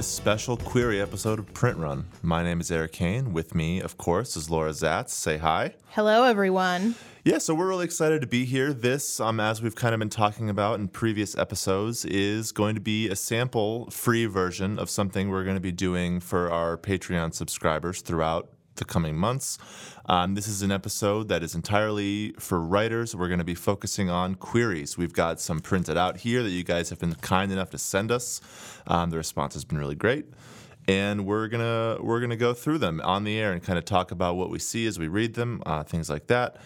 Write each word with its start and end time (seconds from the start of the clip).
This 0.00 0.08
special 0.08 0.56
query 0.56 0.98
episode 0.98 1.38
of 1.38 1.52
Print 1.52 1.76
Run. 1.76 2.06
My 2.22 2.42
name 2.42 2.58
is 2.58 2.70
Eric 2.70 2.96
Hane. 2.96 3.34
With 3.34 3.54
me, 3.54 3.82
of 3.82 3.98
course, 3.98 4.34
is 4.34 4.48
Laura 4.48 4.70
Zats. 4.70 5.10
Say 5.10 5.36
hi. 5.36 5.74
Hello, 5.90 6.24
everyone. 6.24 6.94
Yeah, 7.22 7.36
so 7.36 7.54
we're 7.54 7.68
really 7.68 7.84
excited 7.84 8.22
to 8.22 8.26
be 8.26 8.46
here. 8.46 8.72
This, 8.72 9.20
um, 9.20 9.40
as 9.40 9.60
we've 9.60 9.74
kind 9.74 9.92
of 9.92 9.98
been 9.98 10.08
talking 10.08 10.48
about 10.48 10.80
in 10.80 10.88
previous 10.88 11.36
episodes, 11.36 12.06
is 12.06 12.50
going 12.50 12.76
to 12.76 12.80
be 12.80 13.10
a 13.10 13.14
sample 13.14 13.90
free 13.90 14.24
version 14.24 14.78
of 14.78 14.88
something 14.88 15.28
we're 15.28 15.44
going 15.44 15.56
to 15.56 15.60
be 15.60 15.70
doing 15.70 16.18
for 16.18 16.50
our 16.50 16.78
Patreon 16.78 17.34
subscribers 17.34 18.00
throughout 18.00 18.48
the 18.76 18.84
coming 18.84 19.16
months. 19.16 19.58
Um, 20.06 20.34
this 20.34 20.48
is 20.48 20.62
an 20.62 20.72
episode 20.72 21.28
that 21.28 21.42
is 21.42 21.54
entirely 21.54 22.32
for 22.38 22.60
writers. 22.60 23.14
We're 23.14 23.28
going 23.28 23.38
to 23.38 23.44
be 23.44 23.54
focusing 23.54 24.10
on 24.10 24.34
queries. 24.34 24.96
We've 24.96 25.12
got 25.12 25.40
some 25.40 25.60
printed 25.60 25.96
out 25.96 26.18
here 26.18 26.42
that 26.42 26.50
you 26.50 26.64
guys 26.64 26.90
have 26.90 26.98
been 26.98 27.14
kind 27.16 27.52
enough 27.52 27.70
to 27.70 27.78
send 27.78 28.10
us. 28.10 28.40
Um, 28.86 29.10
the 29.10 29.16
response 29.16 29.54
has 29.54 29.64
been 29.64 29.78
really 29.78 29.96
great 29.96 30.26
and 30.88 31.26
we're 31.26 31.46
gonna 31.46 31.98
we're 32.00 32.20
gonna 32.20 32.36
go 32.36 32.54
through 32.54 32.78
them 32.78 33.00
on 33.04 33.24
the 33.24 33.38
air 33.38 33.52
and 33.52 33.62
kind 33.62 33.78
of 33.78 33.84
talk 33.84 34.10
about 34.10 34.36
what 34.36 34.50
we 34.50 34.58
see 34.58 34.86
as 34.86 34.98
we 34.98 35.08
read 35.08 35.34
them, 35.34 35.62
uh, 35.66 35.82
things 35.82 36.10
like 36.10 36.26
that. 36.28 36.56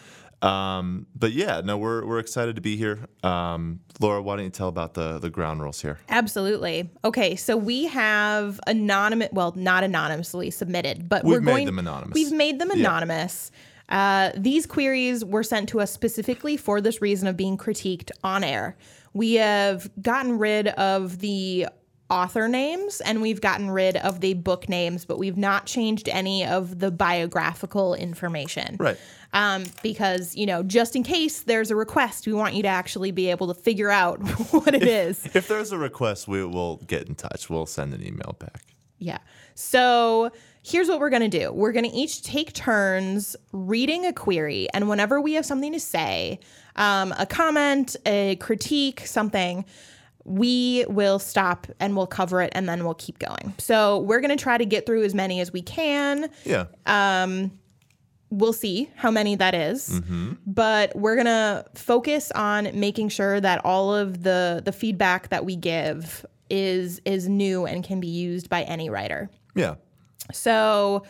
Um, 0.43 1.07
but 1.15 1.33
yeah, 1.33 1.63
no, 1.65 1.79
we're 1.79 2.05
we're 2.07 2.19
excited 2.19 2.57
to 2.57 2.61
be 2.63 2.77
here. 2.77 3.07
Um, 3.23 3.81
Laura, 4.01 4.21
why 4.23 4.37
don't 4.37 4.45
you 4.45 4.51
tell 4.51 4.69
about 4.69 4.95
the 4.95 5.19
the 5.19 5.31
ground 5.31 5.63
rules 5.63 5.81
here? 5.81 5.99
Absolutely. 6.09 6.91
Okay, 7.05 7.37
so 7.37 7.57
we 7.57 7.87
have 7.87 8.61
anonymous, 8.67 9.29
well, 9.33 9.53
not 9.57 9.85
anonymously 9.85 10.51
submitted, 10.51 11.09
but 11.09 11.25
We've 11.25 11.35
we're 11.37 11.41
made 11.41 11.53
going. 11.53 11.67
them 11.67 11.79
anonymous. 11.79 12.15
We've 12.15 12.33
made 12.33 12.59
them 12.59 12.71
Yeah. 12.75 12.81
anonymous. 12.81 13.51
Uh, 13.89 14.31
these 14.37 14.65
queries 14.67 15.25
were 15.25 15.43
sent 15.43 15.69
to 15.71 15.81
us 15.81 15.91
specifically 15.93 16.57
for 16.57 16.81
this 16.81 17.03
reason 17.03 17.29
of 17.29 17.37
being 17.37 17.57
critiqued 17.59 18.11
on 18.23 18.43
air. 18.43 18.77
We 19.13 19.35
have 19.35 19.91
gotten 20.01 20.39
rid 20.39 20.69
of 20.69 21.19
the 21.19 21.67
author 22.11 22.49
names 22.49 23.01
and 23.03 23.21
we've 23.23 23.41
gotten 23.41 23.71
rid 23.71 23.97
of 23.97 24.21
the 24.21 24.35
book 24.35 24.69
names, 24.69 25.05
but 25.05 25.19
we've 25.19 25.37
not 25.37 25.67
changed 25.67 26.09
any 26.09 26.45
of 26.47 26.79
the 26.79 26.91
biographical 26.91 27.95
information. 27.95 28.77
Right. 28.79 28.97
Um, 29.35 29.65
because 29.83 30.35
you 30.35 30.47
know 30.47 30.63
just 30.63 30.97
in 30.97 31.03
case 31.03 31.43
there's 31.43 31.71
a 31.71 31.77
request 31.77 32.27
we 32.27 32.33
want 32.33 32.55
you 32.55 32.63
to 32.63 32.69
actually 32.69 33.11
be 33.11 33.29
able 33.31 33.49
to 33.53 33.55
figure 33.61 33.91
out 33.91 34.17
what 34.53 34.75
it 34.75 34.85
is 34.85 35.27
If 35.35 35.49
there's 35.49 35.73
a 35.73 35.79
request, 35.79 36.27
we 36.27 36.43
will 36.45 36.77
get 36.87 37.07
in 37.09 37.15
touch. 37.15 37.51
We'll 37.51 37.67
send 37.67 37.93
an 37.93 38.03
email 38.07 38.37
back. 38.39 38.63
yeah 38.99 39.19
so 39.55 40.31
here's 40.63 40.89
what 40.89 40.99
we're 41.01 41.11
going 41.11 41.29
to 41.31 41.39
do 41.41 41.53
we're 41.53 41.73
going 41.73 41.85
to 41.89 41.95
each 41.97 42.23
take 42.23 42.53
turns 42.55 43.37
reading 43.53 44.07
a 44.07 44.13
query 44.13 44.67
and 44.73 44.89
whenever 44.89 45.21
we 45.21 45.35
have 45.35 45.45
something 45.45 45.73
to 45.73 45.81
say 45.81 46.39
um, 46.77 47.13
a 47.19 47.27
comment 47.27 47.95
a 48.07 48.37
critique 48.37 49.01
something 49.07 49.65
we 50.25 50.87
will 50.89 51.19
stop 51.19 51.67
and 51.81 51.95
we'll 51.97 52.07
cover 52.07 52.41
it 52.41 52.51
and 52.55 52.67
then 52.69 52.83
we'll 52.85 52.95
keep 52.95 53.19
going 53.19 53.53
so 53.59 53.99
we're 54.01 54.21
going 54.21 54.37
to 54.37 54.43
try 54.43 54.57
to 54.57 54.65
get 54.65 54.87
through 54.87 55.05
as 55.05 55.15
many 55.15 55.39
as 55.41 55.53
we 55.53 55.61
can 55.63 56.31
Yeah. 56.45 56.65
We'll 58.39 58.53
see 58.53 58.91
how 58.97 59.11
many 59.11 59.37
that 59.37 59.55
is. 59.55 60.01
but 60.47 60.95
we're 60.97 61.17
gonna 61.17 61.65
focus 61.75 62.31
on 62.33 62.69
making 62.79 63.09
sure 63.09 63.41
that 63.41 63.65
all 63.65 63.95
of 63.95 64.23
the 64.23 64.63
the 64.65 64.73
feedback 64.73 65.29
that 65.29 65.45
we 65.45 65.57
give 65.57 66.27
is 66.51 67.01
is 67.05 67.29
new 67.29 67.65
and 67.67 67.85
can 67.85 68.01
be 68.01 68.07
used 68.09 68.51
by 68.51 68.63
any 68.65 68.91
writer 68.91 69.31
yeah. 69.55 69.75
so 70.31 71.03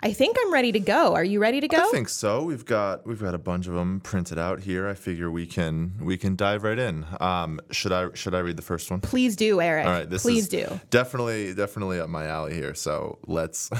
i 0.00 0.12
think 0.12 0.36
i'm 0.42 0.52
ready 0.52 0.72
to 0.72 0.80
go 0.80 1.14
are 1.14 1.22
you 1.22 1.38
ready 1.38 1.60
to 1.60 1.68
go 1.68 1.78
I 1.78 1.90
think 1.92 2.08
so. 2.08 2.42
We've 2.42 2.64
got 2.64 3.06
we've 3.06 3.20
got 3.20 3.34
a 3.34 3.38
bunch 3.38 3.66
of 3.68 3.74
them 3.74 4.00
printed 4.00 4.38
out 4.38 4.60
here. 4.60 4.88
I 4.88 4.94
figure 4.94 5.30
we 5.30 5.46
can 5.46 5.92
we 6.00 6.16
can 6.16 6.34
dive 6.34 6.64
right 6.64 6.78
in. 6.78 7.06
Um, 7.20 7.60
should 7.70 7.92
I 7.92 8.08
should 8.14 8.34
I 8.34 8.40
read 8.40 8.56
the 8.56 8.62
first 8.62 8.90
one? 8.90 9.00
please 9.00 9.36
do 9.36 9.60
eric 9.60 9.86
All 9.86 9.92
right, 9.92 10.10
this 10.10 10.22
please 10.22 10.44
is 10.44 10.48
do 10.48 10.80
definitely 10.90 11.54
definitely 11.54 12.00
up 12.00 12.08
my 12.08 12.26
alley 12.26 12.54
here. 12.54 12.74
So 12.74 13.18
let's 13.26 13.70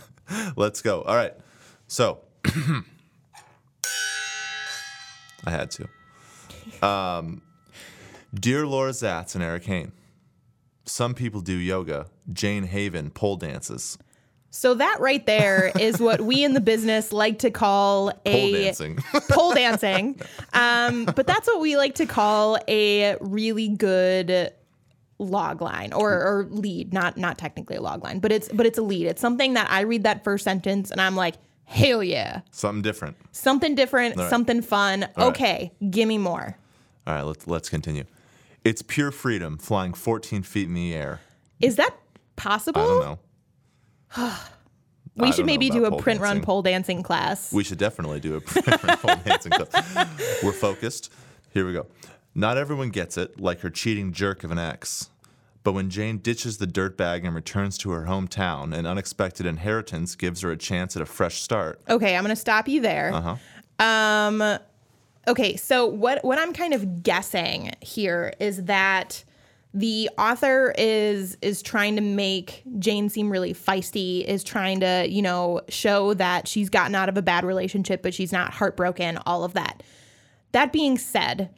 let's 0.56 0.80
go. 0.80 1.02
All 1.02 1.14
right, 1.16 1.34
so 1.86 2.20
I 5.44 5.50
had 5.50 5.70
to. 5.72 5.88
Um, 6.86 7.42
dear 8.34 8.66
Laura 8.66 8.90
Zats 8.90 9.34
and 9.34 9.44
Eric 9.44 9.64
Hane, 9.64 9.92
some 10.84 11.14
people 11.14 11.40
do 11.40 11.54
yoga. 11.54 12.06
Jane 12.32 12.64
Haven 12.64 13.10
pole 13.10 13.36
dances. 13.36 13.98
so 14.50 14.74
that 14.74 14.98
right 15.00 15.24
there 15.26 15.70
is 15.78 16.00
what 16.00 16.20
we 16.20 16.42
in 16.44 16.54
the 16.54 16.60
business 16.60 17.12
like 17.12 17.38
to 17.40 17.50
call 17.50 18.10
a 18.24 18.50
Pole 18.50 18.52
dancing. 18.52 18.96
pole 19.30 19.54
dancing. 19.54 20.20
Um, 20.52 21.04
but 21.04 21.26
that's 21.26 21.46
what 21.46 21.60
we 21.60 21.76
like 21.76 21.94
to 21.96 22.06
call 22.06 22.58
a 22.66 23.16
really 23.20 23.68
good 23.68 24.52
log 25.18 25.62
line 25.62 25.92
or, 25.92 26.12
or 26.12 26.46
lead, 26.50 26.92
not 26.92 27.16
not 27.16 27.38
technically 27.38 27.76
a 27.76 27.80
log 27.80 28.02
line, 28.02 28.18
but 28.18 28.32
it's 28.32 28.48
but 28.48 28.66
it's 28.66 28.78
a 28.78 28.82
lead. 28.82 29.06
It's 29.06 29.20
something 29.20 29.54
that 29.54 29.70
I 29.70 29.82
read 29.82 30.02
that 30.02 30.24
first 30.24 30.42
sentence 30.44 30.90
and 30.90 31.00
I'm 31.00 31.14
like, 31.16 31.36
hell 31.66 32.02
yeah. 32.02 32.40
Something 32.50 32.82
different. 32.82 33.16
Something 33.32 33.74
different, 33.74 34.16
right. 34.16 34.30
something 34.30 34.62
fun. 34.62 35.00
right. 35.00 35.18
okay, 35.18 35.72
give 35.90 36.08
me 36.08 36.18
more. 36.18 36.56
All 37.06 37.14
right, 37.14 37.22
let's 37.22 37.46
let's 37.46 37.68
continue. 37.68 38.04
It's 38.64 38.82
pure 38.82 39.12
freedom, 39.12 39.58
flying 39.58 39.92
14 39.92 40.42
feet 40.42 40.66
in 40.66 40.74
the 40.74 40.92
air. 40.94 41.20
Is 41.60 41.76
that 41.76 41.94
possible? 42.34 42.80
I 42.80 42.86
don't 42.86 43.20
know. 44.16 44.32
We 45.18 45.28
I 45.28 45.30
should 45.30 45.46
maybe 45.46 45.70
do 45.70 45.86
a 45.86 45.96
print 45.96 46.20
run 46.20 46.42
pole 46.42 46.60
dancing 46.60 47.02
class. 47.02 47.50
We 47.50 47.64
should 47.64 47.78
definitely 47.78 48.20
do 48.20 48.34
a 48.34 48.40
print 48.42 48.84
run 48.84 48.98
pole 48.98 49.16
dancing 49.24 49.50
class. 49.50 50.42
We're 50.42 50.52
focused. 50.52 51.10
Here 51.54 51.66
we 51.66 51.72
go. 51.72 51.86
Not 52.34 52.58
everyone 52.58 52.90
gets 52.90 53.16
it, 53.16 53.40
like 53.40 53.60
her 53.60 53.70
cheating 53.70 54.12
jerk 54.12 54.44
of 54.44 54.50
an 54.50 54.58
ex. 54.58 55.08
But 55.66 55.72
when 55.72 55.90
Jane 55.90 56.18
ditches 56.18 56.58
the 56.58 56.68
dirtbag 56.68 57.26
and 57.26 57.34
returns 57.34 57.76
to 57.78 57.90
her 57.90 58.04
hometown, 58.04 58.72
an 58.72 58.86
unexpected 58.86 59.46
inheritance 59.46 60.14
gives 60.14 60.42
her 60.42 60.52
a 60.52 60.56
chance 60.56 60.94
at 60.94 61.02
a 61.02 61.06
fresh 61.06 61.40
start. 61.40 61.80
Okay, 61.88 62.14
I'm 62.14 62.22
gonna 62.22 62.36
stop 62.36 62.68
you 62.68 62.80
there. 62.80 63.12
Uh-huh. 63.12 63.84
Um, 63.84 64.60
okay, 65.26 65.56
so 65.56 65.84
what 65.86 66.24
what 66.24 66.38
I'm 66.38 66.52
kind 66.52 66.72
of 66.72 67.02
guessing 67.02 67.72
here 67.80 68.32
is 68.38 68.62
that 68.66 69.24
the 69.74 70.08
author 70.16 70.72
is 70.78 71.36
is 71.42 71.62
trying 71.62 71.96
to 71.96 72.00
make 72.00 72.62
Jane 72.78 73.08
seem 73.08 73.28
really 73.28 73.52
feisty, 73.52 74.24
is 74.24 74.44
trying 74.44 74.78
to 74.78 75.04
you 75.08 75.20
know 75.20 75.62
show 75.68 76.14
that 76.14 76.46
she's 76.46 76.70
gotten 76.70 76.94
out 76.94 77.08
of 77.08 77.16
a 77.16 77.22
bad 77.22 77.44
relationship, 77.44 78.04
but 78.04 78.14
she's 78.14 78.30
not 78.30 78.52
heartbroken. 78.54 79.18
All 79.26 79.42
of 79.42 79.54
that. 79.54 79.82
That 80.52 80.72
being 80.72 80.96
said, 80.96 81.50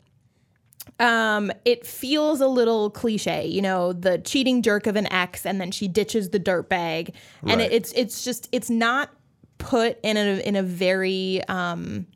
um, 1.00 1.53
it 1.64 1.86
feels 1.86 2.41
a 2.41 2.48
little 2.48 2.91
cliche, 2.91 3.47
you 3.47 3.62
know, 3.62 3.92
the 3.92 4.19
cheating 4.19 4.62
jerk 4.62 4.86
of 4.86 4.97
an 4.97 5.10
ex, 5.12 5.47
and 5.47 5.60
then 5.60 5.70
she 5.70 5.86
ditches 5.88 6.31
the 6.31 6.38
dirt 6.38 6.69
bag, 6.69 7.14
and 7.42 7.60
Right. 7.60 7.70
it, 7.70 7.72
it's 7.72 7.92
it's 7.92 8.25
just 8.25 8.48
it's 8.53 8.69
not 8.70 9.10
put 9.58 9.98
in 10.03 10.16
a 10.16 10.41
in 10.41 10.56
a 10.56 10.62
very 10.62 11.42
um, 11.48 12.06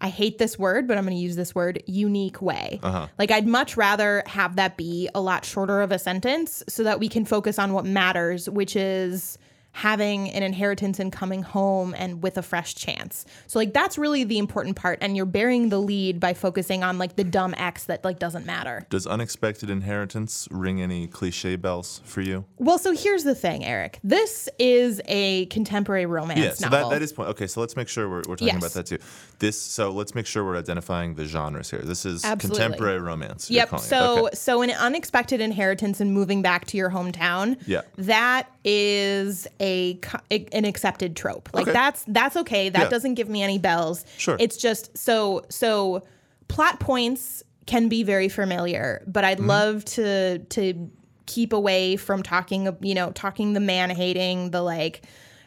I 0.00 0.08
hate 0.08 0.38
this 0.38 0.58
word, 0.58 0.88
but 0.88 0.98
I'm 0.98 1.04
going 1.04 1.16
to 1.16 1.22
use 1.22 1.36
this 1.36 1.54
word 1.54 1.80
unique 1.86 2.42
way. 2.42 2.80
Like 3.18 3.30
I'd 3.30 3.46
much 3.46 3.76
rather 3.76 4.24
have 4.26 4.56
that 4.56 4.76
be 4.76 5.08
a 5.14 5.20
lot 5.20 5.44
shorter 5.44 5.80
of 5.80 5.92
a 5.92 5.98
sentence 5.98 6.62
so 6.68 6.82
that 6.82 6.98
we 6.98 7.08
can 7.08 7.24
focus 7.24 7.58
on 7.58 7.72
what 7.72 7.84
matters, 7.84 8.50
which 8.50 8.74
is 8.74 9.38
having 9.72 10.28
an 10.30 10.42
inheritance 10.42 11.00
and 11.00 11.10
coming 11.12 11.42
home 11.42 11.94
and 11.96 12.22
with 12.22 12.36
a 12.36 12.42
fresh 12.42 12.74
chance. 12.74 13.24
So 13.46 13.58
like 13.58 13.72
that's 13.72 13.96
really 13.96 14.22
the 14.24 14.38
important 14.38 14.76
part 14.76 14.98
and 15.00 15.16
you're 15.16 15.24
bearing 15.26 15.70
the 15.70 15.78
lead 15.78 16.20
by 16.20 16.34
focusing 16.34 16.84
on 16.84 16.98
like 16.98 17.16
the 17.16 17.24
dumb 17.24 17.54
X 17.56 17.84
that 17.84 18.04
like 18.04 18.18
doesn't 18.18 18.44
matter. 18.44 18.86
Does 18.90 19.06
unexpected 19.06 19.70
inheritance 19.70 20.46
ring 20.50 20.82
any 20.82 21.06
cliche 21.06 21.56
bells 21.56 22.02
for 22.04 22.20
you? 22.20 22.44
Well, 22.58 22.78
so 22.78 22.92
here's 22.92 23.24
the 23.24 23.34
thing, 23.34 23.64
Eric. 23.64 23.98
This 24.04 24.48
is 24.58 25.00
a 25.06 25.46
contemporary 25.46 26.04
romance 26.06 26.38
Yeah, 26.40 26.52
so 26.52 26.68
novel. 26.68 26.90
that, 26.90 26.96
that 26.96 27.02
is 27.02 27.12
point. 27.12 27.30
Okay, 27.30 27.46
so 27.46 27.60
let's 27.60 27.74
make 27.76 27.88
sure 27.88 28.08
we're, 28.08 28.16
we're 28.28 28.36
talking 28.36 28.48
Yes. 28.48 28.58
about 28.58 28.72
that 28.72 28.86
too. 28.86 28.98
This 29.38 29.60
so 29.60 29.90
let's 29.90 30.14
make 30.14 30.26
sure 30.26 30.44
we're 30.44 30.58
identifying 30.58 31.14
the 31.14 31.24
genres 31.24 31.70
here. 31.70 31.80
This 31.80 32.04
is 32.04 32.24
Absolutely. 32.24 32.62
contemporary 32.62 33.00
romance. 33.00 33.50
Yep. 33.50 33.80
So 33.80 34.26
Okay. 34.26 34.36
so 34.36 34.60
an 34.62 34.70
unexpected 34.70 35.40
inheritance 35.40 36.00
and 36.00 36.12
moving 36.12 36.42
back 36.42 36.66
to 36.66 36.76
your 36.76 36.90
hometown. 36.90 37.56
Yeah. 37.66 37.80
That 37.96 38.50
is 38.64 39.48
a 39.62 39.98
an 40.30 40.64
accepted 40.64 41.16
trope. 41.16 41.48
Like 41.52 41.62
Okay. 41.68 41.72
that's 41.72 42.04
that's 42.08 42.36
okay. 42.36 42.68
That 42.68 42.82
Yeah. 42.84 42.88
doesn't 42.88 43.14
give 43.14 43.28
me 43.28 43.42
any 43.42 43.58
bells. 43.58 44.04
Sure. 44.18 44.36
It's 44.40 44.56
just 44.56 44.96
so 44.98 45.44
so 45.48 46.02
plot 46.48 46.80
points 46.80 47.42
can 47.66 47.88
be 47.88 48.02
very 48.02 48.28
familiar, 48.28 49.02
but 49.06 49.24
Mm-hmm. 49.24 49.42
I'd 49.42 49.46
love 49.46 49.84
to 49.86 50.38
to 50.38 50.90
keep 51.26 51.52
away 51.52 51.96
from 51.96 52.22
talking 52.22 52.76
you 52.82 52.94
know 52.94 53.12
talking 53.12 53.52
the 53.52 53.60
man 53.60 53.88
hating 53.90 54.50
the 54.50 54.60
like 54.60 55.02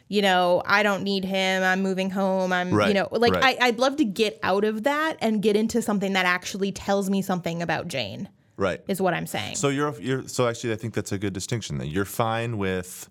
you 0.08 0.22
know 0.22 0.62
i 0.64 0.82
don't 0.82 1.02
need 1.02 1.24
him 1.24 1.62
i'm 1.62 1.82
moving 1.82 2.10
home 2.10 2.50
i'm 2.52 2.70
you 2.88 2.94
know 2.94 3.06
like 3.12 3.34
right. 3.34 3.56
I, 3.60 3.66
i'd 3.66 3.78
love 3.78 3.96
to 3.96 4.04
get 4.04 4.40
out 4.42 4.64
of 4.64 4.84
that 4.84 5.16
and 5.20 5.42
get 5.42 5.54
into 5.54 5.82
something 5.82 6.14
that 6.14 6.24
actually 6.24 6.72
tells 6.72 7.10
me 7.10 7.20
something 7.22 7.60
about 7.60 7.88
jane 7.88 8.28
right. 8.56 8.80
is 8.88 9.02
what 9.02 9.12
I'm 9.14 9.26
saying. 9.26 9.56
So 9.56 9.68
you're 9.68 9.94
you're 10.00 10.26
so 10.26 10.48
actually 10.48 10.72
I 10.72 10.76
think 10.76 10.94
that's 10.94 11.12
a 11.12 11.18
good 11.18 11.34
distinction. 11.34 11.76
Then 11.78 11.88
you're 11.88 12.06
fine 12.06 12.56
with 12.56 13.08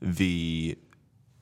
the 0.00 0.76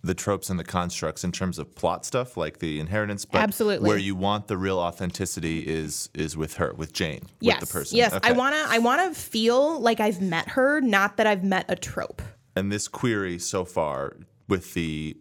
the 0.02 0.14
tropes 0.14 0.50
and 0.50 0.58
the 0.58 0.64
constructs 0.64 1.24
in 1.24 1.32
terms 1.32 1.58
of 1.58 1.74
plot 1.74 2.04
stuff, 2.06 2.36
like 2.36 2.60
the 2.60 2.78
inheritance, 2.78 3.24
but 3.24 3.40
Absolutely. 3.40 3.88
where 3.88 3.98
you 3.98 4.14
want 4.14 4.46
the 4.46 4.56
real 4.56 4.78
authenticity 4.78 5.60
is 5.66 6.10
is 6.14 6.36
with 6.36 6.54
her, 6.54 6.72
with 6.74 6.92
Jane, 6.92 7.22
yes, 7.40 7.60
with 7.60 7.68
the 7.68 7.72
person. 7.72 7.96
yes. 7.98 8.12
Okay. 8.12 8.28
I 8.28 8.32
wanna 8.32 8.64
I 8.68 8.78
wanna 8.78 9.12
feel 9.14 9.80
like 9.80 9.98
I've 9.98 10.20
met 10.20 10.50
her, 10.50 10.80
not 10.80 11.16
that 11.16 11.26
I've 11.26 11.42
met 11.44 11.64
a 11.68 11.74
trope. 11.76 12.22
and 12.54 12.70
this 12.70 12.86
query 12.88 13.38
so 13.38 13.64
far 13.64 14.16
with 14.48 14.74
the 14.74 15.16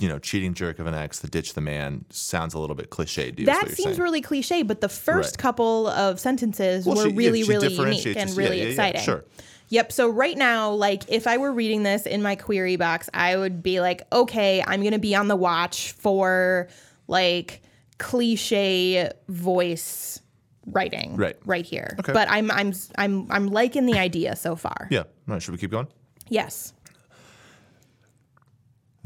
you 0.00 0.08
know 0.08 0.18
cheating 0.18 0.54
jerk 0.54 0.78
of 0.78 0.86
an 0.86 0.94
ex, 0.94 1.18
the 1.20 1.28
ditch 1.28 1.52
the 1.52 1.60
man, 1.60 2.04
sounds 2.10 2.54
a 2.54 2.58
little 2.58 2.74
bit 2.76 2.90
cliched. 2.90 3.38
is 3.38 3.46
That 3.46 3.66
seems 3.68 3.76
saying. 3.96 3.98
really 4.00 4.22
cliche, 4.22 4.62
but 4.62 4.80
the 4.80 4.88
first 4.88 5.32
Right. 5.32 5.38
couple 5.38 5.86
of 5.88 6.18
sentences 6.18 6.86
Well, 6.86 6.96
were 6.96 7.10
she- 7.10 7.14
really, 7.14 7.42
really 7.44 7.72
unique 7.74 8.16
and 8.16 8.30
really 8.36 8.56
Yeah, 8.56 8.62
yeah, 8.62 8.62
yeah, 8.62 8.68
exciting. 8.70 9.02
sure. 9.02 9.24
Yep. 9.70 9.92
So 9.92 10.08
right 10.08 10.36
now, 10.36 10.70
like 10.70 11.04
if 11.08 11.26
I 11.26 11.38
were 11.38 11.52
reading 11.52 11.82
this 11.82 12.06
in 12.06 12.22
my 12.22 12.36
query 12.36 12.76
box, 12.76 13.08
I 13.14 13.36
would 13.36 13.62
be 13.62 13.80
like, 13.80 14.02
okay, 14.12 14.62
I'm 14.66 14.82
gonna 14.82 14.98
be 14.98 15.14
on 15.14 15.28
the 15.28 15.36
watch 15.36 15.92
for 15.92 16.68
like 17.08 17.62
cliche 17.98 19.10
voice 19.28 20.20
writing 20.66 21.16
Right. 21.16 21.36
right 21.44 21.64
here. 21.64 21.94
Okay. 22.00 22.12
But 22.12 22.28
I'm 22.30 22.50
I'm 22.50 22.72
I'm 22.96 23.30
I'm 23.30 23.46
liking 23.48 23.86
the 23.86 23.98
idea 23.98 24.36
so 24.36 24.56
far. 24.56 24.88
Yeah. 24.90 25.00
All 25.00 25.06
right. 25.26 25.42
Should 25.42 25.52
we 25.52 25.58
keep 25.58 25.70
going? 25.70 25.88
Yes. 26.28 26.72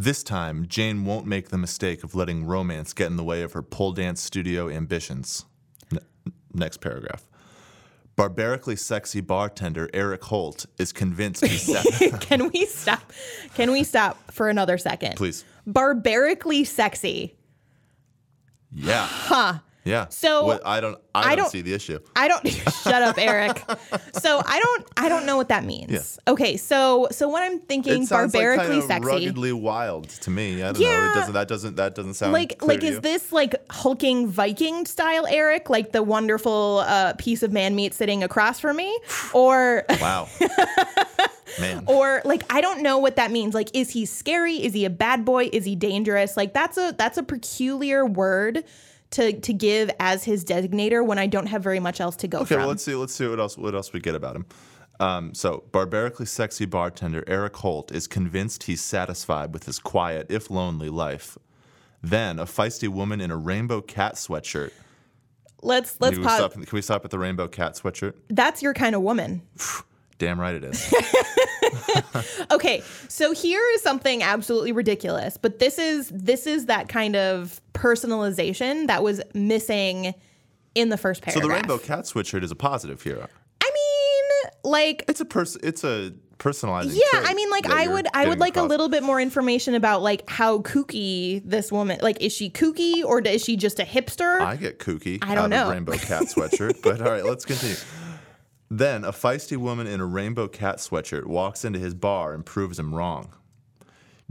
This 0.00 0.22
time, 0.22 0.66
Jane 0.68 1.04
won't 1.04 1.26
make 1.26 1.48
the 1.48 1.58
mistake 1.58 2.04
of 2.04 2.14
letting 2.14 2.44
romance 2.44 2.92
get 2.92 3.08
in 3.08 3.16
the 3.16 3.24
way 3.24 3.42
of 3.42 3.52
her 3.54 3.62
pole 3.62 3.90
dance 3.92 4.22
studio 4.22 4.68
ambitions. 4.68 5.44
N- 5.92 5.98
next 6.54 6.80
paragraph. 6.80 7.27
Barbarically 8.18 8.74
sexy 8.74 9.20
bartender 9.20 9.88
Eric 9.94 10.24
Holt 10.24 10.66
is 10.76 10.92
convinced. 10.92 11.44
Can 12.20 12.50
we 12.50 12.66
stop? 12.66 13.12
Can 13.54 13.70
we 13.70 13.84
stop 13.84 14.32
for 14.32 14.48
another 14.48 14.76
second? 14.76 15.14
Please. 15.14 15.44
Barbarically 15.68 16.64
sexy. 16.64 17.36
Yeah. 18.74 19.06
Huh. 19.08 19.58
Yeah. 19.88 20.08
So, 20.10 20.44
What- 20.44 20.66
I 20.66 20.80
don't. 20.80 20.98
I, 21.14 21.20
I 21.20 21.34
don't, 21.34 21.44
don't- 21.44 21.50
see 21.50 21.62
the 21.62 21.72
issue. 21.74 21.98
I 22.14 22.28
don't 22.28 22.46
shut 22.84 23.02
up, 23.02 23.16
Eric. 23.18 23.62
So 24.18 24.42
I 24.44 24.58
don't 24.58 24.86
I 24.96 25.08
don't 25.08 25.26
know 25.26 25.36
what 25.36 25.48
that 25.48 25.64
means. 25.64 25.90
Yeah. 26.26 26.32
Okay, 26.32 26.56
so 26.56 27.06
so 27.12 27.28
when 27.28 27.42
I'm 27.42 27.60
thinking 27.60 28.04
barbarically 28.06 28.56
like 28.56 28.66
kind 28.66 28.78
of 28.82 28.84
sexy, 28.84 29.06
ruggedly 29.06 29.52
wild 29.52 30.08
to 30.08 30.30
me. 30.30 30.62
I 30.62 30.72
don't 30.72 30.80
know. 30.80 30.88
Yeah. 30.88 31.12
It 31.12 31.14
doesn't. 31.14 31.34
That 31.34 31.48
doesn't. 31.48 31.76
That 31.76 31.94
doesn't 31.94 32.14
sound 32.14 32.32
like 32.32 32.60
like 32.62 32.82
is 32.82 32.96
you? 32.96 33.00
this 33.00 33.30
like 33.32 33.54
hulking 33.70 34.28
Viking 34.28 34.86
style 34.86 35.24
Eric, 35.28 35.70
like 35.70 35.92
the 35.92 36.02
wonderful 36.02 36.78
uh, 36.86 37.12
piece 37.16 37.42
of 37.44 37.52
man 37.52 37.76
meat 37.76 37.94
sitting 37.94 38.24
across 38.24 38.58
from 38.58 38.76
me, 38.76 38.98
or 39.32 39.84
Wow. 40.00 40.28
Man. 41.60 41.84
or 41.86 42.20
like 42.24 42.42
I 42.52 42.60
don't 42.60 42.82
know 42.82 42.98
what 42.98 43.16
that 43.16 43.30
means. 43.30 43.54
Like, 43.54 43.70
is 43.74 43.90
he 43.90 44.04
scary? 44.04 44.56
Is 44.62 44.72
he 44.74 44.84
a 44.84 44.90
bad 44.90 45.24
boy? 45.24 45.48
Is 45.52 45.64
he 45.64 45.74
dangerous? 45.76 46.36
Like 46.36 46.52
that's 46.54 46.76
a 46.76 46.94
that's 46.96 47.18
a 47.18 47.22
peculiar 47.22 48.04
word 48.04 48.64
to 49.12 49.32
to 49.40 49.52
give 49.52 49.90
as 50.00 50.24
his 50.24 50.44
designator 50.44 51.04
when 51.04 51.18
I 51.18 51.26
don't 51.26 51.46
have 51.46 51.62
very 51.62 51.80
much 51.80 52.00
else 52.00 52.16
to 52.16 52.28
go 52.28 52.38
Okay, 52.40 52.54
from. 52.54 52.58
well 52.58 52.68
let's 52.68 52.82
see. 52.84 52.94
Let's 52.94 53.14
see 53.14 53.26
what 53.26 53.40
else. 53.40 53.56
What 53.56 53.74
else 53.74 53.92
we 53.92 54.00
get 54.00 54.14
about 54.14 54.36
him. 54.36 54.46
Um, 55.00 55.32
so, 55.32 55.62
barbarically 55.70 56.26
sexy 56.26 56.64
bartender 56.66 57.22
Eric 57.28 57.54
Holt 57.56 57.92
is 57.92 58.08
convinced 58.08 58.64
he's 58.64 58.80
satisfied 58.80 59.52
with 59.54 59.64
his 59.64 59.78
quiet, 59.78 60.26
if 60.28 60.50
lonely, 60.50 60.88
life. 60.88 61.38
Then, 62.02 62.38
a 62.40 62.44
feisty 62.46 62.88
woman 62.88 63.20
in 63.20 63.30
a 63.30 63.36
rainbow 63.36 63.80
cat 63.80 64.16
sweatshirt. 64.16 64.72
let's 65.62 65.96
let's 66.00 66.18
pause. 66.18 66.36
stop, 66.36 66.52
can 66.54 66.66
we 66.72 66.82
stop 66.82 67.04
at 67.04 67.12
the 67.12 67.18
rainbow 67.18 67.46
cat 67.46 67.74
sweatshirt? 67.74 68.14
That's 68.28 68.60
your 68.60 68.74
kind 68.74 68.96
of 68.96 69.02
woman. 69.02 69.42
Damn 70.18 70.40
right 70.40 70.54
it 70.56 70.64
is. 70.64 70.92
Okay, 72.50 72.82
so 73.08 73.32
here 73.32 73.62
is 73.74 73.82
something 73.82 74.22
absolutely 74.22 74.72
ridiculous, 74.72 75.36
but 75.36 75.58
this 75.58 75.78
is 75.78 76.08
this 76.08 76.46
is 76.46 76.66
that 76.66 76.88
kind 76.88 77.14
of 77.16 77.60
personalization 77.74 78.86
that 78.86 79.02
was 79.02 79.20
missing 79.34 80.14
in 80.74 80.88
the 80.88 80.96
first 80.96 81.22
paragraph. 81.22 81.42
so 81.42 81.48
the 81.48 81.52
rainbow 81.54 81.78
cat 81.78 82.00
sweatshirt 82.04 82.42
is 82.42 82.50
a 82.50 82.56
positive 82.56 83.02
here. 83.02 83.28
I 83.62 83.70
mean, 83.74 84.50
like 84.64 85.04
It's 85.08 85.20
a 85.20 85.24
person. 85.24 85.60
It's 85.64 85.84
a 85.84 86.12
personalizing. 86.38 86.94
yeah, 86.94 87.22
I 87.24 87.34
mean 87.34 87.50
like 87.50 87.66
I 87.66 87.88
would 87.88 88.06
I 88.14 88.28
would 88.28 88.38
like 88.38 88.56
a 88.56 88.62
little 88.62 88.88
bit 88.88 89.02
more 89.02 89.20
information 89.20 89.74
about 89.74 90.02
like 90.02 90.28
how 90.30 90.58
kooky 90.60 91.42
this 91.44 91.72
woman 91.72 91.98
like 92.00 92.22
is 92.22 92.32
she 92.32 92.48
kooky 92.48 93.04
or 93.04 93.20
is 93.20 93.42
she 93.44 93.56
just 93.56 93.80
a 93.80 93.84
hipster? 93.84 94.40
I 94.40 94.54
get 94.56 94.78
kooky 94.78 95.18
I 95.22 95.34
don't 95.34 95.38
out 95.38 95.44
of 95.46 95.50
know. 95.50 95.70
rainbow 95.72 95.92
cat 95.96 96.22
sweatshirt. 96.24 96.80
but 96.82 97.02
all 97.02 97.10
right, 97.10 97.24
let's 97.24 97.44
continue. 97.44 97.76
Then 98.70 99.04
a 99.04 99.12
feisty 99.12 99.56
woman 99.56 99.86
in 99.86 100.00
a 100.00 100.06
rainbow 100.06 100.46
cat 100.48 100.76
sweatshirt 100.76 101.24
walks 101.26 101.64
into 101.64 101.78
his 101.78 101.94
bar 101.94 102.34
and 102.34 102.44
proves 102.44 102.78
him 102.78 102.94
wrong. 102.94 103.32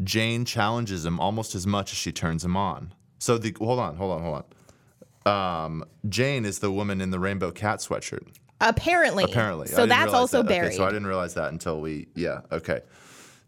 Jane 0.04 0.46
challenges 0.46 1.06
him 1.06 1.20
almost 1.20 1.56
as 1.56 1.66
much 1.66 1.92
as 1.92 1.98
she 1.98 2.12
turns 2.12 2.46
him 2.46 2.56
on. 2.56 2.94
So 3.18 3.38
the 3.40 3.56
hold 3.58 3.80
on, 3.80 3.96
hold 3.96 4.12
on, 4.12 4.22
hold 4.22 4.44
on. 5.26 5.64
Um, 5.66 5.84
Jane 6.08 6.46
is 6.46 6.60
the 6.60 6.72
woman 6.72 7.02
in 7.02 7.10
the 7.10 7.20
rainbow 7.20 7.52
cat 7.52 7.80
sweatshirt. 7.80 8.28
apparently. 8.62 9.24
Apparently, 9.24 9.68
So 9.68 9.86
that's 9.88 10.14
also 10.14 10.44
that. 10.44 10.48
buried. 10.50 10.68
Okay, 10.68 10.78
so 10.78 10.86
I 10.86 10.90
didn't 10.90 11.08
realize 11.08 11.34
that 11.34 11.52
until 11.52 11.82
we 11.82 12.08
yeah 12.16 12.42
okay. 12.52 12.82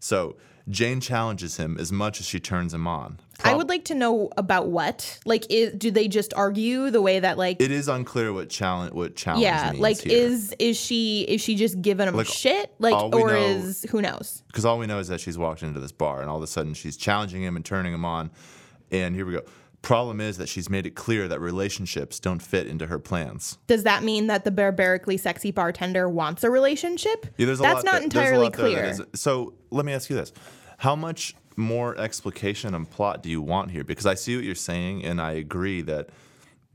So 0.00 0.36
Jane 0.68 1.00
challenges 1.00 1.56
him 1.56 1.76
as 1.78 1.90
much 1.90 2.20
as 2.20 2.26
she 2.26 2.38
turns 2.40 2.72
him 2.74 2.86
on. 2.86 3.18
I 3.42 3.54
would 3.54 3.68
like 3.70 3.86
to 3.86 3.94
know 3.94 4.28
about 4.36 4.68
what? 4.68 5.18
Like 5.24 5.46
is, 5.50 5.72
do 5.72 5.90
they 5.90 6.08
just 6.08 6.34
argue 6.34 6.90
the 6.90 7.00
way 7.00 7.20
that 7.20 7.38
like 7.38 7.60
It 7.60 7.70
is 7.70 7.88
unclear 7.88 8.32
what 8.32 8.50
challenge 8.50 8.92
what 8.92 9.16
challenge 9.16 9.42
yeah, 9.42 9.72
like 9.76 9.98
here. 10.02 10.12
is 10.26 10.54
is 10.58 10.76
she 10.76 11.22
is 11.22 11.40
she 11.40 11.54
just 11.56 11.80
giving 11.80 12.06
him 12.06 12.14
Like, 12.16 12.26
shit? 12.26 12.72
Like 12.78 12.94
or 12.94 13.10
know- 13.30 13.36
is 13.36 13.86
who 13.90 14.02
knows? 14.02 14.42
because 14.48 14.64
all 14.66 14.78
we 14.78 14.86
know 14.86 14.98
is 14.98 15.08
that 15.08 15.20
she's 15.20 15.38
walked 15.38 15.62
into 15.62 15.80
this 15.80 15.92
bar 15.92 16.20
and 16.20 16.28
all 16.28 16.36
of 16.36 16.42
a 16.42 16.46
sudden 16.46 16.74
she's 16.74 16.96
challenging 16.98 17.42
him 17.42 17.56
and 17.56 17.64
turning 17.64 17.94
him 17.94 18.04
on. 18.04 18.30
And 18.90 19.14
here 19.14 19.24
we 19.24 19.32
go. 19.32 19.42
Problem 19.82 20.20
is 20.20 20.36
that 20.38 20.48
she's 20.48 20.68
made 20.68 20.86
it 20.86 20.94
clear 20.94 21.26
that 21.28 21.40
relationships 21.40 22.20
don't 22.20 22.40
fit 22.40 22.66
into 22.66 22.86
her 22.86 22.98
plans. 22.98 23.56
Does 23.66 23.84
that 23.84 24.02
mean 24.02 24.26
that 24.26 24.44
the 24.44 24.50
barbarically 24.50 25.16
sexy 25.16 25.50
bartender 25.52 26.08
wants 26.08 26.44
a 26.44 26.50
relationship? 26.50 27.26
Yeah, 27.38 27.46
there's 27.46 27.60
a 27.60 27.62
That's 27.62 27.76
lot 27.76 27.84
not 27.84 27.92
that- 27.94 28.02
entirely 28.02 28.48
that 28.50 28.58
clear. 28.58 28.84
is- 28.84 29.02
so 29.14 29.54
let 29.70 29.86
me 29.86 29.92
ask 29.94 30.10
you 30.10 30.16
this: 30.16 30.32
How 30.78 30.94
much 30.94 31.34
more 31.56 31.96
explication 31.98 32.74
and 32.74 32.88
plot 32.90 33.22
do 33.22 33.30
you 33.30 33.40
want 33.42 33.70
here? 33.70 33.84
Because 33.84 34.06
I 34.06 34.14
see 34.14 34.36
what 34.36 34.44
you're 34.44 34.54
saying, 34.54 35.04
and 35.04 35.20
I 35.20 35.32
agree 35.32 35.80
that 35.82 36.10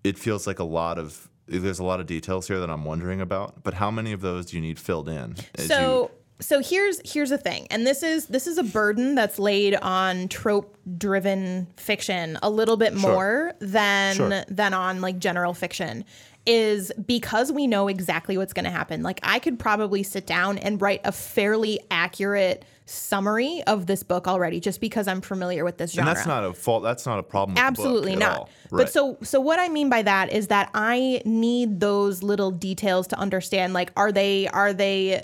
it 0.04 0.18
feels 0.18 0.46
like 0.48 0.60
a 0.60 0.64
lot 0.64 0.98
of 0.98 1.30
there's 1.48 1.78
a 1.78 1.84
lot 1.84 2.00
of 2.00 2.08
details 2.08 2.48
here 2.48 2.60
that 2.60 2.72
I'm 2.72 2.86
wondering 2.86 3.22
about. 3.22 3.64
But 3.64 3.76
how 3.76 3.92
many 3.92 4.12
of 4.14 4.22
those 4.22 4.48
do 4.48 4.58
you 4.58 4.62
need 4.64 4.80
filled 4.80 5.08
in? 5.08 5.36
So 5.60 6.10
so 6.40 6.62
here's 6.62 7.00
here's 7.10 7.30
the 7.30 7.38
thing, 7.38 7.68
and 7.72 7.86
this 7.88 8.04
is 8.04 8.28
this 8.28 8.46
is 8.48 8.58
a 8.58 8.64
burden 8.64 9.16
that's 9.16 9.40
laid 9.40 9.76
on 9.76 10.28
trope 10.28 10.78
driven 10.98 11.68
fiction 11.78 12.38
a 12.44 12.50
little 12.50 12.78
bit 12.78 12.92
Sure. 12.98 13.12
more 13.12 13.54
than 13.60 14.16
Sure. 14.16 14.44
than 14.50 14.74
on 14.74 15.02
like 15.02 15.18
general 15.20 15.54
fiction 15.54 16.04
is 16.46 16.92
because 17.08 17.52
we 17.52 17.66
know 17.66 17.88
exactly 17.88 18.38
what's 18.38 18.54
going 18.54 18.66
to 18.66 18.70
happen. 18.72 19.02
Like 19.02 19.20
I 19.24 19.40
could 19.40 19.58
probably 19.58 20.04
sit 20.04 20.28
down 20.28 20.60
and 20.60 20.80
write 20.80 21.02
a 21.04 21.12
fairly 21.12 21.80
accurate 21.90 22.64
summary 22.86 23.64
of 23.66 23.88
this 23.88 24.04
book 24.04 24.28
already 24.28 24.60
just 24.60 24.80
because 24.80 25.08
I'm 25.08 25.22
familiar 25.22 25.66
with 25.66 25.78
this 25.78 25.94
genre. 25.94 26.10
and 26.12 26.16
that's 26.18 26.28
not 26.28 26.44
a 26.46 26.54
fault. 26.54 26.84
That's 26.84 27.08
not 27.08 27.18
a 27.18 27.24
problem. 27.24 27.58
Absolutely 27.58 28.12
the 28.14 28.18
book 28.20 28.24
at 28.28 28.30
not. 28.30 28.38
all. 28.42 28.50
But 28.70 28.78
Right. 28.78 28.90
so 28.90 29.18
so 29.24 29.40
what 29.42 29.58
I 29.60 29.70
mean 29.70 29.90
by 29.90 30.04
that 30.04 30.32
is 30.32 30.48
that 30.48 30.70
I 30.76 31.24
need 31.26 31.80
those 31.80 32.22
little 32.22 32.52
details 32.52 33.08
to 33.08 33.18
understand 33.18 33.74
like 33.74 33.92
are 33.98 34.12
they 34.12 34.48
are 34.50 34.72
they 34.72 35.24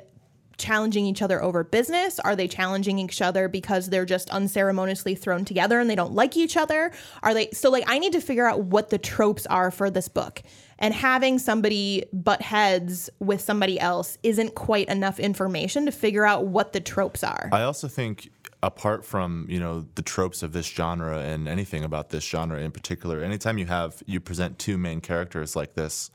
challenging 0.61 1.05
each 1.05 1.21
other 1.21 1.41
over 1.43 1.63
business? 1.63 2.19
Are 2.19 2.35
they 2.35 2.47
challenging 2.47 2.99
each 2.99 3.21
other 3.21 3.47
because 3.47 3.89
they're 3.89 4.05
just 4.05 4.29
unceremoniously 4.29 5.15
thrown 5.15 5.43
together 5.43 5.79
and 5.79 5.89
they 5.89 5.95
don't 5.95 6.13
like 6.13 6.37
each 6.37 6.55
other? 6.55 6.91
Are 7.23 7.33
they 7.33 7.49
so 7.51 7.69
like 7.69 7.83
I 7.87 7.99
need 7.99 8.13
to 8.13 8.21
figure 8.21 8.47
out 8.47 8.61
what 8.61 8.89
the 8.89 8.97
tropes 8.97 9.45
are 9.47 9.71
for 9.71 9.89
this 9.89 10.07
book. 10.07 10.41
And 10.79 10.93
having 10.93 11.37
somebody 11.37 12.05
butt 12.11 12.41
heads 12.41 13.09
with 13.19 13.41
somebody 13.41 13.79
else 13.79 14.17
isn't 14.23 14.55
quite 14.55 14.87
enough 14.87 15.19
information 15.19 15.85
to 15.85 15.91
figure 15.91 16.25
out 16.25 16.47
what 16.47 16.73
the 16.73 16.79
tropes 16.79 17.23
are. 17.23 17.49
I 17.51 17.61
also 17.63 17.87
think 17.87 18.31
apart 18.63 19.03
from 19.03 19.47
you 19.49 19.59
know 19.59 19.85
the 19.95 20.01
tropes 20.01 20.43
of 20.43 20.53
this 20.53 20.67
genre 20.67 21.19
and 21.19 21.47
anything 21.47 21.83
about 21.83 22.09
this 22.09 22.23
genre 22.23 22.59
in 22.59 22.71
particular, 22.71 23.21
anytime 23.21 23.57
you 23.57 23.65
have 23.65 24.01
you 24.05 24.19
present 24.19 24.59
two 24.59 24.77
main 24.77 25.01
characters 25.01 25.55
like 25.55 25.73
this, 25.73 26.11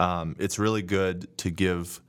um, 0.00 0.36
it's 0.38 0.58
really 0.58 0.82
good 0.82 1.36
to 1.38 1.50
give 1.50 2.00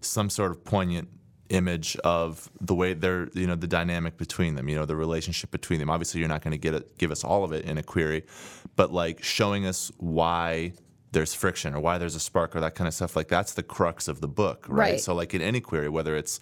some 0.00 0.30
sort 0.30 0.50
of 0.50 0.64
poignant 0.64 1.08
image 1.52 1.96
of 1.98 2.50
the 2.60 2.74
way 2.74 2.94
they're 2.94 3.28
you 3.34 3.46
know 3.46 3.54
the 3.54 3.66
dynamic 3.66 4.16
between 4.16 4.54
them 4.54 4.68
you 4.68 4.74
know 4.74 4.86
the 4.86 4.96
relationship 4.96 5.50
between 5.50 5.78
them 5.78 5.90
obviously 5.90 6.18
you're 6.18 6.28
not 6.28 6.42
going 6.42 6.52
to 6.52 6.58
get 6.58 6.72
it 6.74 6.96
give 6.98 7.10
us 7.10 7.22
all 7.24 7.44
of 7.44 7.52
it 7.52 7.64
in 7.66 7.76
a 7.78 7.82
query 7.82 8.22
but 8.74 8.92
like 8.92 9.22
showing 9.22 9.66
us 9.66 9.92
why 9.98 10.72
there's 11.12 11.34
friction 11.34 11.74
or 11.74 11.80
why 11.80 11.98
there's 11.98 12.14
a 12.14 12.20
spark 12.20 12.56
or 12.56 12.60
that 12.60 12.74
kind 12.74 12.88
of 12.88 12.94
stuff 12.94 13.14
like 13.14 13.28
that's 13.28 13.52
the 13.52 13.62
crux 13.62 14.08
of 14.08 14.20
the 14.22 14.28
book 14.28 14.66
right, 14.68 14.92
Right. 14.92 15.00
so 15.00 15.14
like 15.14 15.34
in 15.34 15.42
any 15.42 15.60
query 15.60 15.88
whether 15.90 16.16
it's 16.16 16.40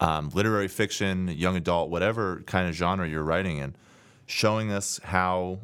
um, 0.00 0.30
literary 0.30 0.68
fiction 0.68 1.28
young 1.28 1.56
adult 1.56 1.90
whatever 1.90 2.42
kind 2.46 2.66
of 2.68 2.74
genre 2.74 3.06
you're 3.08 3.22
writing 3.22 3.58
in 3.58 3.76
showing 4.26 4.72
us 4.72 4.98
how 5.04 5.60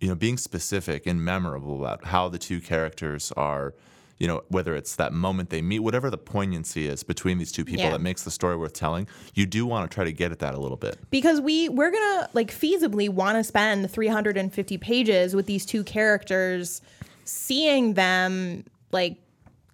you 0.00 0.08
know 0.08 0.14
being 0.14 0.38
specific 0.38 1.06
and 1.06 1.22
memorable 1.24 1.78
about 1.80 2.06
how 2.06 2.28
the 2.28 2.38
two 2.38 2.60
characters 2.60 3.30
are 3.36 3.74
you 4.18 4.26
know, 4.26 4.42
whether 4.48 4.74
it's 4.74 4.96
that 4.96 5.12
moment 5.12 5.50
they 5.50 5.60
meet, 5.60 5.80
whatever 5.80 6.08
the 6.10 6.16
poignancy 6.18 6.86
is 6.86 7.02
between 7.02 7.36
these 7.38 7.52
two 7.52 7.64
people 7.64 7.84
Yeah. 7.84 7.90
that 7.90 8.00
makes 8.00 8.22
the 8.22 8.30
story 8.30 8.56
worth 8.56 8.72
telling, 8.72 9.06
you 9.34 9.44
do 9.46 9.66
want 9.66 9.90
to 9.90 9.94
try 9.94 10.04
to 10.04 10.12
get 10.12 10.32
at 10.32 10.38
that 10.38 10.54
a 10.54 10.58
little 10.58 10.76
bit. 10.78 10.98
because 11.10 11.40
we 11.40 11.68
we're 11.68 11.90
gonna 11.90 12.28
like 12.32 12.50
feasibly 12.50 13.08
want 13.08 13.36
to 13.36 13.44
spend 13.44 13.90
350 13.90 14.78
pages 14.78 15.34
with 15.34 15.46
these 15.46 15.66
two 15.66 15.84
characters 15.84 16.80
seeing 17.24 17.94
them 17.94 18.64
like 18.92 19.16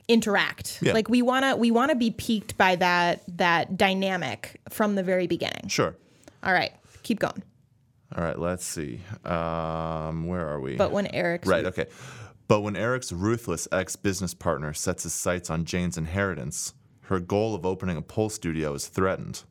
interact 0.08 0.78
Yeah. 0.82 0.92
like 0.94 1.08
we 1.08 1.22
want 1.22 1.44
to 1.44 1.56
we 1.56 1.70
want 1.70 1.90
to 1.90 1.96
be 1.96 2.10
piqued 2.10 2.58
by 2.58 2.76
that 2.76 3.22
that 3.36 3.76
dynamic 3.76 4.60
from 4.70 4.96
the 4.96 5.02
very 5.02 5.26
beginning 5.28 5.68
Sure. 5.68 5.94
all 6.42 6.52
right 6.52 6.72
keep 7.02 7.20
going 7.20 7.42
All 8.14 8.22
right, 8.22 8.38
let's 8.38 8.66
see. 8.66 9.00
Um, 9.24 10.26
where 10.26 10.46
are 10.46 10.60
we? 10.60 10.76
but 10.76 10.90
when 10.92 11.06
eric's 11.06 11.48
Right, 11.48 11.64
okay. 11.64 11.86
But 12.52 12.60
when 12.60 12.76
Eric's 12.76 13.10
ruthless 13.12 13.66
ex 13.72 13.96
business 13.96 14.34
partner 14.34 14.74
sets 14.74 15.04
his 15.04 15.14
sights 15.14 15.48
on 15.48 15.64
Jane's 15.64 15.96
inheritance, 15.96 16.74
her 17.04 17.18
goal 17.18 17.54
of 17.54 17.64
opening 17.64 17.96
a 17.96 18.02
pole 18.02 18.28
studio 18.28 18.74
is 18.74 18.88
threatened. 18.88 19.44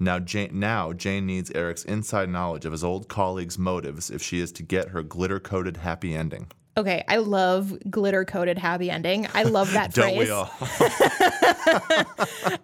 Now 0.00 0.18
Jane, 0.18 0.58
now 0.58 0.94
Jane 0.94 1.26
needs 1.26 1.50
Eric's 1.50 1.84
inside 1.84 2.30
knowledge 2.30 2.64
of 2.64 2.72
his 2.72 2.82
old 2.82 3.08
colleague's 3.08 3.58
motives 3.58 4.08
if 4.08 4.22
she 4.22 4.40
is 4.40 4.50
to 4.52 4.62
get 4.62 4.88
her 4.88 5.02
glitter 5.02 5.38
coated 5.38 5.76
happy 5.76 6.14
ending. 6.14 6.46
okay 6.78 7.04
i 7.06 7.18
love 7.18 7.76
glitter 7.90 8.24
coated 8.24 8.56
happy 8.56 8.90
ending 8.90 9.26
i 9.34 9.42
love 9.42 9.70
that 9.74 9.92
Don't 9.98 10.14
phrase 10.14 10.26
we 10.26 10.30
all? 10.30 10.50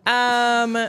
Um, 0.80 0.88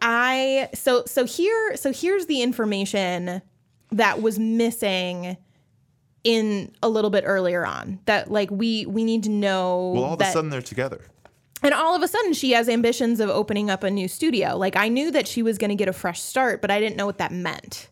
I 0.00 0.70
so 0.74 1.04
so 1.06 1.24
here 1.24 1.76
so 1.76 1.92
here's 1.92 2.26
the 2.26 2.42
information 2.42 3.42
that 3.92 4.20
was 4.20 4.40
missing 4.40 5.36
in 6.28 6.70
a 6.82 6.88
little 6.90 7.08
bit 7.08 7.24
earlier 7.26 7.64
on 7.64 7.98
that 8.04 8.30
like 8.30 8.50
we 8.50 8.84
we 8.84 9.02
need 9.02 9.22
to 9.22 9.30
know 9.30 9.92
Well, 9.94 10.04
all 10.04 10.12
of 10.14 10.20
a 10.20 10.30
sudden 10.30 10.50
they're 10.50 10.60
together. 10.60 11.00
and 11.62 11.72
all 11.72 11.96
of 11.96 12.02
a 12.02 12.08
sudden 12.08 12.34
she 12.34 12.50
has 12.52 12.68
ambitions 12.68 13.18
of 13.18 13.30
opening 13.30 13.70
up 13.70 13.82
a 13.82 13.90
new 13.90 14.08
studio 14.08 14.54
like 14.54 14.76
I 14.76 14.88
knew 14.88 15.10
that 15.10 15.26
she 15.26 15.42
was 15.42 15.56
going 15.56 15.70
to 15.70 15.74
get 15.74 15.88
a 15.88 15.92
fresh 15.94 16.20
start 16.20 16.60
but 16.60 16.70
I 16.70 16.80
didn't 16.80 16.96
know 16.96 17.06
what 17.06 17.16
that 17.16 17.32
meant 17.32 17.88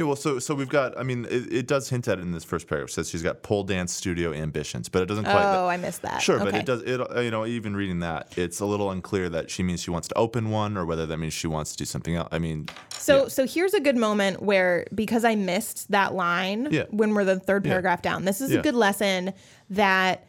Yeah, 0.00 0.06
well, 0.06 0.16
so 0.16 0.38
so 0.38 0.54
we've 0.54 0.68
got. 0.70 0.98
I 0.98 1.02
mean, 1.02 1.26
it, 1.26 1.52
it 1.52 1.66
does 1.66 1.90
hint 1.90 2.08
at 2.08 2.18
it 2.18 2.22
in 2.22 2.32
this 2.32 2.42
first 2.42 2.66
paragraph. 2.66 2.88
It 2.88 2.92
says 2.94 3.10
she's 3.10 3.22
got 3.22 3.42
pole 3.42 3.64
dance 3.64 3.92
studio 3.92 4.32
ambitions, 4.32 4.88
but 4.88 5.02
it 5.02 5.06
doesn't 5.06 5.24
quite. 5.24 5.44
oh 5.44 5.66
I 5.68 5.76
missed 5.76 6.00
that 6.00 6.22
Sure, 6.22 6.38
but 6.38 6.48
Okay. 6.48 6.60
it 6.60 6.64
does. 6.64 6.80
It 6.84 7.00
uh, 7.14 7.20
you 7.20 7.30
know 7.30 7.44
even 7.44 7.76
reading 7.76 7.98
that, 8.00 8.32
it's 8.38 8.60
a 8.60 8.64
little 8.64 8.90
unclear 8.90 9.28
that 9.28 9.50
she 9.50 9.62
means 9.62 9.82
she 9.82 9.90
wants 9.90 10.08
to 10.08 10.16
open 10.16 10.48
one 10.48 10.78
or 10.78 10.86
whether 10.86 11.04
that 11.04 11.18
means 11.18 11.34
she 11.34 11.48
wants 11.48 11.72
to 11.72 11.76
do 11.76 11.84
something 11.84 12.14
else. 12.16 12.28
I 12.32 12.38
mean, 12.38 12.66
So 12.96 13.28
so 13.28 13.46
here's 13.46 13.74
a 13.74 13.80
good 13.80 13.98
moment 13.98 14.42
where 14.42 14.86
because 14.94 15.22
I 15.22 15.34
missed 15.34 15.90
that 15.90 16.14
line 16.14 16.68
Yeah. 16.70 16.84
when 16.88 17.12
we're 17.12 17.24
the 17.26 17.38
third 17.38 17.62
paragraph 17.64 18.00
down. 18.00 18.24
This 18.24 18.40
is 18.40 18.50
Yeah. 18.52 18.60
a 18.60 18.62
good 18.62 18.74
lesson 18.74 19.34
that 19.68 20.26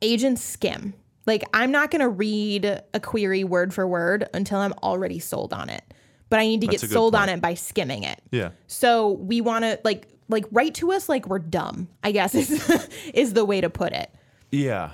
agents 0.00 0.42
skim. 0.42 0.94
Like 1.26 1.44
I'm 1.52 1.70
not 1.70 1.90
going 1.90 2.00
to 2.00 2.08
read 2.08 2.64
a 2.94 3.00
query 3.00 3.44
word 3.44 3.74
for 3.74 3.86
word 3.86 4.26
until 4.32 4.58
I'm 4.60 4.72
already 4.82 5.18
sold 5.18 5.52
on 5.52 5.68
it. 5.68 5.82
But 6.28 6.40
I 6.40 6.46
need 6.46 6.60
to 6.62 6.66
That's 6.66 6.82
get 6.82 6.90
sold 6.90 7.14
on 7.14 7.28
it 7.28 7.40
by 7.40 7.54
skimming 7.54 8.02
it. 8.02 8.20
yeah, 8.32 8.50
So 8.66 9.10
we 9.12 9.40
want 9.40 9.64
to 9.64 9.78
like 9.84 10.08
like 10.28 10.44
write 10.50 10.74
to 10.76 10.90
us 10.92 11.08
like 11.08 11.28
we're 11.28 11.38
dumb. 11.38 11.88
I 12.02 12.10
guess 12.12 12.34
is 12.42 12.50
is 13.14 13.32
the 13.34 13.44
way 13.44 13.60
to 13.60 13.70
put 13.70 13.92
it. 13.92 14.10
yeah. 14.50 14.90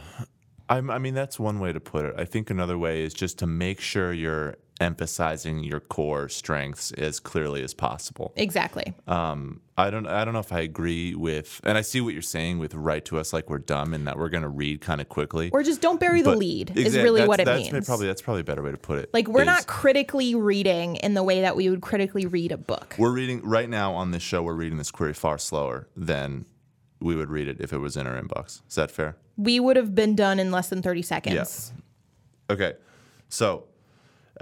I'm, 0.69 0.91
I 0.91 0.99
mean, 0.99 1.13
that's 1.13 1.39
one 1.39 1.59
way 1.61 1.71
to 1.73 1.81
put 1.81 2.07
it. 2.07 2.15
I 2.17 2.25
think 2.25 2.49
another 2.49 2.79
way 2.79 3.03
is 3.03 3.13
just 3.13 3.39
to 3.41 3.47
make 3.47 3.79
sure 3.81 4.11
you're 4.13 4.57
emphasizing 4.83 5.65
your 5.65 5.81
core 5.81 6.29
strengths 6.29 6.93
as 6.93 7.21
clearly 7.21 7.63
as 7.63 7.73
possible. 7.73 8.33
Exactly. 8.37 8.93
Um, 9.07 9.61
I 9.79 9.91
don't 9.91 10.07
I 10.07 10.25
don't 10.25 10.35
know 10.35 10.41
if 10.41 10.53
I 10.53 10.61
agree 10.61 11.15
with, 11.15 11.61
and 11.65 11.79
I 11.79 11.81
see 11.81 12.01
what 12.01 12.13
you're 12.13 12.23
saying 12.23 12.59
with 12.59 12.75
write 12.75 13.07
to 13.07 13.19
us 13.19 13.33
like 13.33 13.49
we're 13.49 13.59
dumb 13.59 13.95
and 13.95 14.07
that 14.07 14.19
we're 14.19 14.29
going 14.29 14.43
to 14.43 14.49
read 14.49 14.81
kind 14.81 15.01
of 15.01 15.09
quickly. 15.09 15.51
or 15.51 15.63
just 15.63 15.81
don't 15.81 15.99
bury 15.99 16.21
the 16.21 16.37
lead 16.37 16.77
is 16.77 16.95
really 16.97 17.27
what 17.27 17.41
it 17.41 17.47
that's 17.47 17.73
means. 17.73 17.87
Probably 17.87 18.07
that's 18.07 18.21
probably 18.21 18.41
a 18.43 18.45
better 18.45 18.63
way 18.63 18.73
to 18.73 18.77
put 18.77 18.99
it. 18.99 19.11
like 19.15 19.29
we're 19.29 19.43
is 19.43 19.47
not 19.47 19.67
critically 19.67 20.35
reading 20.35 20.97
in 20.97 21.15
the 21.15 21.23
way 21.23 21.41
that 21.41 21.57
we 21.57 21.71
would 21.71 21.81
critically 21.81 22.27
read 22.27 22.53
a 22.53 22.59
book. 22.59 22.95
We're 22.99 23.13
reading 23.13 23.41
right 23.43 23.69
now 23.69 23.95
on 23.95 24.11
this 24.11 24.23
show. 24.23 24.43
We're 24.43 24.55
reading 24.55 24.79
this 24.79 24.91
query 24.91 25.15
far 25.15 25.39
slower 25.39 25.89
than 25.97 26.45
we 27.01 27.17
would 27.17 27.31
read 27.31 27.49
it 27.49 27.61
if 27.61 27.73
it 27.73 27.79
was 27.79 27.97
in 27.97 28.07
our 28.07 28.21
inbox. 28.21 28.61
Is 28.69 28.75
that 28.75 28.91
fair? 28.91 29.17
we 29.37 29.61
would 29.61 29.77
have 29.77 29.95
been 29.95 30.15
done 30.15 30.39
in 30.39 30.51
less 30.51 30.69
than 30.69 30.83
30 30.83 31.03
seconds. 31.03 31.35
Yes. 31.35 31.73
Okay. 32.51 32.75
So 33.29 33.65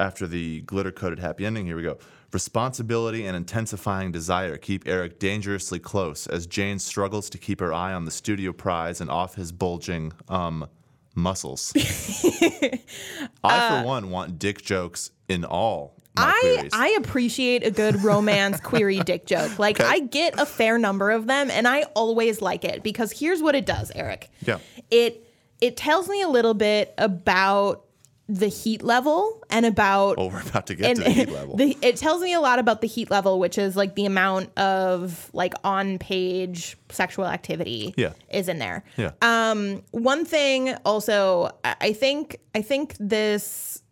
after 0.00 0.26
the 0.26 0.62
glitter 0.62 0.90
coated 0.90 1.18
happy 1.18 1.46
ending, 1.46 1.66
here 1.66 1.76
we 1.76 1.82
go. 1.82 1.98
Responsibility 2.32 3.26
and 3.26 3.36
intensifying 3.36 4.12
desire 4.12 4.56
keep 4.56 4.86
Eric 4.86 5.18
dangerously 5.18 5.78
close 5.78 6.26
as 6.26 6.46
Jane 6.46 6.78
struggles 6.78 7.28
to 7.30 7.38
keep 7.38 7.60
her 7.60 7.72
eye 7.72 7.92
on 7.92 8.04
the 8.04 8.10
studio 8.10 8.52
prize 8.52 9.00
and 9.00 9.10
off 9.10 9.34
his 9.34 9.52
bulging 9.52 10.12
um 10.28 10.66
muscles. 11.14 11.72
I 13.44 13.80
for 13.82 13.86
one 13.86 14.10
want 14.10 14.38
dick 14.38 14.62
jokes 14.62 15.10
in 15.28 15.44
all 15.44 15.96
my 16.16 16.24
I, 16.24 16.40
queries. 16.40 16.72
I 16.74 16.88
appreciate 16.98 17.66
a 17.66 17.70
good 17.70 18.02
romance 18.02 18.60
query 18.60 19.00
dick 19.04 19.26
joke. 19.26 19.58
Like, 19.58 19.80
I 19.80 20.00
get 20.00 20.38
a 20.38 20.46
fair 20.46 20.78
number 20.78 21.10
of 21.10 21.26
them, 21.26 21.50
and 21.50 21.66
I 21.68 21.82
always 21.94 22.40
like 22.40 22.64
it 22.64 22.82
because 22.82 23.12
here's 23.12 23.42
what 23.42 23.54
it 23.54 23.66
does, 23.66 23.92
Eric. 23.94 24.30
Yeah. 24.44 24.58
It 24.90 25.26
it 25.60 25.76
tells 25.76 26.08
me 26.08 26.22
a 26.22 26.28
little 26.28 26.54
bit 26.54 26.94
about 26.96 27.84
the 28.32 28.46
heat 28.46 28.82
level 28.82 29.42
and 29.50 29.66
about 29.66 30.14
oh, 30.18 30.28
we're 30.28 30.40
about 30.42 30.66
to 30.68 30.74
get 30.76 30.94
to 30.96 31.02
the 31.02 31.10
heat 31.10 31.30
level. 31.32 31.56
the- 31.56 31.76
it 31.82 31.96
tells 31.96 32.22
me 32.22 32.32
a 32.32 32.40
lot 32.40 32.58
about 32.60 32.80
the 32.80 32.86
heat 32.86 33.10
level, 33.10 33.40
which 33.40 33.58
is 33.58 33.74
like 33.76 33.96
the 33.96 34.06
amount 34.06 34.56
of 34.56 35.28
like 35.32 35.52
on 35.64 35.98
page 35.98 36.76
sexual 36.90 37.26
activity 37.26 37.92
Yeah. 37.96 38.12
is 38.32 38.48
in 38.48 38.58
there. 38.58 38.84
yeah. 38.96 39.10
Um, 39.20 39.82
one 39.90 40.24
thing 40.24 40.74
also, 40.84 41.50
I 41.64 41.74
I 41.80 41.92
think 41.92 42.36
I 42.54 42.62
think 42.62 42.94
this 43.00 43.82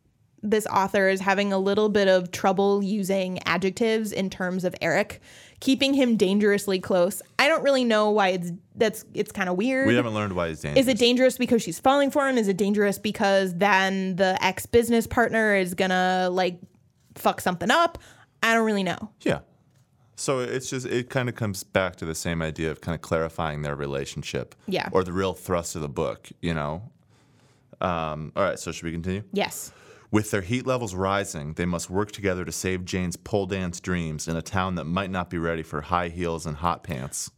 this 0.40 0.68
author 0.68 1.08
is 1.08 1.20
having 1.20 1.52
a 1.52 1.58
little 1.58 1.88
bit 1.88 2.06
of 2.06 2.30
trouble 2.30 2.80
using 2.80 3.40
adjectives 3.44 4.12
in 4.12 4.30
terms 4.30 4.64
of 4.64 4.72
Eric, 4.80 5.20
keeping 5.60 5.94
him 5.94 6.16
dangerously 6.16 6.78
close. 6.78 7.22
I 7.38 7.48
don't 7.48 7.62
really 7.62 7.84
know 7.84 8.10
why 8.10 8.28
it's 8.28 8.52
that's 8.74 9.04
it's 9.14 9.32
kind 9.32 9.48
of 9.48 9.56
weird. 9.56 9.86
we 9.86 9.94
haven't 9.94 10.14
learned 10.14 10.34
why 10.34 10.48
he's 10.48 10.60
dangerous. 10.60 10.86
Is 10.86 10.88
it 10.88 10.98
dangerous 10.98 11.38
because 11.38 11.62
she's 11.62 11.78
falling 11.78 12.10
for 12.10 12.28
him? 12.28 12.38
Is 12.38 12.48
it 12.48 12.56
dangerous 12.56 12.98
because 12.98 13.54
then 13.54 14.16
the 14.16 14.38
ex 14.42 14.66
business 14.66 15.06
partner 15.06 15.54
is 15.54 15.74
gonna 15.74 16.28
like 16.30 16.58
fuck 17.14 17.40
something 17.40 17.70
up? 17.70 17.98
I 18.42 18.54
don't 18.54 18.64
really 18.64 18.84
know. 18.84 19.10
Yeah. 19.22 19.40
So 20.16 20.40
it's 20.40 20.68
just 20.70 20.86
it 20.86 21.10
kind 21.10 21.28
of 21.28 21.34
comes 21.34 21.62
back 21.64 21.96
to 21.96 22.04
the 22.04 22.14
same 22.14 22.42
idea 22.42 22.70
of 22.70 22.80
kind 22.80 22.94
of 22.94 23.02
clarifying 23.02 23.62
their 23.62 23.76
relationship. 23.76 24.54
Yeah. 24.66 24.88
Or 24.92 25.04
the 25.04 25.12
real 25.12 25.32
thrust 25.32 25.76
of 25.76 25.82
the 25.82 25.88
book, 25.88 26.28
you 26.40 26.54
know. 26.54 26.90
Um, 27.80 28.32
all 28.34 28.42
right, 28.42 28.58
so 28.58 28.72
should 28.72 28.84
we 28.84 28.92
continue? 28.92 29.22
Yes. 29.32 29.72
With 30.10 30.30
their 30.30 30.40
heat 30.40 30.66
levels 30.66 30.94
rising, 30.94 31.52
they 31.54 31.66
must 31.66 31.90
work 31.90 32.12
together 32.12 32.44
to 32.44 32.52
save 32.52 32.84
Jane's 32.84 33.16
pole 33.16 33.46
dance 33.46 33.78
dreams 33.78 34.26
in 34.26 34.36
a 34.36 34.42
town 34.42 34.76
that 34.76 34.84
might 34.84 35.10
not 35.10 35.28
be 35.28 35.36
ready 35.38 35.62
for 35.62 35.82
high 35.82 36.08
heels 36.08 36.46
and 36.46 36.56
hot 36.56 36.82
pants. 36.82 37.30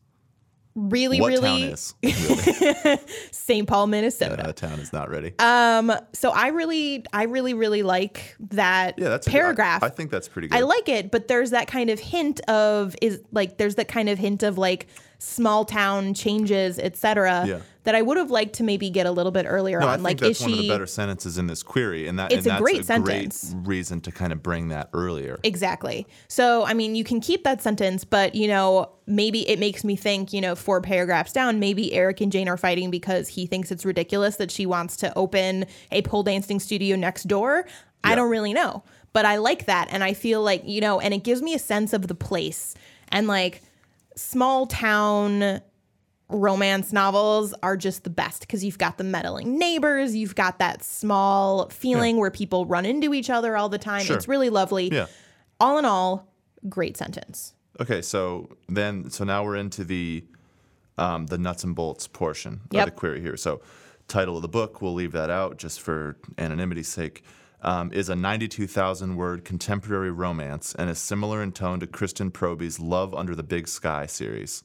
Really, 0.77 1.21
what 1.21 1.31
really 1.33 1.63
town 1.63 1.63
is? 1.63 1.95
Really? 2.03 2.99
St. 3.33 3.67
Paul, 3.67 3.89
Minnesota. 3.89 4.41
that 4.45 4.57
town 4.57 4.79
is 4.79 4.93
not 4.93 5.11
ready. 5.11 5.35
Um, 5.41 5.93
so 6.13 6.31
I 6.31 6.49
really, 6.49 7.05
I 7.13 7.25
really, 7.25 7.55
really 7.55 7.83
like 7.83 8.37
that 8.51 8.97
yeah, 8.97 9.09
that's 9.09 9.27
a 9.27 9.31
good- 9.31 9.37
paragraph. 9.37 9.83
I, 9.83 9.87
I 9.87 9.91
think 9.91 10.13
that's 10.13 10.29
pretty 10.29 10.47
good. 10.47 10.57
I 10.57 10.61
like 10.61 10.89
it, 10.89 11.11
but 11.11 11.27
there's 11.27 11.51
that 11.51 11.67
kind 11.67 11.91
of 11.91 11.99
hint 11.99 12.39
of 12.49 12.95
is 13.03 13.21
like 13.33 13.59
there's 13.59 13.75
that 13.75 13.89
kind 13.89 14.09
of 14.09 14.17
hint 14.17 14.45
of 14.45 14.59
like 14.59 14.87
small 15.23 15.65
town 15.65 16.15
changes, 16.15 16.79
etc. 16.79 17.45
Yeah. 17.47 17.61
That 17.85 17.95
I 17.95 18.03
would 18.03 18.19
have 18.19 18.31
liked 18.31 18.55
to 18.57 18.63
maybe 18.63 18.91
get 18.91 19.07
a 19.07 19.11
little 19.11 19.33
bit 19.33 19.47
earlier 19.49 19.81
No, 19.81 19.87
I 19.87 19.93
on. 19.93 19.99
think 19.99 20.05
like, 20.05 20.19
that's 20.19 20.39
is 20.41 20.43
one 20.43 20.53
of 20.53 20.59
the 20.59 20.69
better 20.69 20.87
sentences 20.87 21.39
in 21.39 21.47
this 21.47 21.63
query, 21.63 22.09
and 22.09 22.19
that 22.19 22.31
It's 22.31 22.39
and 22.39 22.47
a 22.47 22.49
that's 22.51 22.61
great 22.63 22.81
a 22.81 22.85
sentence. 22.85 23.55
great 23.55 23.67
reason 23.67 24.01
to 24.03 24.13
kind 24.13 24.33
of 24.33 24.43
bring 24.43 24.69
that 24.69 24.91
earlier. 24.93 25.39
exactly? 25.43 26.07
So 26.29 26.65
I 26.65 26.75
mean, 26.75 26.95
you 26.95 27.05
can 27.05 27.21
keep 27.21 27.45
that 27.45 27.63
sentence, 27.63 28.05
but 28.05 28.35
you 28.35 28.49
know, 28.49 28.91
maybe 29.07 29.49
it 29.49 29.59
makes 29.59 29.85
me 29.85 29.97
think. 29.97 30.33
You 30.33 30.41
know, 30.43 30.55
four 30.55 30.81
paragraphs 30.81 31.33
down, 31.33 31.59
maybe 31.59 31.93
Eric 31.95 32.21
and 32.21 32.31
Jane 32.33 32.49
are 32.49 32.57
fighting 32.59 32.91
because 32.91 33.29
he 33.29 33.47
thinks 33.47 33.71
it's 33.71 33.85
ridiculous 33.87 34.37
that 34.37 34.51
she 34.51 34.67
wants 34.67 34.97
to 34.99 35.17
open 35.17 35.65
a 35.91 36.03
pole 36.03 36.23
dancing 36.23 36.61
studio 36.61 36.97
next 36.97 37.29
door. 37.29 37.67
I 38.05 38.15
don't 38.15 38.31
really 38.31 38.53
know, 38.53 38.83
but 39.13 39.25
I 39.27 39.37
like 39.37 39.67
that, 39.67 39.89
and 39.91 40.03
I 40.05 40.13
feel 40.15 40.43
like 40.43 40.63
you 40.67 40.81
know, 40.81 41.01
and 41.01 41.13
it 41.15 41.25
gives 41.25 41.41
me 41.43 41.55
a 41.55 41.59
sense 41.59 41.93
of 41.93 42.09
the 42.09 42.15
place 42.15 42.75
and 43.09 43.27
like 43.27 43.63
small 44.21 44.67
town 44.67 45.61
romance 46.29 46.93
novels 46.93 47.53
are 47.63 47.77
just 47.77 48.05
the 48.05 48.11
best 48.11 48.43
because 48.43 48.63
you've 48.65 48.79
got 48.79 48.99
the 48.99 49.05
meddling 49.05 49.59
neighbors, 49.59 50.15
you've 50.15 50.35
got 50.37 50.59
that 50.61 50.85
small 50.85 51.69
feeling 51.71 52.19
where 52.19 52.31
people 52.31 52.67
run 52.67 52.87
into 52.87 53.13
each 53.15 53.31
other 53.31 53.57
all 53.57 53.69
the 53.69 53.79
time. 53.79 54.05
Sure. 54.05 54.17
It's 54.17 54.29
really 54.29 54.51
lovely. 54.51 54.89
Yeah. 54.93 55.07
All 55.59 55.79
in 55.79 55.85
all, 55.85 56.33
great 56.69 56.97
sentence. 56.97 57.55
Okay, 57.81 58.03
so 58.03 58.51
then 58.69 59.11
so 59.11 59.25
now 59.25 59.43
we're 59.45 59.57
into 59.57 59.85
the 59.85 60.25
um, 60.99 61.27
the 61.27 61.39
nuts 61.39 61.65
and 61.65 61.75
bolts 61.75 62.07
portion 62.07 62.61
Yep. 62.71 62.89
of 62.89 62.95
the 62.95 62.99
query 62.99 63.21
here. 63.21 63.37
So 63.37 63.61
title 64.07 64.37
of 64.37 64.43
the 64.43 64.49
book, 64.49 64.83
we'll 64.83 64.95
leave 64.95 65.13
that 65.13 65.31
out 65.31 65.57
just 65.57 65.81
for 65.81 66.17
anonymity's 66.37 66.89
sake. 66.89 67.25
Um, 67.63 67.93
is 67.93 68.09
a 68.09 68.17
92,000 68.17 69.17
word 69.17 69.45
contemporary 69.45 70.11
romance 70.11 70.75
and 70.75 70.89
is 70.89 70.99
similar 70.99 71.43
in 71.43 71.53
tone 71.53 71.79
to 71.81 71.87
Kristen 71.87 72.31
Proby's 72.31 72.81
Love 72.81 73.15
Under 73.15 73.35
the 73.35 73.43
Big 73.43 73.69
Sky 73.69 74.07
series. 74.07 74.63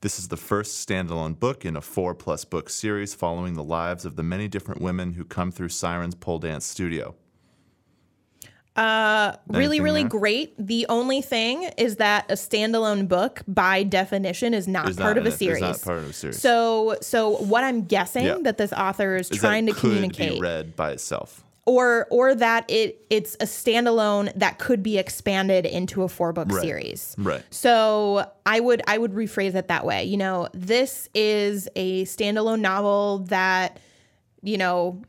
This 0.00 0.18
is 0.18 0.28
the 0.28 0.38
first 0.38 0.88
standalone 0.88 1.38
book 1.38 1.66
in 1.66 1.76
a 1.76 1.82
four 1.82 2.14
plus 2.14 2.46
book 2.46 2.70
series 2.70 3.12
following 3.14 3.52
the 3.52 3.62
lives 3.62 4.06
of 4.06 4.16
the 4.16 4.22
many 4.22 4.48
different 4.48 4.80
women 4.80 5.12
who 5.12 5.24
come 5.26 5.52
through 5.52 5.68
Siren's 5.68 6.14
pole 6.14 6.38
dance 6.38 6.64
studio. 6.64 7.14
Uh, 8.74 9.36
really, 9.48 9.64
Anything 9.76 9.82
really 9.82 10.02
there? 10.04 10.08
great. 10.08 10.54
The 10.66 10.86
only 10.88 11.20
thing 11.20 11.64
is 11.76 11.96
that 11.96 12.30
a 12.30 12.34
standalone 12.34 13.06
book, 13.08 13.42
by 13.46 13.82
definition, 13.82 14.54
is 14.54 14.66
not 14.66 14.88
Is 14.88 14.96
part 14.96 15.18
of 15.18 15.24
a 15.24 15.26
it- 15.26 15.32
is 15.34 15.38
series. 15.38 15.60
not 15.60 15.82
part 15.82 15.98
of 15.98 16.08
a 16.08 16.12
series. 16.14 16.40
So, 16.40 16.96
so 17.02 17.36
what 17.36 17.64
I'm 17.64 17.84
guessing 17.84 18.24
Yeah. 18.24 18.38
that 18.44 18.56
this 18.56 18.72
author 18.72 19.16
is, 19.16 19.30
Is 19.30 19.36
trying 19.38 19.66
that 19.66 19.72
to 19.72 19.76
it 19.76 19.80
could 19.80 19.90
communicate, 19.90 20.34
be 20.36 20.40
read 20.40 20.76
by 20.76 20.92
itself. 20.92 21.44
Or 21.70 22.08
or 22.10 22.34
that 22.34 22.68
it 22.68 23.00
it's 23.10 23.34
a 23.36 23.44
standalone 23.44 24.32
that 24.34 24.58
could 24.58 24.82
be 24.82 24.98
expanded 24.98 25.64
into 25.64 26.02
a 26.02 26.08
four 26.08 26.32
book 26.32 26.48
Right. 26.50 26.62
series. 26.62 27.14
Right. 27.16 27.44
So 27.50 28.28
I 28.44 28.58
would 28.58 28.82
I 28.88 28.98
would 28.98 29.12
rephrase 29.12 29.54
it 29.54 29.68
that 29.68 29.86
way. 29.86 30.02
You 30.04 30.16
know, 30.16 30.48
this 30.52 31.08
is 31.14 31.68
a 31.76 32.04
standalone 32.06 32.58
novel 32.60 33.20
that 33.28 33.78
you 34.42 34.58
know 34.58 35.00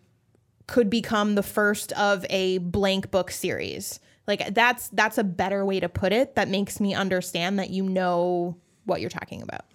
could 0.68 0.88
become 0.90 1.34
the 1.34 1.42
first 1.44 1.92
of 1.94 2.26
a 2.30 2.60
blank 2.60 3.10
book 3.10 3.32
series. 3.32 4.00
Like 4.28 4.54
that's 4.54 4.90
that's 4.90 5.18
a 5.18 5.24
better 5.24 5.66
way 5.66 5.80
to 5.80 5.90
put 5.90 6.14
it 6.14 6.36
that 6.36 6.48
makes 6.48 6.80
me 6.80 6.94
understand 6.94 7.58
that 7.58 7.72
you 7.72 7.82
know 7.84 8.56
what 8.86 9.02
you're 9.02 9.10
talking 9.10 9.42
about. 9.42 9.66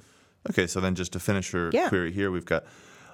Okay, 0.48 0.68
so 0.68 0.80
then 0.80 0.94
just 0.94 1.12
to 1.14 1.18
finish 1.18 1.52
your 1.52 1.70
Yeah. 1.72 1.88
query 1.88 2.12
here, 2.12 2.30
we've 2.30 2.44
got 2.44 2.64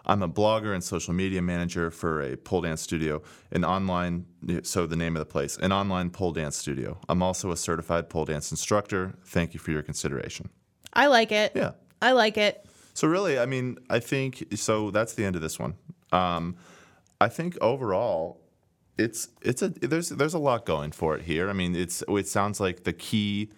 I'm 0.06 0.22
a 0.22 0.28
blogger 0.28 0.74
and 0.74 0.82
social 0.82 1.14
media 1.14 1.42
manager 1.42 1.90
for 1.90 2.20
a 2.22 2.36
pole 2.36 2.62
dance 2.62 2.80
studio, 2.80 3.22
an 3.52 3.64
online, 3.64 4.26
so 4.62 4.86
the 4.86 4.96
name 4.96 5.16
of 5.16 5.20
the 5.20 5.30
place, 5.30 5.56
an 5.58 5.72
online 5.72 6.10
pole 6.10 6.32
dance 6.32 6.56
studio. 6.56 6.98
I'm 7.08 7.22
also 7.22 7.50
a 7.52 7.56
certified 7.56 8.08
pole 8.08 8.24
dance 8.24 8.50
instructor. 8.50 9.14
Thank 9.24 9.54
you 9.54 9.60
for 9.60 9.70
your 9.70 9.82
consideration. 9.82 10.48
I 10.92 11.06
like 11.06 11.32
it. 11.32 11.52
Yeah. 11.54 11.72
I 12.00 12.12
like 12.12 12.36
it. 12.36 12.66
So 12.94 13.08
really, 13.08 13.38
I 13.38 13.46
mean, 13.46 13.78
I 13.88 14.00
think 14.00 14.44
so. 14.56 14.90
That's 14.90 15.14
the 15.14 15.24
end 15.24 15.36
of 15.36 15.42
this 15.42 15.58
one. 15.58 15.74
Um, 16.10 16.56
I 17.20 17.28
think 17.28 17.56
overall, 17.60 18.40
it's 18.98 19.28
it's 19.40 19.62
a 19.62 19.68
there's 19.68 20.10
there's 20.10 20.34
a 20.34 20.38
lot 20.38 20.66
going 20.66 20.92
for 20.92 21.16
it 21.16 21.22
here. 21.22 21.48
I 21.48 21.52
mean, 21.54 21.74
it's 21.74 22.02
it 22.06 22.26
sounds 22.26 22.60
like 22.60 22.84
the 22.84 22.92
key 22.92 23.50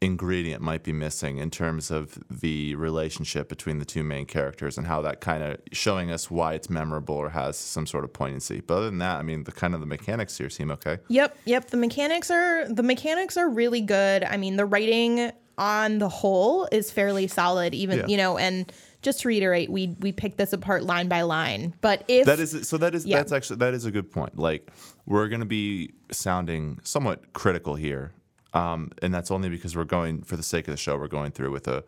ingredient 0.00 0.62
might 0.62 0.84
be 0.84 0.92
missing 0.92 1.38
in 1.38 1.50
terms 1.50 1.90
of 1.90 2.18
the 2.30 2.74
relationship 2.76 3.48
between 3.48 3.78
the 3.78 3.84
two 3.84 4.04
main 4.04 4.26
characters 4.26 4.78
and 4.78 4.86
how 4.86 5.02
that 5.02 5.20
kind 5.20 5.42
of 5.42 5.58
showing 5.72 6.10
us 6.10 6.30
why 6.30 6.54
it's 6.54 6.70
memorable 6.70 7.16
or 7.16 7.30
has 7.30 7.56
some 7.56 7.86
sort 7.86 8.04
of 8.04 8.12
poignancy. 8.12 8.60
But 8.60 8.74
other 8.76 8.86
than 8.86 8.98
that, 8.98 9.16
I 9.16 9.22
mean, 9.22 9.44
the 9.44 9.52
kind 9.52 9.74
of 9.74 9.80
the 9.80 9.86
mechanics 9.86 10.38
here 10.38 10.50
seem 10.50 10.70
okay. 10.70 10.98
Yep, 11.08 11.36
yep. 11.46 11.70
The 11.70 11.76
mechanics 11.76 12.30
are 12.30 12.68
the 12.68 12.82
mechanics 12.84 13.36
are 13.36 13.48
really 13.48 13.80
good. 13.80 14.22
I 14.24 14.36
mean, 14.36 14.56
the 14.56 14.66
writing 14.66 15.32
on 15.56 15.98
the 15.98 16.08
whole 16.08 16.68
is 16.70 16.92
fairly 16.92 17.26
solid. 17.26 17.74
Even 17.74 17.98
Yeah. 17.98 18.06
you 18.06 18.16
know, 18.16 18.38
and 18.38 18.72
just 19.02 19.20
to 19.22 19.28
reiterate, 19.28 19.68
we 19.70 19.96
we 20.00 20.12
picked 20.12 20.38
this 20.38 20.52
apart 20.52 20.84
line 20.84 21.08
by 21.08 21.22
line. 21.22 21.74
But 21.80 22.04
if 22.06 22.26
That 22.26 22.38
is 22.38 22.68
so. 22.68 22.78
That 22.78 22.94
is 22.94 23.04
Yeah. 23.04 23.16
that's 23.16 23.32
actually 23.32 23.56
that 23.56 23.74
is 23.74 23.84
a 23.84 23.90
good 23.90 24.12
point. 24.12 24.38
Like 24.38 24.70
we're 25.06 25.26
going 25.28 25.40
to 25.40 25.46
be 25.46 25.90
sounding 26.12 26.78
somewhat 26.84 27.32
critical 27.32 27.74
here, 27.74 28.12
um, 28.58 28.90
and 29.02 29.14
that's 29.14 29.30
only 29.30 29.48
because 29.48 29.76
we're 29.76 29.84
going 29.84 30.22
for 30.22 30.36
the 30.36 30.42
sake 30.42 30.66
of 30.66 30.72
the 30.72 30.78
show. 30.78 30.96
We're 30.96 31.08
going 31.08 31.30
through 31.30 31.52
with 31.52 31.68
a 31.68 31.84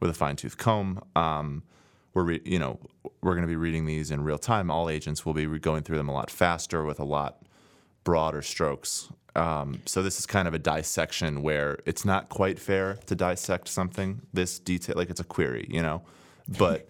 with 0.00 0.10
a 0.10 0.14
fine 0.14 0.36
tooth 0.36 0.56
comb. 0.56 1.02
Um, 1.14 1.62
we're 2.14 2.24
re- 2.24 2.42
you 2.44 2.58
know 2.58 2.78
we're 3.20 3.34
going 3.34 3.42
to 3.42 3.48
be 3.48 3.56
reading 3.56 3.84
these 3.84 4.10
in 4.10 4.24
real 4.24 4.38
time. 4.38 4.70
All 4.70 4.88
agents 4.88 5.26
will 5.26 5.34
be 5.34 5.46
re- 5.46 5.58
going 5.58 5.82
through 5.82 5.98
them 5.98 6.08
a 6.08 6.12
lot 6.12 6.30
faster 6.30 6.84
with 6.84 6.98
a 6.98 7.04
lot 7.04 7.42
broader 8.04 8.42
strokes. 8.42 9.08
Um, 9.36 9.80
so 9.84 10.02
this 10.02 10.18
is 10.18 10.26
kind 10.26 10.46
of 10.46 10.54
a 10.54 10.58
dissection 10.58 11.42
where 11.42 11.78
it's 11.84 12.04
not 12.04 12.28
quite 12.28 12.58
fair 12.58 12.94
to 13.06 13.14
dissect 13.14 13.68
something 13.68 14.22
this 14.32 14.58
detail 14.58 14.94
like 14.96 15.10
it's 15.10 15.20
a 15.20 15.24
query, 15.24 15.66
you 15.68 15.82
know, 15.82 16.02
but. 16.58 16.88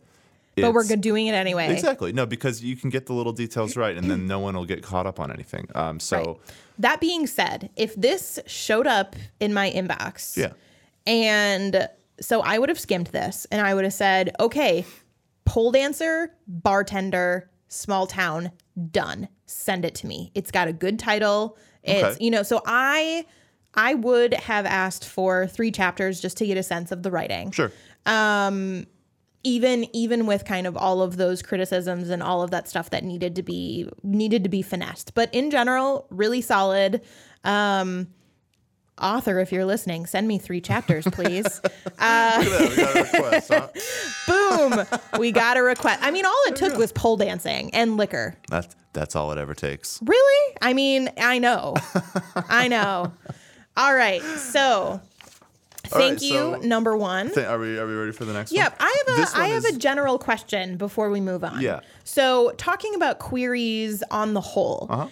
But 0.56 0.72
we're 0.74 0.84
doing 0.96 1.26
it 1.26 1.34
anyway. 1.34 1.72
Exactly. 1.72 2.12
No, 2.12 2.26
because 2.26 2.62
you 2.62 2.76
can 2.76 2.90
get 2.90 3.06
the 3.06 3.12
little 3.12 3.32
details 3.32 3.76
right, 3.84 3.96
and 3.96 4.10
then 4.10 4.26
no 4.26 4.38
one 4.38 4.54
will 4.56 4.64
get 4.66 4.82
caught 4.82 5.06
up 5.06 5.18
on 5.20 5.30
anything. 5.32 5.68
Um, 5.74 5.98
so 6.00 6.16
Right. 6.16 6.36
That 6.78 7.00
being 7.00 7.26
said, 7.26 7.70
if 7.76 7.94
this 7.94 8.38
showed 8.46 8.86
up 8.86 9.14
in 9.38 9.54
my 9.54 9.70
inbox, 9.70 10.36
yeah, 10.36 10.52
And 11.06 11.88
so 12.20 12.40
I 12.40 12.58
would 12.58 12.68
have 12.68 12.80
skimmed 12.80 13.08
this 13.08 13.46
and 13.52 13.64
I 13.64 13.74
would 13.74 13.84
have 13.84 13.92
said, 13.92 14.34
okay, 14.40 14.84
pole 15.44 15.70
dancer, 15.72 16.34
bartender, 16.48 17.48
small 17.68 18.06
town, 18.06 18.50
done. 18.90 19.28
Send 19.46 19.84
it 19.84 19.94
to 19.96 20.06
me. 20.06 20.32
It's 20.34 20.50
got 20.50 20.66
a 20.68 20.72
good 20.72 20.98
title. 20.98 21.56
It's, 21.82 22.02
Okay. 22.04 22.24
you 22.24 22.30
know, 22.30 22.42
so 22.42 22.60
I 22.66 23.24
I 23.74 23.94
would 23.94 24.34
have 24.34 24.66
asked 24.66 25.04
for 25.04 25.46
three 25.48 25.70
chapters 25.72 26.20
just 26.20 26.36
to 26.38 26.46
get 26.46 26.56
a 26.56 26.62
sense 26.62 26.90
of 26.92 27.02
the 27.02 27.10
writing. 27.10 27.50
sure. 27.50 27.70
Even 29.44 29.86
even 29.94 30.26
with 30.26 30.44
kind 30.44 30.66
of 30.66 30.76
all 30.76 31.02
of 31.02 31.16
those 31.16 31.42
criticisms 31.42 32.10
and 32.10 32.22
all 32.22 32.42
of 32.42 32.50
that 32.50 32.66
stuff 32.66 32.90
that 32.90 33.04
needed 33.04 33.36
to 33.36 33.42
be 33.42 33.88
needed 34.02 34.42
to 34.42 34.48
be 34.50 34.62
finessed. 34.62 35.14
But 35.14 35.32
in 35.32 35.50
general, 35.50 36.06
really 36.10 36.40
solid. 36.40 37.02
Um 37.44 38.08
author, 39.00 39.40
if 39.40 39.52
you're 39.52 39.64
listening, 39.64 40.06
send 40.06 40.28
me 40.28 40.38
three 40.38 40.60
chapters, 40.60 41.04
please. 41.12 41.60
Look 41.64 41.72
at 41.98 41.98
that. 41.98 42.68
We 42.70 42.76
got 42.76 42.96
a 42.96 43.02
request. 43.02 43.52
Huh? 43.52 43.68
Boom. 44.28 45.20
We 45.20 45.32
got 45.32 45.56
a 45.56 45.62
request. 45.62 46.00
I 46.02 46.10
mean, 46.10 46.24
all 46.24 46.42
it 46.46 46.56
took 46.56 46.76
was 46.76 46.92
pole 46.92 47.16
dancing 47.16 47.74
and 47.74 47.96
liquor. 47.96 48.36
That's 48.48 48.74
that's 48.92 49.16
all 49.16 49.32
it 49.32 49.38
ever 49.38 49.54
takes. 49.54 50.00
Really? 50.02 50.56
I 50.62 50.72
mean, 50.72 51.10
I 51.18 51.38
know. 51.38 51.74
I 52.48 52.68
know. 52.68 53.12
All 53.76 53.94
right. 53.94 54.22
So, 54.22 55.00
thank 55.94 56.12
right, 56.20 56.22
you, 56.22 56.32
so- 56.32 56.56
number 56.58 56.96
one. 56.96 57.32
Th- 57.32 57.46
Are 57.46 57.58
we 57.58 57.78
are 57.78 57.86
we 57.86 57.94
ready 57.94 58.12
for 58.12 58.24
the 58.24 58.32
next 58.32 58.50
one? 58.52 58.56
Yep, 58.58 58.76
I 58.80 59.02
have 59.06 59.16
This 59.16 59.34
a 59.34 59.38
I 59.38 59.46
have 59.48 59.64
is- 59.64 59.76
a 59.76 59.78
general 59.78 60.18
question 60.18 60.76
before 60.76 61.10
we 61.10 61.20
move 61.20 61.42
on. 61.44 61.60
Yeah. 61.60 61.80
So, 62.04 62.52
talking 62.56 62.94
about 62.94 63.18
queries 63.18 64.02
on 64.10 64.34
the 64.34 64.40
whole. 64.40 64.86
Uh-huh. 64.90 65.08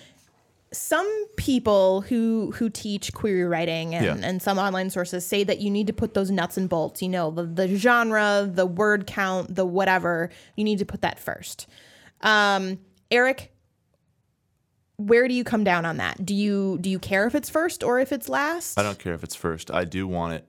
Some 0.75 1.27
people 1.37 2.01
who 2.01 2.53
who 2.57 2.71
teach 2.71 3.13
query 3.13 3.45
writing 3.45 3.95
and, 3.95 4.05
Yeah. 4.23 4.27
and 4.29 4.41
some 4.41 4.57
online 4.59 4.89
sources 4.89 5.27
say 5.27 5.45
that 5.45 5.59
you 5.61 5.71
need 5.71 5.87
to 5.89 5.93
put 5.93 6.15
those 6.15 6.31
nuts 6.31 6.57
and 6.57 6.67
bolts, 6.67 7.03
you 7.03 7.11
know, 7.11 7.31
the, 7.31 7.45
the 7.45 7.77
genre, 7.77 8.49
the 8.51 8.65
word 8.65 9.07
count, 9.07 9.55
the 9.55 9.67
whatever, 9.67 10.31
you 10.57 10.65
need 10.65 10.79
to 10.79 10.87
put 10.87 11.03
that 11.03 11.19
first. 11.19 11.67
Um, 12.23 12.79
Eric, 13.11 13.53
where 14.97 15.29
do 15.29 15.35
you 15.35 15.45
come 15.45 15.65
down 15.65 15.85
on 15.85 15.99
that? 15.99 16.25
Do 16.25 16.35
you 16.35 16.79
do 16.81 16.89
you 16.89 16.99
care 16.99 17.27
if 17.27 17.35
it's 17.35 17.51
first 17.51 17.83
or 17.83 17.99
if 17.99 18.11
it's 18.13 18.29
last? 18.29 18.79
I 18.79 18.83
don't 18.83 18.99
care 18.99 19.13
if 19.15 19.23
it's 19.25 19.35
first. 19.35 19.71
I 19.71 19.85
do 19.85 20.07
want 20.07 20.35
it 20.35 20.47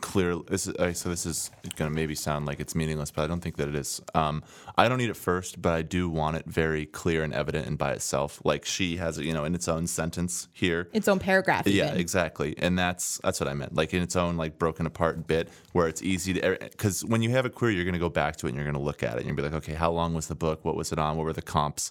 clear. 0.00 0.36
This 0.36 0.66
is, 0.66 0.74
uh, 0.76 0.92
so 0.92 1.08
this 1.08 1.26
is 1.26 1.50
going 1.76 1.90
to 1.90 1.94
maybe 1.94 2.14
sound 2.14 2.46
like 2.46 2.60
it's 2.60 2.74
meaningless, 2.74 3.10
but 3.10 3.22
I 3.22 3.26
don't 3.26 3.40
think 3.40 3.56
that 3.56 3.68
it 3.68 3.74
is. 3.74 4.00
Um, 4.14 4.42
I 4.76 4.88
don't 4.88 4.98
need 4.98 5.10
it 5.10 5.16
first, 5.16 5.60
but 5.60 5.72
I 5.72 5.82
do 5.82 6.08
want 6.08 6.36
it 6.36 6.46
very 6.46 6.86
clear 6.86 7.22
and 7.22 7.32
evident 7.32 7.66
and 7.66 7.76
by 7.76 7.92
itself. 7.92 8.40
Like 8.44 8.64
she 8.64 8.96
has 8.96 9.18
it, 9.18 9.24
you 9.24 9.32
know, 9.32 9.44
in 9.44 9.54
its 9.54 9.68
own 9.68 9.86
sentence 9.86 10.48
here. 10.52 10.88
its 10.92 11.08
own 11.08 11.18
paragraph. 11.18 11.66
Yeah, 11.66 11.88
even. 11.88 12.00
exactly, 12.00 12.54
and 12.58 12.78
that's 12.78 13.20
that's 13.22 13.40
what 13.40 13.48
I 13.48 13.54
meant. 13.54 13.74
Like 13.74 13.94
in 13.94 14.02
its 14.02 14.16
own 14.16 14.36
like 14.36 14.58
broken 14.58 14.86
apart 14.86 15.26
bit, 15.26 15.48
where 15.72 15.88
it's 15.88 16.02
easy 16.02 16.34
to 16.34 16.58
because 16.60 17.04
when 17.04 17.22
you 17.22 17.30
have 17.30 17.44
a 17.44 17.50
query, 17.50 17.74
you're 17.74 17.84
going 17.84 17.94
to 17.94 18.00
go 18.00 18.08
back 18.08 18.36
to 18.36 18.46
it 18.46 18.50
and 18.50 18.56
you're 18.56 18.64
going 18.64 18.74
to 18.74 18.80
look 18.80 19.02
at 19.02 19.14
it 19.14 19.18
and 19.18 19.26
you're 19.26 19.34
gonna 19.34 19.48
be 19.48 19.54
like, 19.54 19.64
okay, 19.64 19.74
how 19.74 19.90
long 19.90 20.14
was 20.14 20.28
the 20.28 20.34
book? 20.34 20.64
What 20.64 20.76
was 20.76 20.92
it 20.92 20.98
on? 20.98 21.16
What 21.16 21.24
were 21.24 21.32
the 21.32 21.42
comps? 21.42 21.90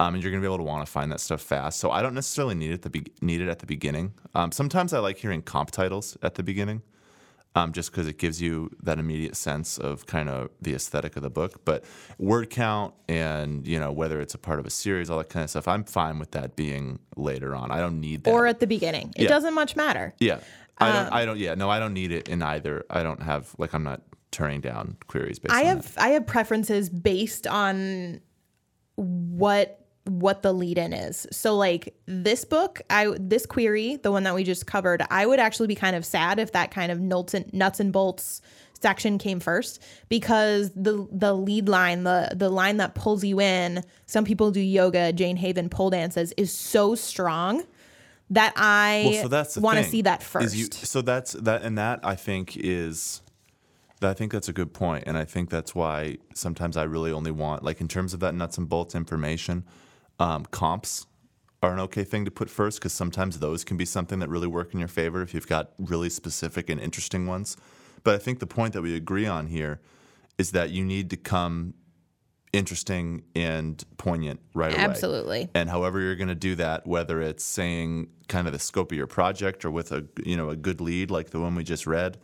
Um, 0.00 0.14
and 0.14 0.22
you're 0.22 0.32
going 0.32 0.42
to 0.42 0.46
be 0.46 0.52
able 0.52 0.58
to 0.58 0.68
want 0.68 0.84
to 0.84 0.90
find 0.90 1.12
that 1.12 1.20
stuff 1.20 1.40
fast. 1.40 1.78
So 1.78 1.90
I 1.90 2.02
don't 2.02 2.14
necessarily 2.14 2.56
need 2.56 2.70
it 2.70 2.74
at 2.74 2.82
the 2.82 2.90
be- 2.90 3.12
need 3.20 3.40
it 3.40 3.48
at 3.48 3.60
the 3.60 3.66
beginning. 3.66 4.14
Um, 4.34 4.50
sometimes 4.50 4.92
I 4.92 4.98
like 4.98 5.18
hearing 5.18 5.40
comp 5.40 5.70
titles 5.70 6.18
at 6.22 6.34
the 6.34 6.42
beginning, 6.42 6.82
um, 7.56 7.72
just 7.72 7.90
because 7.90 8.08
it 8.08 8.18
gives 8.18 8.42
you 8.42 8.70
that 8.82 8.98
immediate 8.98 9.36
sense 9.36 9.78
of 9.78 10.06
kind 10.06 10.28
of 10.28 10.50
the 10.60 10.74
aesthetic 10.74 11.16
of 11.16 11.22
the 11.22 11.30
book. 11.30 11.64
But 11.64 11.84
word 12.18 12.50
count 12.50 12.94
and 13.08 13.66
you 13.66 13.78
know 13.78 13.92
whether 13.92 14.20
it's 14.20 14.34
a 14.34 14.38
part 14.38 14.58
of 14.58 14.66
a 14.66 14.70
series, 14.70 15.08
all 15.10 15.18
that 15.18 15.28
kind 15.30 15.44
of 15.44 15.50
stuff, 15.50 15.68
I'm 15.68 15.84
fine 15.84 16.18
with 16.18 16.32
that 16.32 16.56
being 16.56 16.98
later 17.16 17.54
on. 17.54 17.70
I 17.70 17.78
don't 17.78 18.00
need 18.00 18.24
that. 18.24 18.30
Or 18.30 18.46
at 18.46 18.60
the 18.60 18.66
beginning. 18.66 19.12
It 19.16 19.22
Yeah. 19.24 19.28
doesn't 19.28 19.54
much 19.54 19.76
matter. 19.76 20.14
Yeah. 20.18 20.40
I 20.78 20.92
don't. 20.92 21.06
Um, 21.06 21.12
I 21.12 21.24
don't. 21.24 21.38
Yeah. 21.38 21.54
No, 21.54 21.70
I 21.70 21.78
don't 21.78 21.94
need 21.94 22.10
it 22.10 22.28
in 22.28 22.42
either. 22.42 22.84
I 22.90 23.04
don't 23.04 23.22
have 23.22 23.54
like 23.58 23.72
I'm 23.74 23.84
not 23.84 24.02
turning 24.32 24.60
down 24.60 24.96
queries 25.06 25.38
based. 25.38 25.54
I 25.54 25.62
have 25.62 25.94
I 25.96 26.08
have 26.08 26.26
preferences 26.26 26.90
based 26.90 27.46
on 27.46 28.20
what 28.96 29.83
what 30.04 30.42
the 30.42 30.52
lead 30.52 30.76
in 30.78 30.92
is. 30.92 31.26
So 31.32 31.56
like 31.56 31.94
this 32.06 32.44
book, 32.44 32.82
I 32.90 33.14
this 33.18 33.46
query, 33.46 33.96
the 33.96 34.12
one 34.12 34.24
that 34.24 34.34
we 34.34 34.44
just 34.44 34.66
covered, 34.66 35.02
I 35.10 35.24
would 35.26 35.40
actually 35.40 35.66
be 35.68 35.74
kind 35.74 35.96
of 35.96 36.04
sad 36.04 36.38
if 36.38 36.52
that 36.52 36.70
kind 36.70 36.92
of 36.92 37.00
nuts 37.00 37.34
and 37.34 37.52
nuts 37.52 37.80
and 37.80 37.92
bolts 37.92 38.42
section 38.80 39.16
came 39.16 39.40
first 39.40 39.82
because 40.10 40.70
the 40.76 41.08
the 41.10 41.34
lead 41.34 41.68
line, 41.68 42.04
the 42.04 42.30
the 42.34 42.50
line 42.50 42.76
that 42.76 42.94
pulls 42.94 43.24
you 43.24 43.40
in, 43.40 43.82
some 44.04 44.24
people 44.24 44.50
do 44.50 44.60
yoga, 44.60 45.10
Jane 45.12 45.38
Haven 45.38 45.70
pole 45.70 45.88
dances 45.90 46.34
is 46.36 46.52
so 46.52 46.94
strong 46.94 47.62
that 48.30 48.52
I 48.56 49.04
Well, 49.28 49.44
so 49.44 49.60
want 49.60 49.78
to 49.78 49.84
see 49.84 50.02
that 50.02 50.20
is 50.20 50.26
first. 50.26 50.56
you- 50.56 50.66
so 50.70 51.00
that's 51.00 51.32
that, 51.32 51.62
and 51.62 51.78
that 51.78 52.00
I 52.02 52.14
think 52.14 52.56
is. 52.56 53.22
I 54.02 54.12
think 54.12 54.32
that's 54.32 54.50
a 54.50 54.52
good 54.52 54.74
point, 54.74 55.04
and 55.06 55.16
I 55.16 55.24
think 55.24 55.48
that's 55.48 55.74
why 55.74 56.18
sometimes 56.34 56.76
I 56.76 56.82
really 56.82 57.10
only 57.10 57.30
want, 57.30 57.62
like, 57.62 57.80
in 57.80 57.88
terms 57.88 58.12
of 58.12 58.20
that 58.20 58.34
nuts 58.34 58.58
and 58.58 58.68
bolts 58.68 58.94
information, 58.94 59.64
um, 60.18 60.44
comps 60.46 61.06
are 61.62 61.72
an 61.72 61.80
okay 61.80 62.04
thing 62.04 62.24
to 62.24 62.30
put 62.30 62.50
first 62.50 62.78
because 62.78 62.92
sometimes 62.92 63.38
those 63.38 63.64
can 63.64 63.76
be 63.76 63.84
something 63.84 64.18
that 64.18 64.28
really 64.28 64.46
work 64.46 64.74
in 64.74 64.78
your 64.78 64.88
favor 64.88 65.22
if 65.22 65.32
you've 65.34 65.46
got 65.48 65.72
really 65.78 66.10
specific 66.10 66.68
and 66.68 66.80
interesting 66.80 67.26
ones. 67.26 67.56
But 68.02 68.14
I 68.14 68.18
think 68.18 68.38
the 68.38 68.46
point 68.46 68.74
that 68.74 68.82
we 68.82 68.94
agree 68.94 69.26
on 69.26 69.46
here 69.46 69.80
is 70.36 70.50
that 70.50 70.70
you 70.70 70.84
need 70.84 71.10
to 71.10 71.16
come 71.16 71.74
interesting 72.52 73.22
and 73.34 73.82
poignant 73.96 74.40
right 74.54 74.72
away. 74.72 74.82
Absolutely. 74.82 75.48
And 75.54 75.68
however 75.68 76.00
you're 76.00 76.14
going 76.14 76.28
to 76.28 76.34
do 76.34 76.54
that, 76.56 76.86
whether 76.86 77.20
it's 77.20 77.42
saying 77.42 78.08
kind 78.28 78.46
of 78.46 78.52
the 78.52 78.58
scope 78.58 78.92
of 78.92 78.98
your 78.98 79.06
project 79.06 79.64
or 79.64 79.70
with 79.70 79.90
a 79.90 80.06
you 80.24 80.36
know 80.36 80.50
a 80.50 80.56
good 80.56 80.80
lead 80.80 81.10
like 81.10 81.30
the 81.30 81.40
one 81.40 81.54
we 81.54 81.64
just 81.64 81.86
read, 81.86 82.18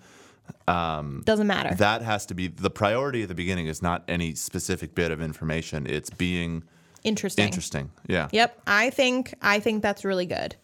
Doesn't 0.67 1.47
matter. 1.47 1.75
that 1.77 2.03
has 2.03 2.27
to 2.27 2.35
be 2.35 2.47
the 2.47 2.71
priority 2.71 3.23
at 3.23 3.29
the 3.29 3.35
beginning. 3.35 3.67
Is 3.67 3.83
not 3.83 4.05
any 4.07 4.35
specific 4.35 4.95
bit 4.95 5.11
of 5.11 5.21
information. 5.21 5.87
It's 5.87 6.11
being 6.11 6.63
Interesting. 7.05 7.47
interesting. 7.47 7.91
Yeah. 8.09 8.29
Yep, 8.33 8.61
I 8.67 8.91
think 8.91 9.35
I 9.41 9.61
think 9.61 9.83
that's 9.83 10.05
really 10.05 10.27
good. 10.27 10.57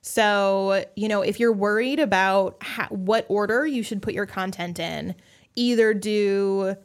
So, 0.00 0.84
you 0.96 1.08
know, 1.08 1.22
if 1.22 1.40
you're 1.40 1.52
worried 1.52 1.98
about 1.98 2.62
ha- 2.62 2.88
what 2.90 3.26
order 3.28 3.66
you 3.66 3.82
should 3.82 4.00
put 4.00 4.14
your 4.14 4.26
content 4.26 4.78
in, 4.78 5.14
either 5.56 5.92
do 5.92 6.76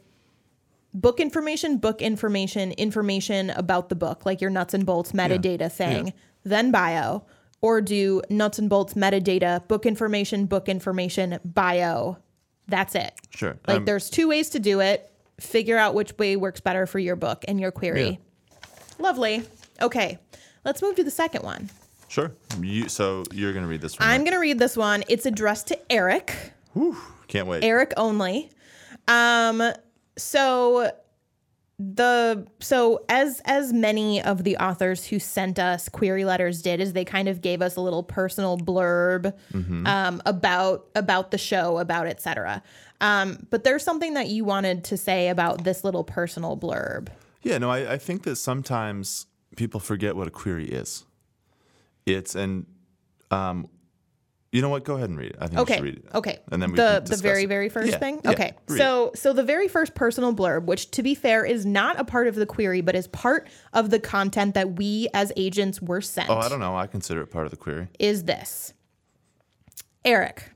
book 0.94 1.20
information, 1.20 1.78
book 1.78 2.02
information, 2.02 2.72
information 2.74 3.50
about 3.52 3.90
the 3.90 3.96
book, 3.96 4.26
like 4.26 4.42
your 4.42 4.50
nuts 4.50 4.74
and 4.74 4.86
bolts 4.86 5.12
metadata 5.12 5.72
thing, 5.72 6.08
Yeah. 6.08 6.12
then 6.44 6.72
bio, 6.72 7.24
or 7.62 7.82
do 7.82 8.22
nuts 8.30 8.60
and 8.60 8.70
bolts 8.70 8.94
metadata, 8.96 9.68
book 9.68 9.86
information, 9.86 10.46
book 10.46 10.68
information, 10.68 11.40
bio. 11.46 12.18
That's 12.68 12.96
it. 12.96 13.14
Sure. 13.30 13.58
Like 13.68 13.78
Um, 13.78 13.86
there's 13.86 14.10
two 14.10 14.28
ways 14.28 14.50
to 14.52 14.60
do 14.60 14.80
it. 14.80 15.10
Figure 15.40 15.78
out 15.78 15.94
which 15.96 16.18
way 16.18 16.36
works 16.36 16.62
better 16.62 16.86
for 16.86 17.00
your 17.00 17.16
book 17.16 17.44
and 17.48 17.60
your 17.60 17.72
query. 17.72 18.20
Lovely. 19.00 19.44
Okay. 19.82 20.18
Let's 20.66 20.82
move 20.82 20.96
to 20.96 21.04
the 21.04 21.12
second 21.12 21.44
one. 21.44 21.70
Sure. 22.08 22.32
You, 22.62 22.90
so 22.90 23.24
you're 23.34 23.54
going 23.54 23.64
to 23.64 23.70
read 23.70 23.82
this 23.82 24.00
one. 24.00 24.08
I'm 24.08 24.22
right? 24.22 24.26
going 24.26 24.34
to 24.34 24.40
read 24.40 24.60
this 24.60 24.78
one. 24.78 25.04
It's 25.10 25.26
addressed 25.26 25.68
to 25.68 25.92
Eric, 25.92 26.36
Can't 27.28 27.48
wait. 27.48 27.64
Eric 27.64 27.94
only. 27.98 28.50
Um 29.08 29.62
so 30.16 30.92
the 31.80 32.48
so 32.60 33.04
as 33.10 33.42
as 33.46 33.74
many 33.74 34.22
of 34.22 34.44
the 34.44 34.58
authors 34.58 35.08
who 35.08 35.20
sent 35.20 35.58
us 35.58 35.90
query 35.90 36.24
letters 36.24 36.62
did 36.62 36.80
is 36.80 36.94
they 36.94 37.04
kind 37.04 37.28
of 37.28 37.42
gave 37.42 37.62
us 37.62 37.76
a 37.76 37.82
little 37.82 38.04
personal 38.04 38.58
blurb 38.58 39.34
um, 39.88 40.22
about 40.26 40.86
about 40.96 41.32
the 41.32 41.38
show 41.38 41.80
about 41.80 42.06
etc 42.06 42.62
um, 43.02 43.48
but 43.50 43.64
there's 43.64 43.84
something 43.84 44.14
that 44.14 44.28
you 44.28 44.46
wanted 44.46 44.84
to 44.86 44.98
say 44.98 45.30
about 45.30 45.64
this 45.64 45.84
little 45.84 46.04
personal 46.04 46.56
blurb 46.56 47.08
Yeah, 47.44 47.58
no, 47.58 47.70
I, 47.70 47.94
I 47.94 47.98
think 47.98 48.24
that 48.24 48.38
sometimes 48.38 49.28
people 49.56 49.80
forget 49.80 50.16
what 50.16 50.28
a 50.28 50.32
query 50.32 50.68
is. 50.70 51.06
It's 52.06 52.36
and 52.36 52.66
um, 53.32 53.68
you 54.52 54.62
know 54.62 54.70
what? 54.70 54.84
Go 54.86 54.96
ahead 54.96 55.10
and 55.10 55.18
read 55.18 55.32
it. 55.32 55.38
I 55.40 55.48
think 55.48 55.60
Okay. 55.62 55.76
should 55.76 55.84
read 55.84 55.96
it. 55.98 56.06
Okay. 56.14 56.40
And 56.52 56.62
then 56.62 56.72
we 56.72 56.78
the 56.78 57.02
can 57.04 57.12
the 57.12 57.18
very 57.18 57.44
it. 57.44 57.48
very 57.48 57.70
first 57.70 57.92
Yeah, 57.92 57.98
thing. 57.98 58.22
yeah, 58.24 58.32
okay. 58.32 58.54
read 58.68 58.78
So 58.78 59.12
so 59.16 59.34
the 59.34 59.44
very 59.44 59.68
first 59.68 59.96
personal 59.96 60.34
blurb, 60.34 60.66
which 60.66 60.92
to 60.92 61.04
be 61.04 61.16
fair 61.16 61.44
is 61.46 61.66
not 61.66 62.00
a 62.00 62.04
part 62.04 62.28
of 62.28 62.36
the 62.36 62.46
query, 62.46 62.82
but 62.82 62.96
is 62.96 63.08
part 63.08 63.48
of 63.74 63.90
the 63.90 64.00
content 64.00 64.54
that 64.54 64.76
we 64.76 65.08
as 65.14 65.32
agents 65.36 65.82
were 65.82 66.02
sent. 66.02 66.30
Oh, 66.30 66.38
I 66.38 66.50
don't 66.50 66.60
know. 66.60 66.76
I 66.76 66.88
consider 66.88 67.22
it 67.22 67.28
part 67.28 67.46
of 67.46 67.52
the 67.52 67.58
query. 67.58 67.88
Is 68.00 68.24
this 68.26 68.74
Eric? 70.06 70.52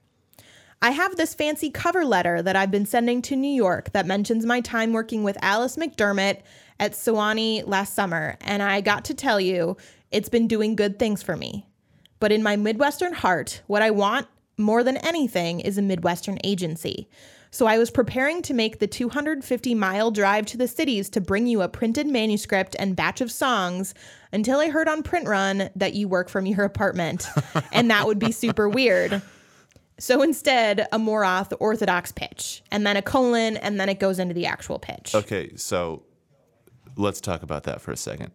I 0.80 0.92
have 0.92 1.16
this 1.16 1.34
fancy 1.34 1.72
cover 1.72 2.06
letter 2.06 2.42
that 2.44 2.56
I've 2.56 2.70
been 2.70 2.86
sending 2.86 3.24
to 3.24 3.36
New 3.36 3.52
York 3.52 3.94
that 3.94 4.06
mentions 4.06 4.46
my 4.46 4.62
time 4.62 4.94
working 4.94 5.24
with 5.24 5.36
Alice 5.42 5.76
McDermott 5.76 6.42
at 6.80 6.94
Sewanee 6.94 7.64
last 7.68 7.94
summer, 7.94 8.38
and 8.42 8.62
I 8.62 8.82
got 8.82 9.06
to 9.06 9.14
tell 9.14 9.40
you, 9.40 9.78
it's 10.12 10.30
been 10.30 10.48
doing 10.48 10.76
good 10.76 11.00
things 11.00 11.24
for 11.24 11.36
me. 11.36 11.66
But 12.20 12.32
in 12.32 12.44
my 12.44 12.56
Midwestern 12.56 13.14
heart, 13.14 13.62
what 13.68 13.82
I 13.82 13.92
want 13.92 14.28
more 14.58 14.84
than 14.84 14.98
anything 14.98 15.60
is 15.60 15.78
a 15.78 15.82
Midwestern 15.82 16.40
agency. 16.44 17.08
So 17.52 17.66
I 17.66 17.78
was 17.78 17.92
preparing 17.92 18.42
to 18.44 18.54
make 18.54 18.80
the 18.80 18.88
250 18.88 19.76
mile 19.76 20.12
drive 20.12 20.46
to 20.48 20.58
the 20.58 20.68
cities 20.68 21.10
to 21.12 21.22
bring 21.22 21.48
you 21.48 21.62
a 21.62 21.70
printed 21.70 22.08
manuscript 22.08 22.76
and 22.78 22.96
batch 22.96 23.22
of 23.22 23.32
songs 23.32 23.94
until 24.32 24.60
I 24.60 24.70
heard 24.70 24.88
on 24.88 25.04
Print 25.04 25.28
Run 25.28 25.70
that 25.76 25.94
you 25.94 26.08
work 26.08 26.30
from 26.30 26.46
your 26.46 26.66
apartment. 26.66 27.28
and 27.72 27.90
that 27.90 28.06
would 28.06 28.20
be 28.20 28.32
super 28.32 28.68
weird. 28.68 29.22
So 30.00 30.22
instead, 30.22 30.88
a 30.92 31.00
more 31.00 31.26
orthodox 31.60 32.12
pitch, 32.12 32.62
and 32.72 32.86
then 32.86 32.98
a 32.98 33.02
colon, 33.02 33.58
and 33.58 33.80
then 33.80 33.90
it 33.90 34.00
goes 34.00 34.20
into 34.20 34.36
the 34.36 34.46
actual 34.46 34.78
pitch. 34.78 35.16
Okay, 35.16 35.56
so 35.56 36.04
let's 36.98 37.22
talk 37.22 37.44
about 37.44 37.64
that 37.64 37.82
for 37.82 37.92
a 37.92 37.98
second. 37.98 38.32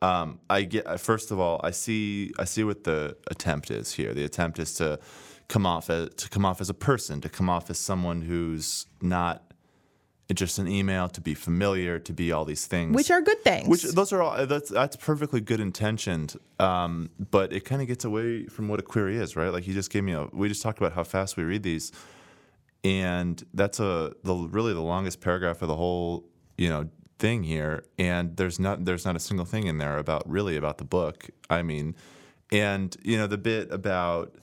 Um, 0.00 0.38
I 0.48 0.62
get 0.62 1.00
first 1.00 1.30
of 1.30 1.40
all, 1.40 1.60
I 1.64 1.72
see 1.72 2.32
I 2.38 2.44
see 2.44 2.62
what 2.62 2.84
the 2.84 3.16
attempt 3.28 3.70
is 3.70 3.92
here. 3.92 4.14
The 4.14 4.24
attempt 4.24 4.58
is 4.60 4.74
to 4.74 5.00
come 5.48 5.66
off 5.66 5.90
as 5.90 6.10
to 6.14 6.28
come 6.28 6.44
off 6.44 6.60
as 6.60 6.70
a 6.70 6.74
person, 6.74 7.20
to 7.22 7.28
come 7.28 7.50
off 7.50 7.68
as 7.68 7.78
someone 7.78 8.22
who's 8.22 8.86
not 9.02 9.42
just 10.34 10.58
an 10.58 10.68
email, 10.68 11.08
to 11.08 11.20
be 11.20 11.34
familiar, 11.34 11.98
to 11.98 12.12
be 12.12 12.32
all 12.32 12.44
these 12.44 12.66
things. 12.66 12.94
Which 12.94 13.10
are 13.10 13.22
good 13.22 13.42
things. 13.42 13.66
Which 13.66 13.82
those 13.82 14.12
are 14.12 14.22
all 14.22 14.46
that's 14.46 14.70
that's 14.70 14.96
perfectly 14.96 15.40
good 15.40 15.58
intentioned, 15.58 16.36
um, 16.60 17.10
but 17.30 17.52
it 17.52 17.64
kind 17.64 17.80
of 17.80 17.88
gets 17.88 18.04
away 18.04 18.46
from 18.46 18.68
what 18.68 18.78
a 18.78 18.82
query 18.82 19.16
is, 19.16 19.36
right? 19.36 19.48
Like 19.48 19.66
you 19.66 19.74
just 19.74 19.90
gave 19.90 20.04
me 20.04 20.12
a. 20.12 20.26
We 20.32 20.48
just 20.48 20.62
talked 20.62 20.78
about 20.78 20.92
how 20.92 21.02
fast 21.02 21.36
we 21.36 21.44
read 21.44 21.62
these, 21.62 21.92
and 22.84 23.42
that's 23.54 23.80
a 23.80 24.12
the 24.22 24.34
really 24.34 24.74
the 24.74 24.82
longest 24.82 25.20
paragraph 25.20 25.62
of 25.62 25.68
the 25.68 25.76
whole 25.76 26.24
you 26.58 26.68
know 26.68 26.88
thing 27.18 27.42
here, 27.42 27.84
and 27.98 28.36
there's 28.36 28.58
not 28.58 28.84
there's 28.84 29.04
not 29.04 29.16
a 29.16 29.20
single 29.20 29.46
thing 29.46 29.66
in 29.66 29.78
there 29.78 29.98
about 29.98 30.28
really 30.28 30.56
about 30.56 30.78
the 30.78 30.84
book. 30.84 31.28
I 31.50 31.62
mean, 31.62 31.94
and 32.50 32.96
you 33.02 33.16
know 33.16 33.26
the 33.26 33.38
bit 33.38 33.72
about 33.72 34.34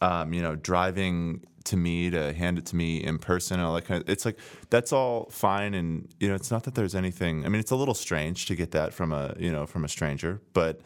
um, 0.00 0.32
you 0.32 0.42
know, 0.42 0.54
driving 0.54 1.44
to 1.64 1.76
me 1.76 2.08
to 2.10 2.32
hand 2.32 2.58
it 2.58 2.64
to 2.66 2.76
me 2.76 2.96
in 3.02 3.18
person 3.18 3.58
and 3.58 3.66
all 3.66 3.74
that 3.74 3.84
kind 3.84 4.02
of 4.02 4.08
it's 4.08 4.24
like 4.24 4.38
that's 4.70 4.90
all 4.90 5.28
fine 5.30 5.74
and 5.74 6.08
you 6.18 6.26
know 6.26 6.34
it's 6.34 6.50
not 6.50 6.62
that 6.64 6.74
there's 6.74 6.94
anything 6.94 7.44
I 7.44 7.50
mean 7.50 7.60
it's 7.60 7.72
a 7.72 7.76
little 7.76 7.92
strange 7.92 8.46
to 8.46 8.56
get 8.56 8.70
that 8.70 8.94
from 8.94 9.12
a 9.12 9.34
you 9.38 9.52
know 9.52 9.66
from 9.66 9.84
a 9.84 9.88
stranger 9.88 10.40
but 10.54 10.80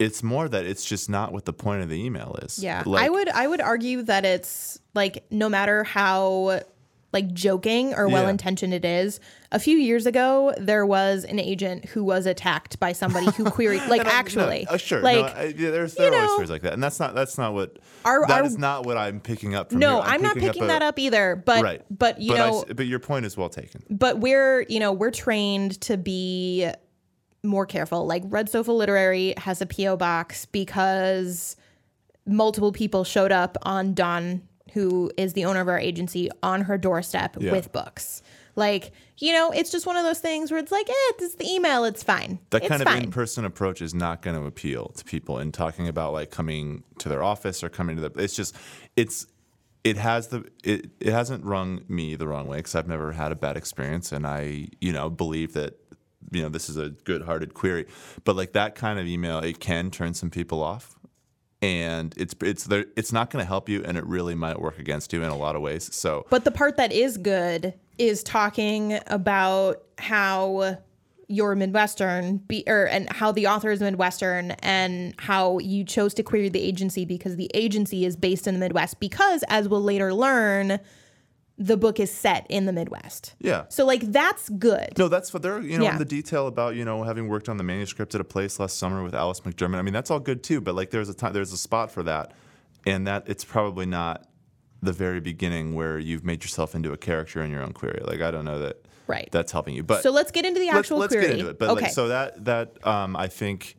it's 0.00 0.22
more 0.22 0.48
that 0.48 0.64
it's 0.64 0.84
just 0.84 1.08
not 1.08 1.32
what 1.32 1.44
the 1.44 1.52
point 1.52 1.82
of 1.82 1.90
the 1.90 2.02
email 2.02 2.34
is. 2.42 2.58
Yeah, 2.58 2.82
Like, 2.86 3.04
I 3.04 3.08
would 3.10 3.28
I 3.28 3.46
would 3.46 3.60
argue 3.60 4.02
that 4.04 4.24
it's 4.24 4.80
like 4.94 5.24
no 5.30 5.48
matter 5.50 5.84
how 5.84 6.62
like 7.12 7.32
joking 7.32 7.92
or 7.94 8.08
well 8.08 8.28
intentioned 8.28 8.72
it 8.72 8.84
is. 8.84 9.18
A 9.52 9.58
few 9.58 9.76
years 9.76 10.06
ago, 10.06 10.54
there 10.58 10.86
was 10.86 11.24
an 11.24 11.40
agent 11.40 11.86
who 11.86 12.04
was 12.04 12.24
attacked 12.24 12.78
by 12.78 12.92
somebody 12.92 13.26
who 13.32 13.44
queried 13.50 13.82
like 13.88 14.02
I'm- 14.02 14.06
no, 14.10 14.12
actually, 14.12 14.66
uh, 14.68 14.76
sure. 14.76 15.00
like 15.00 15.16
no, 15.16 15.40
I, 15.40 15.44
yeah, 15.56 15.70
there's 15.70 15.94
there 15.94 16.12
are 16.12 16.14
always 16.16 16.30
stories 16.32 16.50
like 16.50 16.62
that, 16.62 16.72
and 16.72 16.82
that's 16.82 17.00
not 17.00 17.14
that's 17.16 17.36
not 17.36 17.52
what 17.52 17.78
Our- 18.04 18.26
that 18.28 18.40
our- 18.40 18.44
is 18.46 18.56
not 18.58 18.86
what 18.86 18.96
I'm 18.96 19.18
picking 19.20 19.54
up 19.56 19.70
from. 19.70 19.80
no, 19.80 20.00
here. 20.02 20.12
I'm, 20.12 20.22
not 20.22 20.36
picking 20.36 20.64
a- 20.64 20.68
that 20.68 20.82
up 20.82 20.98
either. 21.00 21.42
But 21.44 21.62
Right, 21.64 21.82
but 21.90 22.20
you 22.20 22.32
but 22.32 22.36
know, 22.38 22.58
s- 22.60 22.64
but 22.76 22.86
your 22.86 23.00
point 23.00 23.26
is 23.26 23.36
well 23.36 23.48
taken. 23.48 23.82
but 23.90 24.18
we're 24.20 24.62
you 24.68 24.78
know 24.78 24.92
we're 24.92 25.10
trained 25.10 25.80
to 25.82 25.96
be 25.96 26.70
more 27.42 27.64
careful 27.66 28.06
like 28.06 28.22
red 28.26 28.48
sofa 28.50 28.70
literary 28.70 29.32
has 29.38 29.60
a 29.62 29.66
po 29.66 29.96
box 29.96 30.44
because 30.46 31.56
multiple 32.26 32.70
people 32.70 33.02
showed 33.02 33.32
up 33.32 33.56
on 33.62 33.94
dawn 33.94 34.42
who 34.72 35.10
is 35.16 35.32
the 35.34 35.44
owner 35.44 35.60
of 35.60 35.68
our 35.68 35.78
agency 35.78 36.28
on 36.42 36.62
her 36.62 36.78
doorstep 36.78 37.36
Yeah. 37.40 37.52
with 37.52 37.72
books 37.72 38.22
like 38.56 38.92
you 39.18 39.32
know 39.32 39.50
it's 39.52 39.70
just 39.70 39.86
one 39.86 39.96
of 39.96 40.04
those 40.04 40.18
things 40.18 40.50
where 40.50 40.58
it's 40.58 40.72
like 40.72 40.88
eh 40.88 41.12
it's 41.18 41.36
the 41.36 41.48
email 41.48 41.84
it's 41.84 42.02
fine 42.02 42.38
that 42.50 42.62
it's 42.62 42.68
kind 42.68 42.82
of 42.82 42.88
fine. 42.88 43.04
in-person 43.04 43.44
approach 43.44 43.80
is 43.80 43.94
not 43.94 44.22
going 44.22 44.38
to 44.38 44.44
appeal 44.44 44.88
to 44.96 45.04
people 45.04 45.38
and 45.38 45.54
talking 45.54 45.86
about 45.88 46.12
like 46.12 46.30
coming 46.30 46.82
to 46.98 47.08
their 47.08 47.22
office 47.22 47.62
or 47.62 47.68
coming 47.68 47.96
to 47.96 48.02
the 48.08 48.10
it's 48.22 48.34
just 48.34 48.56
it's 48.96 49.26
it 49.84 49.96
has 49.96 50.28
the 50.28 50.44
it, 50.64 50.90
it 51.00 51.12
hasn't 51.12 51.44
rung 51.44 51.82
me 51.88 52.14
the 52.16 52.26
wrong 52.26 52.46
way 52.48 52.56
because 52.58 52.74
i've 52.74 52.88
never 52.88 53.12
had 53.12 53.30
a 53.32 53.36
bad 53.36 53.56
experience 53.56 54.10
and 54.12 54.26
i 54.26 54.66
you 54.80 54.92
know 54.92 55.08
believe 55.08 55.52
that 55.54 55.74
you 56.32 56.42
know 56.42 56.48
this 56.48 56.68
is 56.68 56.76
a 56.76 56.90
good-hearted 56.90 57.54
query 57.54 57.86
but 58.24 58.36
like 58.36 58.52
that 58.52 58.74
kind 58.74 58.98
of 58.98 59.06
email 59.06 59.38
it 59.38 59.58
can 59.60 59.90
turn 59.90 60.12
some 60.12 60.28
people 60.28 60.62
off 60.62 60.96
and 61.62 62.14
it's 62.16 62.34
it's 62.40 62.64
there 62.64 62.86
it's 62.96 63.12
not 63.12 63.30
going 63.30 63.42
to 63.42 63.46
help 63.46 63.68
you 63.68 63.82
and 63.84 63.98
it 63.98 64.06
really 64.06 64.34
might 64.34 64.60
work 64.60 64.78
against 64.78 65.12
you 65.12 65.22
in 65.22 65.28
a 65.28 65.36
lot 65.36 65.56
of 65.56 65.62
ways 65.62 65.94
so 65.94 66.24
But 66.30 66.44
the 66.44 66.50
part 66.50 66.76
that 66.78 66.92
is 66.92 67.16
good 67.16 67.74
is 67.98 68.22
talking 68.22 68.98
about 69.06 69.82
how 69.98 70.78
you're 71.30 71.54
Midwestern, 71.54 72.38
be, 72.38 72.64
or 72.66 72.88
and 72.88 73.10
how 73.12 73.30
the 73.30 73.46
author 73.46 73.70
is 73.70 73.80
Midwestern, 73.80 74.50
and 74.62 75.14
how 75.18 75.58
you 75.58 75.84
chose 75.84 76.12
to 76.14 76.24
query 76.24 76.48
the 76.48 76.60
agency 76.60 77.04
because 77.04 77.36
the 77.36 77.48
agency 77.54 78.04
is 78.04 78.16
based 78.16 78.48
in 78.48 78.54
the 78.54 78.60
Midwest. 78.60 78.98
Because, 78.98 79.44
as 79.48 79.68
we'll 79.68 79.82
later 79.82 80.12
learn, 80.12 80.80
the 81.62 81.76
book 81.76 82.00
is 82.00 82.10
set 82.10 82.46
in 82.48 82.64
the 82.64 82.72
Midwest. 82.72 83.34
yeah 83.38 83.64
So, 83.68 83.84
like, 83.84 84.00
that's 84.10 84.48
good. 84.48 84.94
No, 84.96 85.08
that's 85.08 85.34
what 85.34 85.42
they're, 85.42 85.60
you 85.60 85.76
know, 85.76 85.84
Yeah. 85.84 85.98
the 85.98 86.06
detail 86.06 86.46
about, 86.46 86.74
you 86.74 86.86
know, 86.86 87.02
having 87.04 87.28
worked 87.28 87.50
on 87.50 87.58
the 87.58 87.62
manuscript 87.62 88.14
at 88.14 88.20
a 88.22 88.24
place 88.24 88.58
last 88.58 88.78
summer 88.78 89.02
with 89.02 89.14
Alice 89.14 89.40
McDermott. 89.40 89.76
I 89.76 89.82
mean, 89.82 89.92
that's 89.92 90.10
all 90.10 90.20
good 90.20 90.42
too, 90.42 90.62
but 90.62 90.74
like 90.74 90.88
there's 90.90 91.10
a 91.10 91.14
time, 91.14 91.34
there's 91.34 91.52
a 91.52 91.58
spot 91.58 91.90
for 91.92 92.02
that. 92.04 92.32
And 92.86 93.06
that 93.06 93.24
it's 93.26 93.44
probably 93.44 93.84
not 93.84 94.26
the 94.82 94.92
very 94.94 95.20
beginning 95.20 95.74
where 95.74 95.98
you've 95.98 96.24
made 96.24 96.42
yourself 96.42 96.74
into 96.74 96.92
a 96.92 96.96
character 96.96 97.42
in 97.42 97.50
your 97.50 97.60
own 97.62 97.72
query. 97.74 98.00
Like, 98.06 98.22
I 98.22 98.30
don't 98.30 98.46
know 98.46 98.58
that 98.60 98.86
Right. 99.06 99.28
that's 99.30 99.52
helping 99.52 99.74
you. 99.74 99.82
But 99.82 100.02
So 100.02 100.10
let's 100.12 100.30
get 100.30 100.46
into 100.46 100.60
the 100.60 100.66
let's, 100.68 100.78
actual 100.78 100.96
let's 100.98 101.12
query. 101.12 101.26
get 101.26 101.38
into 101.40 101.50
it. 101.50 101.58
But 101.58 101.68
okay. 101.70 101.82
like, 101.82 101.92
so 101.92 102.08
that, 102.08 102.42
that, 102.46 102.86
um, 102.86 103.16
I 103.16 103.28
think 103.28 103.76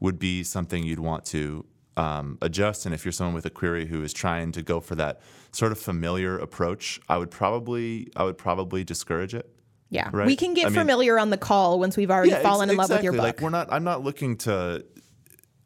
would 0.00 0.18
be 0.18 0.42
something 0.44 0.84
you'd 0.84 0.98
want 1.00 1.24
to 1.26 1.64
um, 1.96 2.38
adjust. 2.42 2.86
And 2.86 2.94
if 2.94 3.04
you're 3.04 3.12
someone 3.12 3.34
with 3.34 3.46
a 3.46 3.50
query 3.50 3.86
who 3.86 4.02
is 4.02 4.12
trying 4.12 4.52
to 4.52 4.62
go 4.62 4.80
for 4.80 4.94
that 4.96 5.20
sort 5.52 5.72
of 5.72 5.78
familiar 5.78 6.38
approach, 6.38 7.00
I 7.08 7.18
would 7.18 7.30
probably 7.30 8.10
I 8.16 8.24
would 8.24 8.38
probably 8.38 8.84
discourage 8.84 9.34
it. 9.34 9.50
Yeah, 9.90 10.08
Right. 10.12 10.26
we 10.26 10.34
can 10.34 10.54
get 10.54 10.66
I 10.66 10.68
mean- 10.70 10.78
familiar 10.80 11.18
on 11.18 11.30
the 11.30 11.36
call 11.38 11.78
once 11.78 11.96
we've 11.96 12.10
already 12.10 12.32
ex- 12.32 12.42
fallen 12.42 12.68
in 12.70 12.76
love 12.76 12.90
with 12.90 13.04
your 13.04 13.12
book. 13.12 13.22
Like 13.22 13.40
we're 13.40 13.50
not. 13.50 13.72
I'm 13.72 13.84
not 13.84 14.02
looking 14.02 14.36
to 14.38 14.84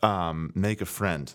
um, 0.03 0.53
make 0.55 0.81
a 0.81 0.87
friend 0.87 1.33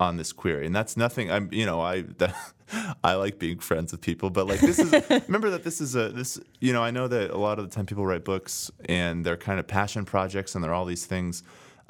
on 0.00 0.16
this 0.16 0.32
query, 0.32 0.66
and 0.66 0.74
that's 0.74 0.96
nothing. 0.96 1.30
I'm. 1.30 1.48
You 1.52 1.66
know, 1.66 1.80
I 1.80 2.02
that, 2.18 2.34
I 3.04 3.14
like 3.14 3.38
being 3.38 3.58
friends 3.58 3.92
with 3.92 4.00
people, 4.00 4.30
but 4.30 4.46
like 4.46 4.60
this 4.60 4.78
is. 4.78 4.92
remember 5.28 5.50
that 5.50 5.64
this 5.64 5.80
is 5.80 5.94
a 5.96 6.08
this. 6.08 6.40
You 6.60 6.72
know, 6.72 6.82
I 6.82 6.90
know 6.90 7.08
that 7.08 7.30
a 7.30 7.36
lot 7.38 7.58
of 7.58 7.68
the 7.68 7.74
time 7.74 7.84
people 7.86 8.06
write 8.06 8.24
books 8.24 8.70
and 8.86 9.24
they're 9.24 9.36
kind 9.36 9.60
of 9.60 9.66
passion 9.66 10.04
projects 10.04 10.54
and 10.54 10.64
they're 10.64 10.72
all 10.74 10.86
these 10.86 11.04
things, 11.06 11.42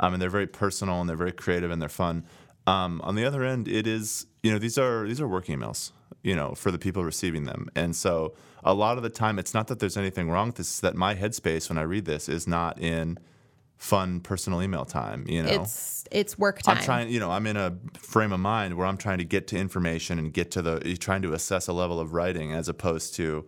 um, 0.05 0.13
and 0.13 0.23
they're 0.23 0.31
very 0.31 0.47
personal 0.47 1.01
and 1.01 1.09
they're 1.09 1.17
very 1.17 1.33
creative 1.33 1.71
and 1.71 1.81
they're 1.81 1.89
fun. 1.89 2.25
Um, 2.67 3.01
on 3.03 3.15
the 3.15 3.25
other 3.25 3.45
end, 3.45 3.69
it 3.69 3.87
is. 3.87 4.27
You 4.43 4.53
know, 4.53 4.59
these 4.59 4.79
are 4.79 5.07
these 5.07 5.21
are 5.21 5.29
work 5.29 5.47
emails. 5.47 5.93
You 6.23 6.37
know, 6.37 6.55
for 6.55 6.71
the 6.71 6.79
people 6.79 7.05
receiving 7.05 7.45
them, 7.45 7.69
and 7.75 7.95
so 7.95 8.35
a 8.63 8.73
lot 8.73 8.97
of 8.97 9.03
the 9.03 9.11
time, 9.11 9.39
it's 9.39 9.53
not 9.53 9.67
that 9.69 9.79
there's 9.79 9.97
anything 9.97 10.31
wrong 10.31 10.49
with 10.49 10.57
this. 10.57 10.69
It's 10.69 10.81
that 10.81 10.95
my 10.95 11.15
headspace 11.15 11.69
when 11.69 11.77
I 11.77 11.83
read 11.83 12.07
this 12.07 12.29
is 12.29 12.47
not 12.47 12.81
in 12.81 13.19
fun 13.77 14.21
personal 14.21 14.63
email 14.63 14.87
time. 14.87 15.27
You 15.29 15.43
know, 15.43 15.51
it's 15.51 16.05
it's 16.11 16.39
work 16.39 16.63
time. 16.63 16.79
I'm 16.79 16.85
trying. 16.85 17.09
You 17.11 17.21
know, 17.21 17.31
I'm 17.31 17.47
in 17.47 17.57
a 17.57 17.77
frame 17.99 18.33
of 18.33 18.41
mind 18.41 18.77
where 18.77 18.87
I'm 18.87 18.97
trying 18.97 19.19
to 19.19 19.25
get 19.25 19.49
to 19.49 19.59
information 19.59 20.19
and 20.19 20.33
get 20.33 20.51
to 20.53 20.63
the 20.63 20.97
trying 20.97 21.23
to 21.23 21.35
assess 21.35 21.69
a 21.69 21.73
level 21.73 22.01
of 22.01 22.15
writing 22.15 22.53
as 22.53 22.69
opposed 22.69 23.15
to 23.17 23.47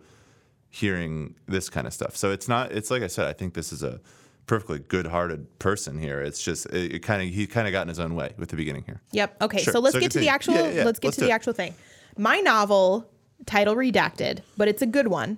hearing 0.69 1.35
this 1.47 1.69
kind 1.69 1.87
of 1.87 1.93
stuff. 1.93 2.15
So 2.15 2.31
it's 2.31 2.47
not. 2.47 2.71
It's 2.71 2.91
like 2.91 3.01
I 3.01 3.07
said. 3.07 3.27
I 3.27 3.33
think 3.33 3.55
this 3.55 3.73
is 3.73 3.81
a 3.81 3.99
perfectly 4.47 4.79
good-hearted 4.79 5.59
person 5.59 5.99
here. 5.99 6.21
It's 6.21 6.41
just 6.41 6.65
it, 6.67 6.95
it 6.95 6.99
kind 7.03 7.21
of 7.21 7.27
he 7.27 7.45
kind 7.45 7.67
of 7.67 7.71
got 7.71 7.83
in 7.83 7.89
his 7.89 7.99
own 7.99 8.15
way 8.15 8.33
with 8.37 8.49
the 8.49 8.55
beginning 8.55 8.83
here. 8.85 9.01
Yep. 9.11 9.43
Okay. 9.43 9.61
Sure. 9.61 9.73
So 9.73 9.79
let's 9.79 9.93
So 9.93 9.99
get 9.99 10.11
to 10.11 10.19
the 10.19 10.29
actual. 10.29 10.55
Yeah, 10.55 10.69
yeah. 10.69 10.83
Let's 10.83 10.99
get 10.99 11.09
Let's 11.09 11.17
to 11.17 11.21
the 11.25 11.29
it. 11.29 11.33
actual 11.33 11.53
thing. 11.53 11.75
My 12.17 12.39
novel, 12.39 13.09
title 13.45 13.75
redacted, 13.75 14.39
but 14.57 14.67
it's 14.67 14.81
a 14.81 14.87
good 14.87 15.07
one, 15.07 15.37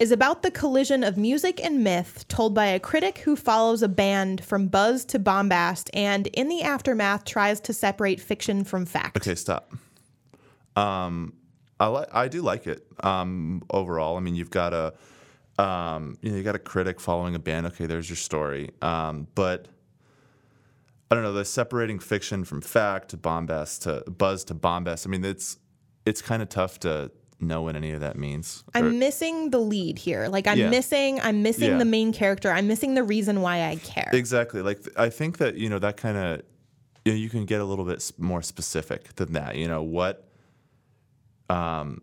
is 0.00 0.10
about 0.10 0.42
the 0.42 0.50
collision 0.50 1.04
of 1.04 1.16
music 1.16 1.62
and 1.62 1.84
myth 1.84 2.26
told 2.26 2.54
by 2.54 2.66
a 2.66 2.80
critic 2.80 3.18
who 3.18 3.36
follows 3.36 3.82
a 3.82 3.88
band 3.88 4.42
from 4.42 4.66
buzz 4.66 5.04
to 5.04 5.18
bombast, 5.18 5.90
and 5.94 6.26
in 6.28 6.48
the 6.48 6.62
aftermath 6.62 7.24
tries 7.24 7.60
to 7.60 7.72
separate 7.72 8.20
fiction 8.20 8.64
from 8.64 8.86
fact. 8.86 9.18
Okay, 9.18 9.34
stop. 9.34 9.72
Um, 10.74 11.34
I 11.78 11.86
like. 11.86 12.08
I 12.12 12.28
do 12.28 12.42
like 12.42 12.66
it. 12.66 12.86
Um, 13.04 13.62
overall, 13.70 14.16
I 14.16 14.20
mean, 14.20 14.34
you've 14.34 14.50
got 14.50 14.72
a, 14.72 14.94
um, 15.60 16.16
you 16.22 16.30
know, 16.30 16.36
you 16.38 16.42
got 16.42 16.54
a 16.54 16.58
critic 16.60 17.00
following 17.00 17.34
a 17.34 17.38
band. 17.38 17.66
Okay, 17.66 17.86
there's 17.86 18.08
your 18.08 18.16
story. 18.16 18.70
Um, 18.82 19.26
but 19.34 19.68
I 21.10 21.14
don't 21.14 21.24
know 21.24 21.32
the 21.32 21.44
separating 21.44 21.98
fiction 21.98 22.44
from 22.44 22.60
fact 22.62 23.10
to 23.10 23.16
bombast 23.16 23.82
to 23.82 24.08
buzz 24.10 24.44
to 24.44 24.54
bombast. 24.54 25.06
I 25.06 25.10
mean, 25.10 25.24
it's 25.24 25.58
it's 26.06 26.22
kind 26.22 26.40
of 26.42 26.48
tough 26.48 26.78
to 26.80 27.10
know 27.40 27.62
what 27.62 27.74
any 27.76 27.92
of 27.92 28.00
that 28.00 28.16
means. 28.16 28.64
I'm 28.74 28.98
missing 28.98 29.50
the 29.50 29.58
lead 29.58 29.98
here. 29.98 30.28
Like 30.28 30.46
I'm 30.46 30.58
Yeah. 30.58 30.70
missing. 30.70 31.20
I'm 31.20 31.42
missing 31.42 31.70
Yeah. 31.72 31.78
the 31.78 31.84
main 31.84 32.12
character. 32.12 32.50
I'm 32.50 32.66
missing 32.68 32.94
the 32.94 33.02
reason 33.02 33.40
why 33.40 33.66
I 33.68 33.76
care. 33.76 34.10
Exactly. 34.12 34.62
Like 34.62 34.80
I 34.96 35.08
think 35.10 35.38
that 35.38 35.56
you 35.56 35.68
know 35.68 35.78
that 35.78 35.96
kind 35.96 36.16
of 36.16 36.42
you 37.04 37.12
know 37.12 37.18
you 37.18 37.28
can 37.30 37.44
get 37.46 37.60
a 37.60 37.64
little 37.64 37.84
bit 37.84 38.10
more 38.18 38.42
specific 38.42 39.14
than 39.16 39.32
that. 39.32 39.56
You 39.56 39.68
know 39.68 39.82
what 39.82 40.26
um 41.48 42.02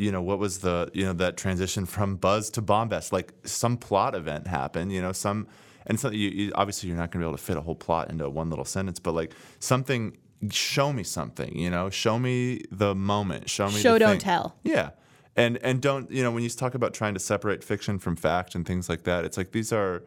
you 0.00 0.10
know 0.10 0.22
what 0.22 0.38
was 0.38 0.58
the 0.58 0.90
you 0.94 1.04
know 1.04 1.12
that 1.12 1.36
transition 1.36 1.86
from 1.86 2.16
buzz 2.16 2.50
to 2.50 2.62
bombast 2.62 3.12
like 3.12 3.32
some 3.44 3.76
plot 3.76 4.14
event 4.14 4.46
happened, 4.46 4.92
you 4.92 5.00
know, 5.00 5.12
some 5.12 5.46
and 5.86 5.98
so 6.00 6.10
you, 6.10 6.28
you 6.30 6.52
obviously 6.54 6.88
you're 6.88 6.98
not 6.98 7.10
going 7.10 7.20
to 7.20 7.26
be 7.26 7.28
able 7.28 7.36
to 7.36 7.42
fit 7.42 7.56
a 7.56 7.60
whole 7.60 7.74
plot 7.74 8.10
into 8.10 8.28
one 8.28 8.50
little 8.50 8.64
sentence, 8.64 8.98
but 8.98 9.12
like 9.12 9.32
something 9.58 10.16
show 10.50 10.92
me 10.92 11.02
something, 11.02 11.56
you 11.56 11.70
know, 11.70 11.90
show 11.90 12.18
me 12.18 12.62
the 12.70 12.94
moment, 12.94 13.50
show 13.50 13.66
me 13.66 13.80
Show 13.80 13.98
don't 13.98 14.12
thing. 14.12 14.20
tell. 14.20 14.56
Yeah. 14.64 14.90
And 15.36 15.58
and 15.62 15.80
don't 15.80 16.10
you 16.10 16.22
know 16.22 16.30
when 16.30 16.42
you 16.42 16.48
talk 16.50 16.74
about 16.74 16.94
trying 16.94 17.14
to 17.14 17.20
separate 17.20 17.62
fiction 17.62 17.98
from 17.98 18.16
fact 18.16 18.54
and 18.54 18.66
things 18.66 18.88
like 18.88 19.04
that, 19.04 19.24
it's 19.24 19.36
like 19.36 19.52
these 19.52 19.72
are 19.72 20.02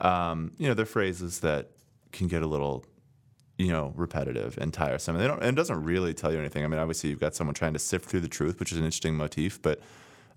um, 0.00 0.52
you 0.58 0.68
know, 0.68 0.74
they're 0.74 0.86
phrases 0.86 1.40
that 1.40 1.70
can 2.12 2.28
get 2.28 2.42
a 2.42 2.46
little, 2.46 2.84
you 3.58 3.68
know, 3.68 3.92
repetitive 3.96 4.58
and 4.58 4.72
tiresome. 4.72 5.16
And 5.16 5.24
they 5.24 5.28
don't 5.28 5.40
and 5.40 5.50
it 5.50 5.56
doesn't 5.56 5.84
really 5.84 6.14
tell 6.14 6.32
you 6.32 6.38
anything. 6.38 6.64
I 6.64 6.66
mean, 6.66 6.80
obviously 6.80 7.10
you've 7.10 7.20
got 7.20 7.34
someone 7.34 7.54
trying 7.54 7.72
to 7.74 7.78
sift 7.78 8.06
through 8.06 8.20
the 8.20 8.28
truth, 8.28 8.58
which 8.58 8.72
is 8.72 8.78
an 8.78 8.84
interesting 8.84 9.16
motif, 9.16 9.60
but 9.62 9.80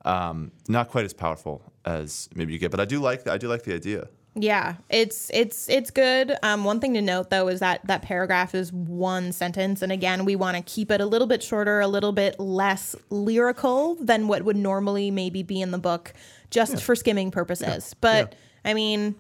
um, 0.06 0.52
not 0.68 0.90
quite 0.90 1.06
as 1.06 1.14
powerful 1.14 1.62
as 1.86 2.30
maybe 2.36 2.54
you 2.54 2.60
get. 2.60 2.72
But 2.72 2.80
I 2.80 2.86
do 2.86 3.00
like 3.00 3.28
I 3.28 3.38
do 3.38 3.48
like 3.48 3.64
the 3.64 3.74
idea. 3.74 4.08
Yeah, 4.40 4.76
it's 4.90 5.32
it's 5.34 5.68
it's 5.68 5.90
good. 5.90 6.36
Um, 6.44 6.64
one 6.64 6.80
thing 6.80 6.94
to 6.94 7.02
note 7.02 7.32
though 7.32 7.48
is 7.48 7.60
that 7.60 7.86
that 7.88 8.04
paragraph 8.04 8.54
is 8.54 8.72
one 8.72 9.32
sentence, 9.32 9.82
and 9.82 9.92
again, 9.92 10.26
we 10.26 10.36
want 10.36 10.58
to 10.58 10.64
keep 10.64 10.92
it 10.92 11.02
a 11.02 11.06
little 11.06 11.28
bit 11.28 11.42
shorter, 11.42 11.80
a 11.80 11.88
little 11.88 12.12
bit 12.12 12.40
less 12.40 12.96
lyrical 13.10 13.96
than 13.96 14.28
what 14.28 14.44
would 14.44 14.56
normally 14.56 15.10
maybe 15.10 15.42
be 15.42 15.60
in 15.60 15.72
the 15.72 15.80
book, 15.80 16.14
just 16.52 16.84
for 16.84 16.96
skimming 16.96 17.32
purposes. 17.32 17.96
But 18.00 18.36
I 18.64 18.76
mean, 18.76 19.16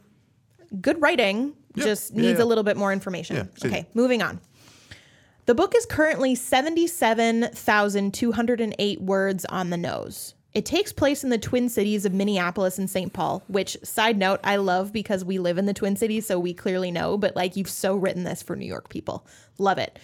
good 0.80 1.02
writing 1.02 1.54
Yeah. 1.76 1.84
just 1.84 2.14
Yeah, 2.14 2.22
needs 2.22 2.40
yeah. 2.40 2.46
a 2.46 2.48
little 2.48 2.64
bit 2.64 2.78
more 2.78 2.94
information. 2.94 3.50
Okay, 3.64 3.88
moving 3.94 4.22
on. 4.22 4.40
The 5.46 5.56
book 5.56 5.74
is 5.76 5.86
currently 5.86 6.36
77,208 6.36 9.02
words 9.02 9.46
on 9.46 9.70
the 9.70 9.78
nose. 9.78 10.34
It 10.54 10.66
takes 10.66 10.92
place 10.92 11.24
in 11.24 11.30
the 11.30 11.38
Twin 11.38 11.70
Cities 11.70 12.06
of 12.06 12.14
Minneapolis 12.14 12.80
and 12.80 12.90
St. 12.90 13.14
Paul, 13.14 13.44
which, 13.48 13.78
side 13.84 14.18
note, 14.18 14.40
I 14.44 14.56
love 14.56 14.92
because 14.92 15.24
we 15.24 15.40
live 15.40 15.58
in 15.58 15.66
the 15.68 15.74
Twin 15.74 15.96
Cities, 15.96 16.26
so 16.26 16.40
we 16.40 16.54
clearly 16.54 16.92
know, 16.92 17.18
but 17.18 17.36
like 17.36 17.56
you've 17.56 17.70
so 17.70 17.96
written 17.96 18.24
this 18.24 18.42
for 18.42 18.56
New 18.56 18.66
York 18.66 18.90
people. 18.90 19.26
Love 19.58 19.78
it. 19.78 20.00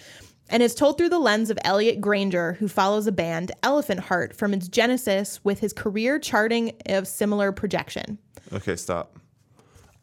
And 0.49 0.62
is 0.62 0.76
told 0.76 0.97
through 0.97 1.10
the 1.10 1.19
lens 1.19 1.49
of 1.49 1.58
Elliot 1.63 1.99
Granger, 1.99 2.54
who 2.54 2.67
follows 2.67 3.08
a 3.08 3.12
band, 3.12 3.52
Elephant 3.63 4.02
Heart, 4.02 4.36
from 4.36 4.54
its 4.54 4.67
genesis 4.67 5.43
with 5.43 5.60
his 5.60 5.73
career 5.73 6.19
charting 6.19 6.73
of 6.86 7.08
similar 7.08 7.52
projection. 7.52 8.19
Okay, 8.54 8.76
stop. 8.76 9.17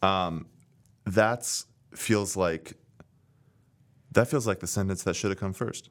Um, 0.02 0.46
that's 1.12 1.66
feels 1.94 2.36
like 2.36 2.74
that 4.12 4.28
feels 4.28 4.46
like 4.46 4.60
the 4.60 4.66
sentence 4.66 5.02
that 5.04 5.14
should 5.14 5.30
have 5.30 5.38
come 5.38 5.52
first, 5.52 5.90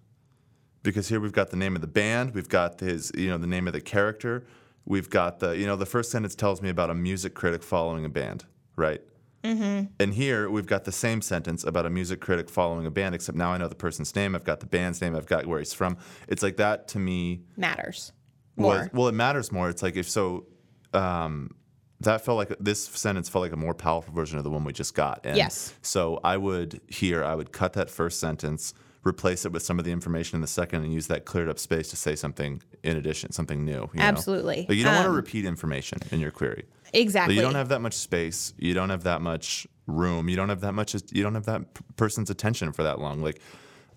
because 0.84 1.08
here 1.10 1.20
we've 1.20 1.32
got 1.34 1.50
the 1.52 1.58
name 1.58 1.76
of 1.76 1.82
the 1.82 1.88
band, 1.88 2.34
we've 2.34 2.50
got 2.50 2.80
his, 2.80 3.12
you 3.16 3.30
know, 3.30 3.38
the 3.38 3.48
name 3.48 3.68
of 3.68 3.74
the 3.74 3.82
character, 3.82 4.46
we've 4.86 5.10
got 5.10 5.40
the, 5.40 5.58
you 5.58 5.66
know, 5.66 5.76
the 5.76 5.86
first 5.86 6.12
sentence 6.12 6.36
tells 6.36 6.62
me 6.62 6.70
about 6.70 6.90
a 6.90 6.96
music 6.96 7.34
critic 7.34 7.64
following 7.64 8.06
a 8.06 8.10
band, 8.10 8.46
right? 8.76 9.02
Mm-hmm. 9.44 9.86
And 10.02 10.14
here 10.14 10.50
we've 10.50 10.66
got 10.66 10.84
the 10.84 10.92
same 10.92 11.22
sentence 11.22 11.64
about 11.64 11.86
a 11.86 11.90
music 11.90 12.20
critic 12.20 12.50
following 12.50 12.86
a 12.86 12.92
band, 12.92 13.16
except 13.16 13.38
now 13.38 13.54
I 13.54 13.58
know 13.58 13.70
the 13.70 13.76
person's 13.76 14.14
name, 14.16 14.36
I've 14.36 14.44
got 14.44 14.60
the 14.60 14.66
band's 14.66 15.02
name, 15.02 15.16
I've 15.16 15.28
got 15.28 15.46
where 15.46 15.60
he's 15.60 15.74
from. 15.74 15.98
It's 16.28 16.44
like 16.44 16.58
that 16.58 16.90
to 16.90 17.00
me 17.00 17.44
Matters 17.56 18.12
more. 18.58 18.76
was 18.76 18.90
well 18.94 19.08
it 19.08 19.14
matters 19.14 19.52
more 19.52 19.70
it's 19.70 19.82
like 19.82 19.96
if 19.96 20.10
so 20.10 20.46
um 20.94 21.56
that 22.02 22.24
felt 22.24 22.38
like 22.38 22.54
this 22.60 22.84
sentence 22.86 23.28
felt 23.30 23.42
like 23.44 23.52
a 23.52 23.58
more 23.58 23.74
powerful 23.74 24.14
version 24.14 24.38
of 24.38 24.44
the 24.44 24.50
one 24.50 24.64
we 24.64 24.72
just 24.74 24.94
got 24.96 25.20
and 25.26 25.36
Yes. 25.38 25.74
so 25.82 26.20
i 26.24 26.38
would 26.38 26.80
here 26.88 27.24
i 27.24 27.36
would 27.36 27.52
cut 27.52 27.74
that 27.74 27.90
first 27.90 28.20
sentence 28.20 28.74
replace 29.06 29.46
it 29.46 29.52
with 29.52 29.64
some 29.64 29.80
of 29.80 29.86
the 29.86 29.92
information 29.92 30.36
in 30.36 30.42
the 30.42 30.48
second 30.48 30.84
and 30.84 30.94
use 30.94 31.08
that 31.08 31.26
cleared 31.26 31.48
up 31.50 31.58
space 31.60 31.90
to 31.90 31.96
say 31.96 32.16
something 32.16 32.62
in 32.84 32.98
addition 32.98 33.32
something 33.32 33.64
new 33.66 33.90
you 33.94 34.00
know? 34.00 34.04
Absolutely. 34.04 34.66
like 34.68 34.78
you 34.78 34.84
don't 34.84 34.94
want 34.96 35.06
to 35.06 35.10
Um, 35.10 35.16
repeat 35.16 35.46
information 35.46 36.00
in 36.12 36.20
your 36.20 36.32
query 36.32 36.66
exactly. 36.94 37.36
You 37.36 37.42
don't 37.42 37.56
have 37.56 37.70
that 37.70 37.82
much 37.82 37.94
space 37.96 38.54
you 38.58 38.74
don't 38.74 38.90
have 38.90 39.04
that 39.04 39.22
much 39.22 39.68
room 39.88 40.30
you 40.30 40.36
don't 40.36 40.50
have 40.50 40.62
that 40.62 40.74
much 40.74 40.96
you 41.12 41.24
don't 41.24 41.36
have 41.36 41.46
that 41.46 41.74
p- 41.74 41.82
person's 41.98 42.30
attention 42.30 42.72
for 42.72 42.84
that 42.84 43.00
long 43.00 43.22
like 43.22 43.40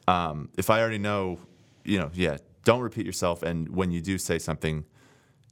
um, 0.08 0.48
if 0.56 0.70
i 0.70 0.80
already 0.80 0.98
know 0.98 1.38
you 1.84 1.98
know 1.98 2.10
yeah 2.14 2.36
don't 2.64 2.80
repeat 2.80 3.04
yourself 3.06 3.42
and 3.42 3.68
when 3.74 3.90
you 3.90 4.00
do 4.00 4.18
say 4.18 4.38
something 4.38 4.84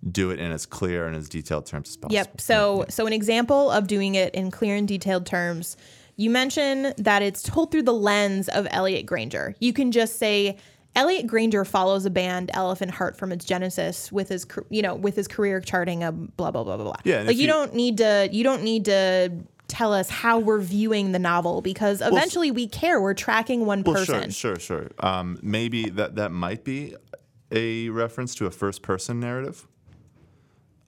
do 0.08 0.30
it 0.30 0.38
in 0.38 0.50
as 0.50 0.64
clear 0.66 1.06
and 1.06 1.14
as 1.14 1.28
detailed 1.28 1.66
terms 1.66 1.90
as 1.90 1.96
possible 1.96 2.14
Yep. 2.14 2.40
So 2.40 2.84
so 2.88 3.06
an 3.06 3.12
example 3.12 3.70
of 3.70 3.86
doing 3.86 4.14
it 4.14 4.34
in 4.34 4.50
clear 4.50 4.76
and 4.76 4.88
detailed 4.88 5.26
terms. 5.26 5.76
You 6.16 6.30
mention 6.30 6.92
that 6.98 7.22
it's 7.22 7.42
told 7.42 7.70
through 7.70 7.84
the 7.84 7.94
lens 7.94 8.48
of 8.48 8.66
Elliot 8.70 9.06
Granger. 9.06 9.54
You 9.58 9.72
can 9.72 9.90
just 9.92 10.18
say 10.18 10.56
Elliot 10.96 11.26
Granger 11.26 11.64
follows 11.64 12.04
a 12.04 12.10
band 12.10 12.50
Elephant 12.52 12.90
Heart 12.90 13.16
from 13.16 13.30
its 13.32 13.44
genesis 13.44 14.10
with 14.10 14.28
his 14.28 14.46
you 14.70 14.82
know 14.82 14.94
with 14.94 15.16
his 15.16 15.28
career 15.28 15.60
charting 15.60 16.02
a 16.02 16.12
blah 16.12 16.50
blah 16.50 16.64
blah 16.64 16.76
blah 16.76 16.84
blah. 16.84 16.96
Yeah, 17.04 17.22
Like 17.22 17.36
you, 17.36 17.42
you- 17.42 17.46
don't 17.46 17.74
need 17.74 17.98
to 17.98 18.28
you 18.32 18.42
don't 18.42 18.62
need 18.62 18.86
to 18.86 19.30
tell 19.68 19.92
us 19.94 20.10
how 20.10 20.38
we're 20.40 20.58
viewing 20.58 21.12
the 21.12 21.18
novel 21.20 21.60
because 21.62 22.00
eventually 22.00 22.50
we 22.50 22.66
care. 22.66 23.00
We're 23.00 23.14
tracking 23.14 23.66
one 23.66 23.82
well 23.82 23.94
person. 23.96 24.30
sure 24.30 24.56
sure 24.58 24.80
sure 24.80 24.90
um, 24.98 25.38
maybe 25.42 25.90
that 25.90 26.16
that 26.16 26.32
might 26.32 26.64
be 26.64 26.96
a 27.52 27.88
reference 27.90 28.34
to 28.36 28.46
a 28.46 28.50
first 28.50 28.82
person 28.82 29.20
narrative 29.20 29.66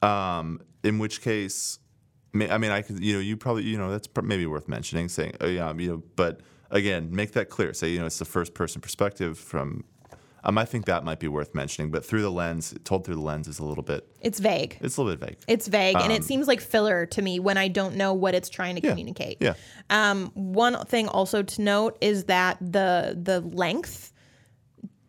um, 0.03 0.61
in 0.83 0.99
which 0.99 1.23
case 1.23 1.79
I 2.35 2.57
mean, 2.59 2.71
I 2.71 2.81
could, 2.83 2.99
you 3.05 3.13
know, 3.15 3.21
you 3.21 3.37
probably, 3.37 3.65
you 3.65 3.77
know, 3.77 3.91
that's 3.91 4.09
maybe 4.23 4.47
worth 4.47 4.67
mentioning, 4.67 5.09
saying, 5.09 5.35
oh, 5.43 5.47
yeah, 5.47 5.73
you 5.75 5.91
know, 5.91 6.03
but 6.17 6.41
again, 6.71 7.15
make 7.15 7.33
that 7.33 7.51
clear. 7.51 7.75
Say, 7.75 7.91
you 7.91 7.99
know, 7.99 8.07
it's 8.07 8.19
the 8.19 8.25
first 8.25 8.55
person 8.55 8.81
perspective 8.81 9.39
from 9.39 9.85
Um, 10.45 10.59
I 10.59 10.65
think 10.65 10.87
that 10.87 11.05
might 11.05 11.21
be 11.21 11.29
worth 11.29 11.55
mentioning, 11.55 11.91
but 11.91 12.05
through 12.05 12.23
the 12.23 12.31
lens, 12.31 12.75
told 12.85 13.05
through 13.05 13.15
the 13.15 13.21
lens 13.21 13.47
is 13.47 13.61
a 13.61 13.65
little 13.65 13.85
bit. 13.85 14.09
It's 14.21 14.41
vague. 14.41 14.77
It's 14.81 14.97
a 14.97 15.03
little 15.03 15.17
bit 15.17 15.29
vague. 15.29 15.39
It's 15.47 15.69
vague, 15.69 15.95
and 15.95 16.07
Um, 16.07 16.11
it 16.11 16.25
seems 16.25 16.49
like 16.49 16.61
filler 16.61 17.07
to 17.07 17.23
me 17.23 17.39
when 17.39 17.57
I 17.57 17.69
don't 17.69 17.95
know 17.95 18.13
what 18.13 18.35
it's 18.35 18.49
trying 18.49 18.75
to 18.75 18.81
communicate. 18.81 19.37
Yeah. 19.41 19.55
Um, 19.91 20.33
one 20.35 20.85
thing 20.87 21.07
also 21.09 21.43
to 21.43 21.63
note 21.63 21.97
is 22.01 22.25
that 22.25 22.59
the 22.61 23.17
the 23.21 23.41
length 23.41 24.12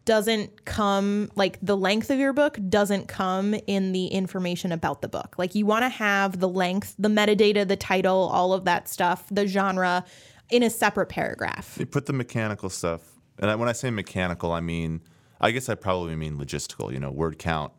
doesn't 0.06 0.66
come 0.66 1.32
like 1.36 1.58
the 1.62 1.78
length 1.78 2.10
of 2.10 2.20
your 2.20 2.34
book 2.34 2.58
doesn't 2.70 3.08
come 3.08 3.56
in 3.68 3.94
the 3.94 4.08
information 4.08 4.72
about 4.72 5.02
the 5.02 5.08
book. 5.08 5.36
Like 5.38 5.56
you 5.56 5.66
want 5.66 5.84
to 5.84 5.90
have 5.90 6.40
the 6.40 6.50
length, 6.50 6.96
the 7.00 7.10
metadata, 7.10 7.68
the 7.68 7.76
title, 7.76 8.30
all 8.32 8.54
of 8.54 8.66
that 8.66 8.88
stuff, 8.88 9.26
the 9.32 9.48
genre 9.48 10.04
in 10.50 10.64
a 10.64 10.70
separate 10.70 11.08
paragraph. 11.08 11.78
You 11.80 11.86
put 11.86 12.06
the 12.06 12.14
mechanical 12.14 12.70
stuff, 12.70 13.02
and 13.40 13.60
when 13.60 13.70
I 13.70 13.74
say 13.74 13.90
mechanical, 13.92 14.52
I 14.52 14.62
mean, 14.62 15.02
I 15.40 15.52
guess 15.52 15.70
I 15.70 15.76
probably 15.76 16.16
mean 16.16 16.38
logistical. 16.38 16.92
You 16.92 17.00
know, 17.00 17.12
word 17.12 17.40
count, 17.40 17.72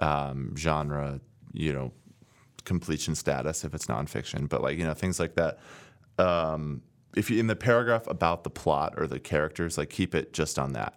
um, 0.00 0.54
genre, 0.56 1.20
you 1.52 1.72
know, 1.72 1.92
completion 2.64 3.14
status 3.14 3.64
if 3.64 3.72
it's 3.72 3.86
nonfiction, 3.86 4.48
but 4.48 4.62
like 4.62 4.78
you 4.78 4.84
know 4.84 4.94
things 4.94 5.18
like 5.20 5.34
that. 5.36 5.58
Um, 6.18 6.82
if 7.16 7.30
you 7.30 7.38
in 7.38 7.46
the 7.46 7.56
paragraph 7.56 8.06
about 8.08 8.44
the 8.44 8.50
plot 8.50 8.94
or 8.96 9.06
the 9.06 9.20
characters, 9.20 9.78
like 9.78 9.90
keep 9.90 10.14
it 10.14 10.32
just 10.32 10.58
on 10.58 10.72
that. 10.74 10.94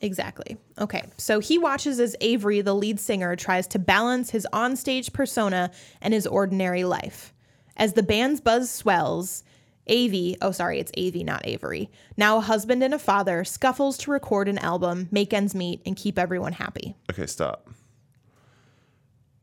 Exactly. 0.00 0.56
Okay. 0.78 1.02
So 1.16 1.40
he 1.40 1.58
watches 1.58 2.00
as 2.00 2.16
Avery, 2.20 2.60
the 2.60 2.74
lead 2.74 2.98
singer, 2.98 3.36
tries 3.36 3.66
to 3.68 3.78
balance 3.78 4.30
his 4.30 4.46
onstage 4.52 5.12
persona 5.12 5.70
and 6.00 6.14
his 6.14 6.26
ordinary 6.26 6.84
life. 6.84 7.34
As 7.76 7.92
the 7.92 8.02
band's 8.02 8.40
buzz 8.40 8.70
swells, 8.70 9.44
Avy, 9.86 10.36
oh, 10.40 10.52
sorry, 10.52 10.78
it's 10.78 10.92
Avy, 10.94 11.24
not 11.24 11.46
Avery, 11.46 11.90
now 12.16 12.38
a 12.38 12.40
husband 12.40 12.82
and 12.82 12.94
a 12.94 12.98
father, 12.98 13.44
scuffles 13.44 13.98
to 13.98 14.10
record 14.10 14.48
an 14.48 14.58
album, 14.58 15.08
make 15.10 15.32
ends 15.32 15.54
meet, 15.54 15.82
and 15.84 15.96
keep 15.96 16.18
everyone 16.18 16.52
happy. 16.52 16.96
Okay, 17.10 17.26
stop. 17.26 17.68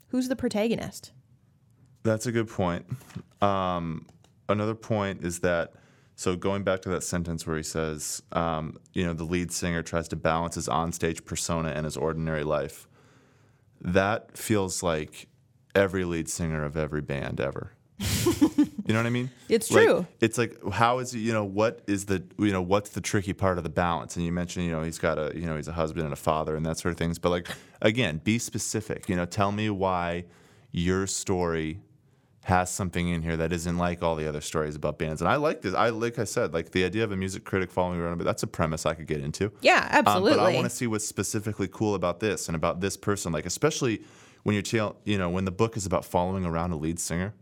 Who's 0.10 0.30
the 0.30 0.36
protagonist? 0.36 1.12
That's 2.04 2.26
a 2.28 2.32
good 2.32 2.48
point. 2.48 2.86
Um, 3.42 4.06
another 4.48 4.76
point 4.76 5.24
is 5.24 5.40
that 5.40 5.74
so 6.20 6.36
going 6.36 6.64
back 6.64 6.82
to 6.82 6.90
that 6.90 7.04
sentence 7.04 7.46
where 7.46 7.58
he 7.58 7.64
says, 7.64 8.24
um, 8.32 8.78
you 8.94 9.06
know, 9.06 9.14
the 9.14 9.24
lead 9.24 9.52
singer 9.52 9.84
tries 9.84 10.08
to 10.08 10.16
balance 10.16 10.56
his 10.56 10.68
onstage 10.68 11.24
persona 11.26 11.70
and 11.70 11.86
his 11.86 11.96
ordinary 11.96 12.44
life. 12.44 12.88
That 13.82 14.36
feels 14.36 14.82
like 14.82 15.28
every 15.76 16.04
lead 16.06 16.28
singer 16.28 16.66
of 16.66 16.76
every 16.76 17.02
band 17.02 17.40
ever. 17.40 17.72
you 18.26 18.94
know 18.94 18.96
what 18.98 19.06
I 19.06 19.12
mean? 19.12 19.30
It's 19.48 19.70
Like, 19.72 19.86
true. 19.86 20.08
it's 20.20 20.40
like 20.40 20.58
how 20.74 20.98
is 21.00 21.14
it, 21.14 21.20
you 21.20 21.34
know 21.34 21.44
what 21.46 21.82
is 21.88 22.06
the 22.06 22.24
you 22.40 22.52
know 22.52 22.62
what's 22.64 22.90
the 22.92 23.02
tricky 23.02 23.34
part 23.34 23.60
of 23.60 23.64
the 23.64 23.70
balance? 23.70 24.16
And 24.16 24.26
you 24.26 24.32
mentioned 24.32 24.66
you 24.66 24.72
know 24.72 24.82
he's 24.82 24.98
got 25.00 25.20
a 25.20 25.32
you 25.36 25.46
know 25.46 25.56
he's 25.56 25.68
a 25.68 25.74
husband 25.74 26.04
and 26.06 26.14
a 26.14 26.18
father 26.18 26.56
and 26.56 26.66
that 26.66 26.80
sort 26.80 26.92
of 26.94 26.98
things. 26.98 27.20
But 27.20 27.30
like 27.30 27.48
again, 27.82 28.22
be 28.24 28.40
specific. 28.40 29.08
You 29.08 29.16
know, 29.16 29.26
tell 29.26 29.52
me 29.52 29.70
why 29.70 30.26
your 30.72 31.06
story 31.08 31.80
has 32.48 32.72
something 32.72 33.10
in 33.10 33.22
here 33.22 33.36
that 33.36 33.52
isn't 33.52 33.78
like 33.78 34.02
all 34.02 34.16
the 34.16 34.28
other 34.28 34.40
stories 34.40 34.74
about 34.76 34.98
bands. 34.98 35.22
And 35.22 35.30
I 35.30 35.36
like 35.36 35.62
this. 35.62 35.74
I 35.74 35.90
like 35.90 36.18
I 36.18 36.24
said, 36.24 36.54
like 36.54 36.72
the 36.72 36.86
idea 36.86 37.04
of 37.04 37.12
a 37.12 37.18
music 37.18 37.44
critic 37.44 37.70
following 37.70 38.00
around, 38.00 38.18
but 38.18 38.24
that's 38.24 38.42
a 38.42 38.48
premise 38.48 38.86
I 38.86 38.94
could 38.94 39.06
get 39.08 39.20
into. 39.20 39.52
Yeah, 39.62 39.86
Um, 39.92 40.00
absolutely. 40.08 40.38
but 40.38 40.40
I 40.40 40.54
want 40.56 40.64
to 40.64 40.70
see 40.76 40.88
what's 40.88 41.06
specifically 41.06 41.68
cool 41.68 41.94
about 41.94 42.22
this 42.22 42.48
and 42.48 42.56
about 42.56 42.80
this 42.80 42.96
person. 42.96 43.34
Like 43.34 43.46
especially 43.46 44.02
when 44.44 44.54
you're 44.54 44.62
tell, 44.64 44.96
you 45.04 45.18
know 45.18 45.30
when 45.30 45.44
the 45.44 45.52
book 45.52 45.76
is 45.76 45.86
about 45.86 46.06
following 46.06 46.46
around 46.46 46.72
a 46.72 46.78
lead 46.78 47.00
singer, 47.00 47.34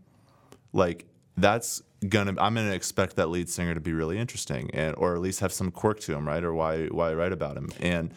like 0.72 1.06
that's 1.36 1.82
gonna 2.08 2.34
I'm 2.40 2.54
gonna 2.56 2.72
expect 2.72 3.14
that 3.16 3.28
lead 3.28 3.48
singer 3.48 3.74
to 3.74 3.80
be 3.80 3.92
really 3.92 4.18
interesting 4.18 4.70
and 4.74 4.94
or 4.96 5.14
at 5.14 5.20
least 5.20 5.38
have 5.40 5.52
some 5.52 5.70
quirk 5.70 6.00
to 6.00 6.14
him, 6.14 6.26
right? 6.26 6.42
Or 6.42 6.52
why 6.52 6.86
why 6.86 7.14
write 7.14 7.32
about 7.32 7.56
him? 7.56 7.68
And 7.80 8.12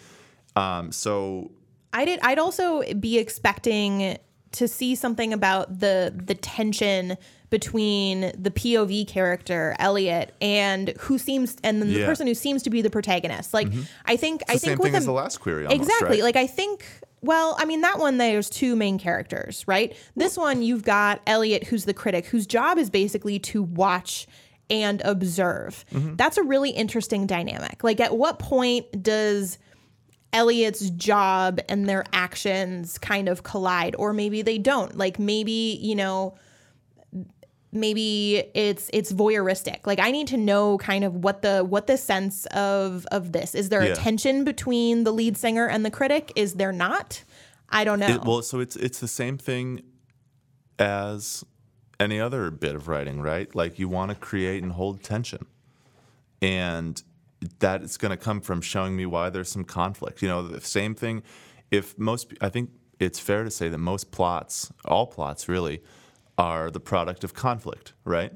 um, 0.56 0.92
so 0.92 1.52
I 1.94 2.06
did. 2.06 2.20
I'd 2.24 2.40
also 2.40 2.82
be 2.96 3.20
expecting 3.20 4.18
to 4.54 4.68
see 4.68 4.96
something 4.96 5.34
about 5.34 5.80
the 5.80 6.14
the 6.26 6.36
tension 6.36 7.18
between 7.50 8.32
the 8.38 8.52
POV 8.52 9.08
character 9.08 9.76
Elliot 9.80 10.34
and 10.40 10.90
who 11.00 11.18
seems 11.18 11.56
and 11.64 11.82
then 11.82 11.92
the 11.92 12.00
Yeah. 12.02 12.06
person 12.06 12.28
who 12.28 12.36
seems 12.36 12.62
to 12.64 12.70
be 12.70 12.82
the 12.82 12.90
protagonist. 12.92 13.54
Like 13.54 13.68
I 14.06 14.16
think 14.18 14.42
I 14.48 14.54
the 14.54 14.60
think 14.60 14.80
with 14.80 14.88
thing 14.92 14.96
as 14.98 15.04
a- 15.04 15.08
the 15.08 15.12
last 15.14 15.40
query. 15.40 15.66
Almost, 15.66 15.82
exactly. 15.90 16.18
right? 16.18 16.24
Like 16.24 16.36
I 16.36 16.48
think. 16.48 16.86
Well, 17.22 17.56
I 17.60 17.66
mean 17.66 17.82
that 17.82 18.00
one 18.00 18.18
there's 18.18 18.50
two 18.50 18.78
main 18.78 18.98
characters, 18.98 19.66
right? 19.68 19.94
This 20.16 20.38
one 20.38 20.62
you've 20.62 20.84
got 20.84 21.20
Elliot, 21.28 21.66
who's 21.66 21.84
the 21.84 21.94
critic, 21.94 22.28
whose 22.28 22.48
job 22.48 22.78
is 22.78 22.90
basically 22.90 23.40
to 23.40 23.62
watch 23.62 24.26
and 24.70 25.02
observe. 25.04 25.84
Mm-hmm. 25.92 26.16
That's 26.16 26.38
a 26.38 26.44
really 26.44 26.70
interesting 26.70 27.26
dynamic. 27.28 27.84
Like 27.84 28.00
at 28.00 28.16
what 28.16 28.40
point 28.40 29.04
does 29.04 29.58
Elliot's 30.32 30.90
job 30.92 31.60
and 31.68 31.90
their 31.90 32.06
actions 32.14 32.98
kind 32.98 33.28
of 33.28 33.44
collide, 33.44 33.96
or 33.98 34.14
maybe 34.14 34.42
they 34.42 34.58
don't. 34.58 34.98
Like 34.98 35.18
maybe 35.20 35.80
you 35.82 35.96
know, 35.96 36.38
maybe 37.72 38.44
it's 38.54 38.90
it's 38.94 39.12
voyeuristic. 39.12 39.86
Like 39.86 40.00
I 40.00 40.12
need 40.12 40.28
to 40.28 40.38
know 40.38 40.78
kind 40.78 41.04
of 41.04 41.16
what 41.16 41.42
the 41.42 41.64
what 41.64 41.88
the 41.88 41.98
sense 41.98 42.46
of 42.48 43.06
of 43.12 43.32
this 43.32 43.56
is. 43.56 43.70
There 43.70 43.84
Yeah. 43.84 43.94
a 43.94 43.96
tension 43.96 44.44
between 44.44 45.04
the 45.04 45.12
lead 45.12 45.38
singer 45.38 45.68
and 45.68 45.86
the 45.86 45.92
critic? 45.92 46.32
Is 46.36 46.56
there 46.56 46.72
not? 46.72 47.24
I 47.70 47.84
don't 47.84 48.00
know. 48.00 48.08
It, 48.16 48.24
well, 48.24 48.42
so 48.42 48.60
it's 48.60 48.76
it's 48.76 49.00
the 49.00 49.08
same 49.08 49.38
thing 49.38 49.82
as 50.78 51.44
any 52.00 52.20
other 52.20 52.50
bit 52.50 52.76
of 52.76 52.88
writing, 52.88 53.22
right? 53.22 53.54
Like 53.54 53.78
you 53.80 53.90
want 53.90 54.10
to 54.12 54.16
create 54.16 54.64
and 54.64 54.72
hold 54.72 55.04
tension, 55.04 55.46
and 56.42 57.02
that 57.60 57.82
is 57.84 57.98
going 57.98 58.12
to 58.12 58.18
come 58.18 58.42
from 58.42 58.62
showing 58.62 58.96
me 58.96 59.06
why 59.06 59.30
there's 59.30 59.50
some 59.50 59.64
conflict. 59.64 60.22
You 60.22 60.28
know, 60.28 60.48
the 60.48 60.62
same 60.62 60.96
thing. 60.96 61.24
If 61.72 61.98
most, 61.98 62.34
I 62.42 62.50
think 62.50 62.72
it's 63.00 63.20
fair 63.20 63.44
to 63.44 63.52
say 63.52 63.70
that 63.70 63.78
most 63.78 64.12
plots, 64.12 64.72
all 64.86 65.08
plots 65.08 65.48
really, 65.48 65.82
are 66.38 66.72
the 66.72 66.80
product 66.80 67.24
of 67.24 67.34
conflict, 67.34 67.94
right? 68.04 68.34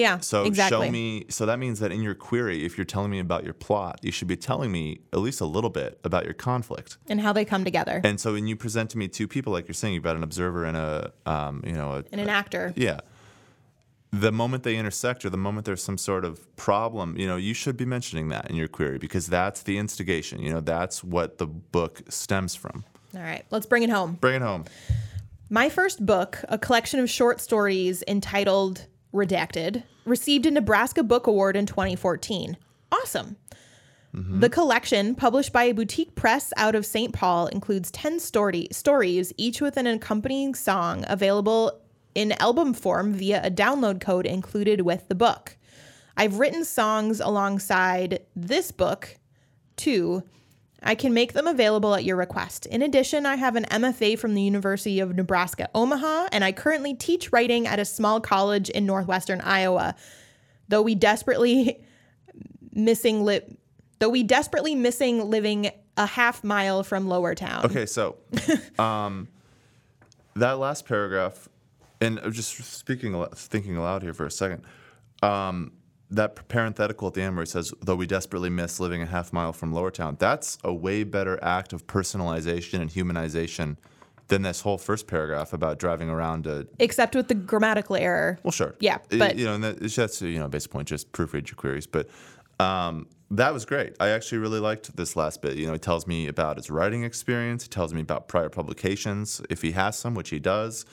yeah. 0.00 0.18
So 0.18 0.44
exactly. 0.44 0.86
show 0.86 0.90
me. 0.90 1.26
So 1.28 1.46
that 1.46 1.58
means 1.58 1.80
that 1.80 1.92
in 1.92 2.02
your 2.02 2.14
query, 2.14 2.64
if 2.64 2.78
you're 2.78 2.84
telling 2.84 3.10
me 3.10 3.18
about 3.18 3.44
your 3.44 3.52
plot, 3.52 4.00
you 4.02 4.10
should 4.10 4.28
be 4.28 4.36
telling 4.36 4.72
me 4.72 5.00
at 5.12 5.18
least 5.18 5.40
a 5.40 5.44
little 5.44 5.70
bit 5.70 6.00
about 6.04 6.24
your 6.24 6.34
conflict. 6.34 6.96
and 7.08 7.20
how 7.20 7.32
they 7.32 7.44
come 7.44 7.64
together. 7.64 8.00
And 8.02 8.18
so 8.18 8.32
when 8.32 8.46
you 8.46 8.56
present 8.56 8.90
to 8.90 8.98
me 8.98 9.08
two 9.08 9.28
people, 9.28 9.52
like 9.52 9.68
you're 9.68 9.74
saying, 9.74 9.94
you've 9.94 10.02
got 10.02 10.16
an 10.16 10.22
observer 10.22 10.64
and 10.64 10.76
a, 10.76 11.12
um, 11.26 11.62
you 11.66 11.72
know, 11.72 11.92
a, 11.92 12.04
and 12.12 12.20
an 12.20 12.28
actor. 12.28 12.72
yeah. 12.76 13.00
The 14.12 14.32
moment 14.32 14.64
they 14.64 14.76
intersect 14.76 15.24
or 15.24 15.30
the 15.30 15.36
moment 15.36 15.66
there's 15.66 15.82
some 15.82 15.98
sort 15.98 16.24
of 16.24 16.56
problem, 16.56 17.16
you 17.16 17.26
know, 17.26 17.36
you 17.36 17.54
should 17.54 17.76
be 17.76 17.84
mentioning 17.84 18.28
that 18.28 18.50
in 18.50 18.56
your 18.56 18.66
query 18.66 18.98
because 18.98 19.28
that's 19.28 19.62
the 19.62 19.78
instigation. 19.78 20.42
You 20.42 20.52
know, 20.52 20.60
that's 20.60 21.04
what 21.04 21.38
the 21.38 21.46
book 21.46 22.02
stems 22.08 22.56
from. 22.56 22.84
All 23.14 23.22
right, 23.22 23.44
let's 23.50 23.66
bring 23.66 23.82
it 23.82 23.90
home. 23.90 24.18
Bring 24.20 24.36
it 24.36 24.42
home. 24.42 24.64
My 25.48 25.68
first 25.68 26.04
book, 26.04 26.44
a 26.48 26.58
collection 26.58 27.00
of 27.00 27.10
short 27.10 27.40
stories 27.40 28.04
entitled 28.06 28.86
Redacted, 29.12 29.82
received 30.04 30.46
a 30.46 30.50
Nebraska 30.50 31.02
Book 31.02 31.26
Award 31.26 31.56
in 31.56 31.66
2014. 31.66 32.56
Awesome. 32.92 33.36
Mm-hmm. 34.14 34.40
The 34.40 34.48
collection, 34.48 35.14
published 35.14 35.52
by 35.52 35.64
a 35.64 35.74
boutique 35.74 36.14
press 36.14 36.52
out 36.56 36.74
of 36.74 36.84
St. 36.84 37.12
Paul, 37.12 37.46
includes 37.48 37.90
10 37.92 38.18
story, 38.18 38.68
stories, 38.72 39.32
each 39.36 39.60
with 39.60 39.76
an 39.76 39.86
accompanying 39.86 40.54
song 40.54 41.04
available 41.08 41.80
in 42.14 42.32
album 42.32 42.74
form 42.74 43.12
via 43.12 43.40
a 43.44 43.50
download 43.50 44.00
code 44.00 44.26
included 44.26 44.82
with 44.82 45.08
the 45.08 45.14
book. 45.14 45.56
I've 46.16 46.38
written 46.38 46.64
songs 46.64 47.20
alongside 47.20 48.20
this 48.34 48.72
book 48.72 49.16
too. 49.76 50.22
I 50.82 50.94
can 50.94 51.12
make 51.12 51.34
them 51.34 51.46
available 51.46 51.94
at 51.94 52.04
your 52.04 52.16
request. 52.16 52.66
In 52.66 52.82
addition, 52.82 53.26
I 53.26 53.36
have 53.36 53.54
an 53.56 53.64
MFA 53.64 54.18
from 54.18 54.34
the 54.34 54.42
University 54.42 54.98
of 55.00 55.14
Nebraska 55.14 55.68
Omaha, 55.74 56.28
and 56.32 56.42
I 56.42 56.52
currently 56.52 56.94
teach 56.94 57.32
writing 57.32 57.66
at 57.66 57.78
a 57.78 57.84
small 57.84 58.20
college 58.20 58.70
in 58.70 58.86
northwestern 58.86 59.40
Iowa. 59.42 59.94
Though 60.68 60.82
we 60.82 60.94
desperately 60.94 61.84
missing 62.72 63.24
li- 63.24 63.42
though 63.98 64.08
we 64.08 64.22
desperately 64.22 64.74
missing 64.74 65.28
living 65.28 65.70
a 65.96 66.06
half 66.06 66.42
mile 66.42 66.82
from 66.82 67.08
Lower 67.08 67.34
Town. 67.34 67.66
Okay, 67.66 67.84
so 67.84 68.16
um, 68.78 69.28
that 70.34 70.58
last 70.58 70.86
paragraph, 70.86 71.48
and 72.00 72.20
just 72.32 72.56
speaking, 72.64 73.24
thinking 73.34 73.76
aloud 73.76 74.02
here 74.02 74.14
for 74.14 74.26
a 74.26 74.30
second. 74.30 74.64
Um, 75.22 75.72
that 76.12 76.48
parenthetical 76.48 77.06
at 77.08 77.14
the 77.14 77.22
end 77.22 77.36
where 77.36 77.44
he 77.44 77.50
says, 77.50 77.72
"Though 77.82 77.94
we 77.94 78.06
desperately 78.06 78.50
miss 78.50 78.80
living 78.80 79.00
a 79.02 79.06
half 79.06 79.32
mile 79.32 79.52
from 79.52 79.72
Lower 79.72 79.90
Town," 79.90 80.16
that's 80.18 80.58
a 80.64 80.72
way 80.74 81.04
better 81.04 81.38
act 81.42 81.72
of 81.72 81.86
personalization 81.86 82.80
and 82.80 82.90
humanization 82.90 83.76
than 84.26 84.42
this 84.42 84.62
whole 84.62 84.78
first 84.78 85.06
paragraph 85.06 85.52
about 85.52 85.78
driving 85.78 86.08
around 86.08 86.46
a. 86.46 86.66
Except 86.78 87.14
with 87.14 87.28
the 87.28 87.34
grammatical 87.34 87.96
error. 87.96 88.38
Well, 88.42 88.50
sure. 88.52 88.74
Yeah, 88.80 88.98
but- 89.10 89.36
you 89.36 89.44
know, 89.44 89.54
and 89.54 89.62
that, 89.64 89.82
it's 89.82 89.94
just 89.94 90.20
you 90.22 90.38
know, 90.38 90.48
basic 90.48 90.70
point, 90.70 90.88
just 90.88 91.12
proofread 91.12 91.48
your 91.48 91.56
queries. 91.56 91.86
But 91.86 92.08
um, 92.58 93.06
that 93.30 93.52
was 93.52 93.64
great. 93.64 93.94
I 94.00 94.08
actually 94.08 94.38
really 94.38 94.60
liked 94.60 94.96
this 94.96 95.14
last 95.16 95.42
bit. 95.42 95.56
You 95.56 95.66
know, 95.66 95.74
he 95.74 95.78
tells 95.78 96.06
me 96.06 96.26
about 96.26 96.56
his 96.56 96.70
writing 96.70 97.04
experience. 97.04 97.62
He 97.62 97.68
tells 97.68 97.94
me 97.94 98.00
about 98.00 98.26
prior 98.28 98.48
publications, 98.48 99.40
if 99.48 99.62
he 99.62 99.72
has 99.72 99.96
some, 99.96 100.14
which 100.14 100.30
he 100.30 100.38
does. 100.40 100.84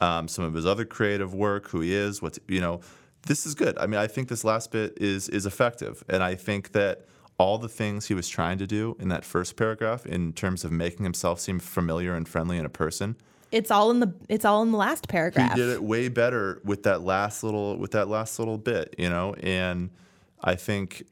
Um, 0.00 0.28
some 0.28 0.44
of 0.44 0.54
his 0.54 0.64
other 0.64 0.84
creative 0.84 1.34
work, 1.34 1.68
who 1.68 1.80
he 1.80 1.94
is, 1.94 2.22
what's 2.22 2.38
you 2.48 2.60
know, 2.60 2.80
this 3.26 3.46
is 3.46 3.54
good. 3.54 3.76
I 3.78 3.86
mean, 3.86 4.00
I 4.00 4.06
think 4.06 4.28
this 4.28 4.44
last 4.44 4.70
bit 4.70 4.96
is 5.00 5.28
is 5.28 5.46
effective, 5.46 6.02
and 6.08 6.22
I 6.22 6.34
think 6.34 6.72
that 6.72 7.06
all 7.40 7.56
the 7.56 7.68
things 7.68 8.06
he 8.06 8.14
was 8.14 8.28
trying 8.28 8.58
to 8.58 8.66
do 8.66 8.94
in 9.00 9.08
that 9.08 9.24
first 9.24 9.56
paragraph 9.56 10.04
in 10.04 10.32
terms 10.34 10.62
of 10.62 10.70
making 10.70 11.04
himself 11.04 11.40
seem 11.40 11.58
familiar 11.58 12.14
and 12.14 12.28
friendly 12.28 12.58
in 12.58 12.66
a 12.66 12.70
person. 12.70 13.16
It's 13.50 13.70
all 13.70 13.90
in 13.90 14.00
the 14.00 14.14
it's 14.28 14.44
all 14.44 14.62
in 14.62 14.72
the 14.72 14.78
last 14.78 15.08
paragraph. 15.08 15.52
He 15.52 15.56
did 15.56 15.70
it 15.70 15.82
way 15.82 16.08
better 16.08 16.60
with 16.64 16.82
that 16.84 17.02
last 17.02 17.42
little 17.42 17.76
with 17.76 17.92
that 17.92 18.08
last 18.08 18.38
little 18.38 18.58
bit, 18.58 18.94
you 18.98 19.08
know. 19.08 19.34
And 19.34 19.90
I 20.42 20.54
think, 20.54 21.04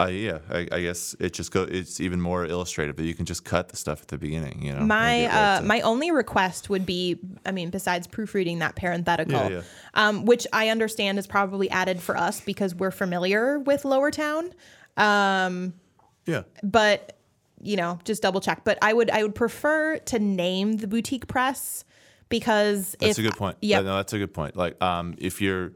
I 0.00 0.10
yeah, 0.10 0.38
I, 0.48 0.68
I 0.70 0.82
guess 0.82 1.16
it 1.18 1.32
just 1.32 1.50
go. 1.50 1.62
It's 1.64 2.00
even 2.00 2.20
more 2.20 2.46
illustrative 2.46 2.96
that 2.96 3.04
you 3.04 3.14
can 3.14 3.24
just 3.24 3.44
cut 3.44 3.68
the 3.68 3.76
stuff 3.76 4.02
at 4.02 4.08
the 4.08 4.18
beginning, 4.18 4.62
you 4.62 4.72
know. 4.72 4.80
My 4.80 5.26
right 5.26 5.56
uh, 5.56 5.60
to- 5.60 5.66
my 5.66 5.80
only 5.80 6.12
request 6.12 6.70
would 6.70 6.86
be, 6.86 7.18
I 7.44 7.50
mean, 7.50 7.70
besides 7.70 8.06
proofreading 8.06 8.60
that 8.60 8.76
parenthetical, 8.76 9.32
Yeah, 9.32 9.48
yeah. 9.48 9.62
Um, 9.94 10.24
which 10.24 10.46
I 10.52 10.68
understand 10.68 11.18
is 11.18 11.26
probably 11.26 11.68
added 11.70 12.00
for 12.00 12.16
us 12.16 12.40
because 12.40 12.76
we're 12.76 12.92
familiar 12.92 13.58
with 13.58 13.84
Lower 13.84 14.12
Town, 14.12 14.54
yeah, 14.96 16.42
but 16.62 17.18
you 17.60 17.76
know, 17.76 17.98
just 18.04 18.22
double 18.22 18.40
check. 18.40 18.62
But 18.62 18.78
I 18.80 18.92
would 18.92 19.10
I 19.10 19.24
would 19.24 19.34
prefer 19.34 19.98
to 19.98 20.18
name 20.20 20.76
the 20.76 20.86
boutique 20.86 21.26
press 21.26 21.84
because 22.28 22.94
That's 23.00 23.18
if, 23.18 23.24
a 23.24 23.28
good 23.28 23.36
point. 23.36 23.56
Yeah, 23.60 23.78
Yeah, 23.78 23.82
no, 23.82 23.96
that's 23.96 24.12
a 24.12 24.18
good 24.18 24.34
point. 24.34 24.56
Like, 24.56 24.80
um, 24.82 25.14
if 25.18 25.40
you're, 25.40 25.72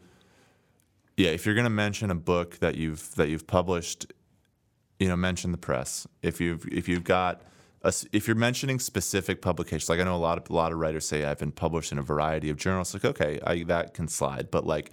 yeah, 1.22 1.30
if 1.30 1.46
you're 1.46 1.54
gonna 1.54 1.70
mention 1.70 2.10
a 2.10 2.16
book 2.16 2.58
that 2.58 2.74
you've 2.74 3.14
that 3.14 3.28
you've 3.28 3.46
published, 3.46 4.12
you 4.98 5.06
know, 5.06 5.16
mention 5.16 5.52
the 5.52 5.58
press. 5.58 6.04
If 6.20 6.40
you've 6.40 6.66
if 6.66 6.88
you've 6.88 7.04
got 7.04 7.42
a 7.82 7.94
if 8.12 8.26
you're 8.26 8.34
mentioning 8.34 8.80
specific 8.80 9.40
publications, 9.40 9.88
like 9.88 10.00
I 10.00 10.04
know 10.04 10.16
a 10.16 10.24
lot 10.30 10.36
of 10.38 10.50
a 10.50 10.52
lot 10.52 10.72
of 10.72 10.78
writers 10.78 11.06
say 11.06 11.24
I've 11.24 11.38
been 11.38 11.52
published 11.52 11.92
in 11.92 11.98
a 11.98 12.02
variety 12.02 12.50
of 12.50 12.56
journals. 12.56 12.92
Like, 12.92 13.04
okay, 13.04 13.38
I, 13.46 13.62
that 13.64 13.94
can 13.94 14.08
slide. 14.08 14.50
But 14.50 14.66
like, 14.66 14.90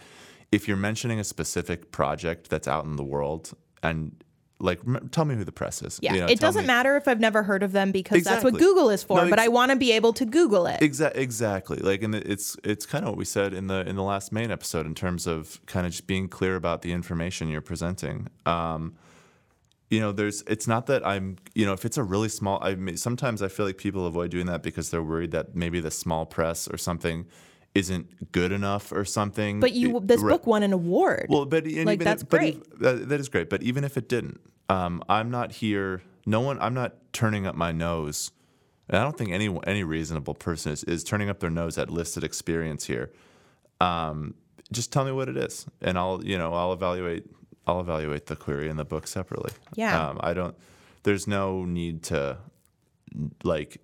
if 0.52 0.68
you're 0.68 0.78
mentioning 0.78 1.20
a 1.20 1.24
specific 1.24 1.92
project 1.92 2.52
that's 2.52 2.68
out 2.68 2.86
in 2.86 2.96
the 2.96 3.04
world 3.04 3.54
and 3.82 4.24
like, 4.60 4.80
tell 5.12 5.24
me 5.26 5.36
who 5.36 5.44
the 5.44 5.52
press 5.52 5.82
is. 5.82 6.00
yeah. 6.02 6.14
You 6.14 6.20
know, 6.22 6.26
it 6.28 6.40
doesn't 6.40 6.64
me- 6.64 6.68
matter 6.68 6.98
if 6.98 7.08
I've 7.08 7.20
never 7.20 7.44
heard 7.44 7.64
of 7.64 7.72
them 7.72 7.92
because 7.92 8.24
that's 8.24 8.44
what 8.44 8.56
Google 8.56 8.90
is 8.90 9.04
for. 9.04 9.24
No, 9.24 9.30
but 9.30 9.40
I 9.40 9.48
want 9.48 9.72
to 9.72 9.78
be 9.78 9.92
able 9.94 10.12
to 10.14 10.26
Google 10.26 10.66
it. 10.68 10.82
Exa- 10.82 11.16
exactly. 11.16 11.78
Like, 11.78 12.04
and 12.04 12.14
it's 12.14 12.58
it's 12.64 12.86
kind 12.86 13.06
of 13.06 13.12
what 13.12 13.18
we 13.18 13.26
said 13.26 13.54
in 13.54 13.68
the 13.68 13.88
in 13.88 13.96
the 13.96 14.04
last 14.04 14.32
main 14.32 14.52
episode 14.52 14.86
in 14.86 14.96
terms 14.96 15.28
of 15.28 15.66
kind 15.66 15.86
of 15.86 15.94
just 15.94 16.08
being 16.08 16.28
clear 16.28 16.56
about 16.56 16.82
the 16.82 16.92
information 16.92 17.48
you're 17.50 17.62
presenting. 17.62 18.28
Um, 18.46 18.96
you 19.90 20.00
know, 20.00 20.12
there's 20.12 20.44
it's 20.44 20.68
not 20.68 20.86
that 20.88 21.06
I'm 21.08 21.38
you 21.56 21.66
know 21.66 21.74
if 21.74 21.86
it's 21.86 21.98
a 21.98 22.04
really 22.04 22.30
small. 22.30 22.60
I 22.62 22.76
mean, 22.76 22.98
sometimes 22.98 23.42
I 23.42 23.48
feel 23.48 23.66
like 23.66 23.78
people 23.78 24.06
avoid 24.06 24.30
doing 24.32 24.46
that 24.48 24.62
because 24.62 24.92
they're 24.92 25.02
worried 25.04 25.32
that 25.32 25.56
maybe 25.56 25.80
the 25.80 25.92
small 25.92 26.26
press 26.26 26.68
or 26.68 26.78
something 26.78 27.26
isn't 27.76 28.32
good 28.32 28.52
enough 28.52 28.92
or 28.92 29.06
something. 29.06 29.60
but 29.60 29.74
you, 29.74 30.00
this 30.04 30.22
right. 30.22 30.32
book 30.32 30.48
won 30.48 30.64
an 30.64 30.74
award. 30.74 31.28
Well, 31.30 31.46
but 31.46 31.66
Like, 31.66 31.74
even 31.74 32.00
that's 32.00 32.24
if, 32.24 32.30
but 32.30 32.38
great. 32.40 32.56
if- 32.58 32.80
that, 32.80 33.10
that 33.10 33.20
is 33.20 33.30
great. 33.30 33.50
But 33.50 33.62
even 33.64 33.84
if 33.84 33.98
it 33.98 34.10
didn't, 34.10 34.40
um, 34.70 35.04
I'm 35.10 35.30
not 35.32 35.52
here. 35.54 36.02
No 36.26 36.42
one. 36.42 36.60
I'm 36.60 36.74
not 36.74 36.96
turning 37.14 37.46
up 37.48 37.56
my 37.56 37.72
nose. 37.72 38.32
And 38.88 38.98
I 38.98 39.04
don't 39.04 39.18
think 39.18 39.32
any 39.32 39.56
any 39.68 39.84
reasonable 39.84 40.34
person 40.34 40.72
is, 40.72 40.84
is 40.84 41.04
turning 41.04 41.30
up 41.30 41.40
their 41.40 41.52
nose 41.52 41.78
at 41.78 41.92
listed 41.92 42.24
experience 42.24 42.86
here. 42.86 43.12
Um, 43.80 44.34
just 44.72 44.92
tell 44.92 45.06
me 45.06 45.12
what 45.12 45.30
it 45.30 45.38
is, 45.38 45.68
and 45.82 45.98
I'll 45.98 46.24
you 46.24 46.38
know 46.38 46.54
I'll 46.54 46.74
evaluate 46.74 47.26
I'll 47.68 47.80
evaluate 47.82 48.26
the 48.26 48.36
query 48.36 48.68
and 48.68 48.80
the 48.80 48.86
book 48.86 49.06
separately. 49.08 49.52
Yeah. 49.76 50.10
Um, 50.10 50.20
I 50.22 50.34
don't. 50.34 50.56
There's 51.04 51.28
no 51.28 51.66
need 51.66 52.02
to 52.04 52.38
like 53.44 53.80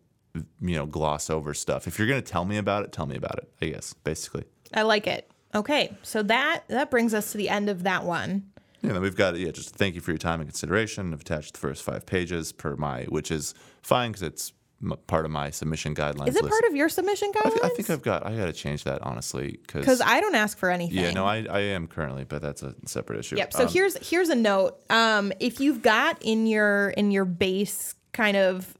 you 0.62 0.76
know 0.76 0.86
gloss 0.86 1.30
over 1.30 1.54
stuff. 1.54 1.88
If 1.88 1.98
you're 1.98 2.08
gonna 2.08 2.22
tell 2.22 2.46
me 2.46 2.58
about 2.58 2.84
it, 2.84 2.92
tell 2.92 3.06
me 3.06 3.16
about 3.16 3.38
it. 3.40 3.50
I 3.62 3.68
guess 3.72 3.94
basically. 3.94 4.44
I 4.74 4.82
like 4.84 5.08
it. 5.08 5.30
Okay, 5.54 5.96
so 6.04 6.22
that 6.24 6.64
that 6.68 6.92
brings 6.92 7.14
us 7.14 7.32
to 7.32 7.38
the 7.38 7.50
end 7.50 7.70
of 7.70 7.84
that 7.84 8.04
one. 8.04 8.52
Yeah, 8.82 8.94
then 8.94 9.02
we've 9.02 9.16
got 9.16 9.38
yeah. 9.38 9.52
Just 9.52 9.76
thank 9.76 9.96
you 9.96 10.02
for 10.02 10.12
your 10.12 10.18
time 10.18 10.42
and 10.42 10.50
consideration. 10.50 11.14
I've 11.14 11.22
attached 11.22 11.54
the 11.54 11.60
first 11.60 11.82
five 11.84 12.06
pages 12.06 12.52
per 12.52 12.76
my, 12.76 13.04
which 13.06 13.32
is 13.32 13.54
fine 13.82 14.12
because 14.12 14.22
it's 14.24 14.54
m- 14.84 14.94
part 15.08 15.26
of 15.26 15.32
my 15.32 15.50
submission 15.50 15.96
guidelines. 15.96 16.28
Is 16.28 16.36
it 16.36 16.44
list. 16.44 16.52
part 16.52 16.66
of 16.70 16.76
your 16.76 16.90
submission 16.90 17.32
I, 17.36 17.40
guidelines? 17.40 17.54
th- 17.54 17.64
I 17.64 17.70
think 17.70 17.90
I've 17.90 18.02
got. 18.02 18.26
I 18.28 18.36
got 18.36 18.46
to 18.46 18.54
change 18.54 18.84
that 18.84 19.02
honestly 19.02 19.58
because 19.66 19.80
because 19.82 20.02
I 20.02 20.20
don't 20.20 20.36
ask 20.36 20.58
for 20.58 20.70
anything. 20.70 20.98
yeah, 20.98 21.12
no, 21.12 21.26
I, 21.26 21.46
I 21.50 21.60
am 21.62 21.88
currently, 21.88 22.26
but 22.26 22.42
that's 22.42 22.62
a 22.62 22.76
separate 22.86 23.20
issue. 23.20 23.38
Yep. 23.38 23.54
So 23.54 23.64
Um, 23.64 23.70
here's 23.70 24.10
here's 24.10 24.30
a 24.30 24.36
note. 24.36 24.78
Um, 24.90 25.32
if 25.40 25.60
you've 25.62 25.82
got 25.82 26.22
in 26.22 26.46
your 26.48 26.90
in 26.90 27.12
your 27.12 27.26
base 27.26 27.96
kind 28.12 28.38
of 28.38 28.76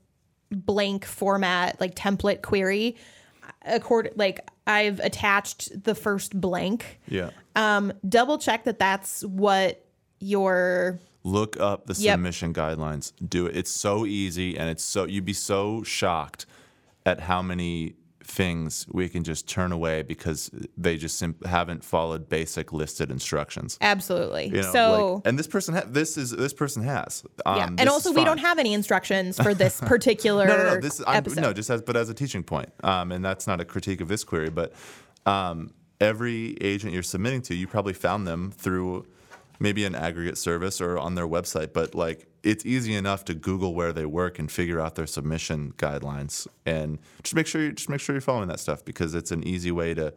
blank 0.56 1.06
format 1.06 1.80
like 1.82 1.96
template 1.96 2.42
query, 2.42 2.96
accord 3.66 4.12
like 4.16 4.48
I've 4.68 5.00
attached 5.00 5.84
the 5.84 5.94
first 5.96 6.40
blank. 6.40 7.00
yeah. 7.08 7.30
Um, 7.56 7.94
double 8.08 8.38
check 8.38 8.64
that 8.66 8.80
that's 8.80 9.24
what 9.24 9.86
your 10.20 11.00
Look 11.24 11.60
up 11.60 11.88
the 11.88 11.94
Yep. 11.94 12.14
submission 12.14 12.54
guidelines. 12.54 13.12
Do 13.28 13.48
it. 13.48 13.56
It's 13.56 13.72
so 13.72 14.06
easy, 14.06 14.58
and 14.58 14.70
it's 14.70 14.84
so 14.84 15.06
you'd 15.06 15.26
be 15.26 15.34
so 15.34 15.82
shocked 15.84 16.46
at 17.06 17.22
how 17.22 17.42
many 17.42 17.96
things 18.28 18.88
we 18.92 19.08
can 19.08 19.24
just 19.24 19.48
turn 19.48 19.72
away 19.72 20.02
because 20.02 20.50
they 20.76 20.98
just 20.98 21.18
sim- 21.18 21.36
haven't 21.46 21.84
followed 21.84 22.28
basic 22.28 22.74
listed 22.74 23.12
instructions. 23.12 23.78
absolutely. 23.82 24.48
You 24.48 24.62
know, 24.64 24.72
so 24.72 25.14
like, 25.16 25.28
and 25.28 25.38
this 25.40 25.48
person, 25.48 25.76
ha- 25.76 25.84
this 25.88 26.18
is 26.18 26.32
this 26.32 26.54
person 26.54 26.84
has. 26.84 27.24
Um, 27.46 27.58
yeah, 27.58 27.70
and 27.78 27.88
also 27.90 28.12
we 28.12 28.24
don't 28.24 28.40
have 28.40 28.58
any 28.60 28.74
instructions 28.74 29.40
for 29.42 29.54
this 29.54 29.80
particular 29.86 30.48
No, 30.48 30.58
no, 30.58 30.64
no. 30.76 30.80
This 30.82 31.02
I'm, 31.06 31.18
episode. 31.18 31.42
no, 31.42 31.54
just 31.54 31.70
as 31.70 31.82
but 31.82 31.96
as 31.96 32.10
a 32.10 32.14
teaching 32.14 32.44
point, 32.44 32.70
um, 32.84 33.12
and 33.12 33.24
that's 33.24 33.48
not 33.48 33.62
a 33.62 33.66
critique 33.66 34.02
of 34.02 34.08
this 34.08 34.24
query, 34.24 34.50
but 34.50 34.74
um, 35.26 35.72
every 36.02 36.58
agent 36.62 36.94
you're 36.94 37.04
submitting 37.04 37.42
to, 37.44 37.56
you 37.56 37.68
probably 37.68 37.94
found 37.94 38.28
them 38.28 38.52
through 38.52 39.06
maybe 39.60 39.86
an 39.86 39.96
aggregate 39.96 40.38
service 40.38 40.82
or 40.82 40.98
on 40.98 41.16
their 41.16 41.28
website, 41.28 41.74
but 41.74 41.96
like 41.96 42.28
it's 42.46 42.66
easy 42.66 42.96
enough 42.96 43.26
to 43.26 43.34
Google 43.34 43.74
where 43.74 43.92
they 43.92 44.06
work 44.06 44.40
and 44.40 44.50
figure 44.52 44.80
out 44.80 44.96
their 44.96 45.08
submission 45.08 45.74
guidelines, 45.78 46.48
and 46.66 47.00
just 47.24 47.36
make 47.36 47.48
sure 47.48 47.62
you 47.62 47.72
just 47.74 47.90
make 47.90 48.00
sure 48.00 48.14
you're 48.16 48.22
following 48.22 48.48
that 48.48 48.60
stuff 48.60 48.86
because 48.86 49.14
it's 49.16 49.32
an 49.32 49.46
easy 49.46 49.72
way 49.72 49.94
to. 49.96 50.14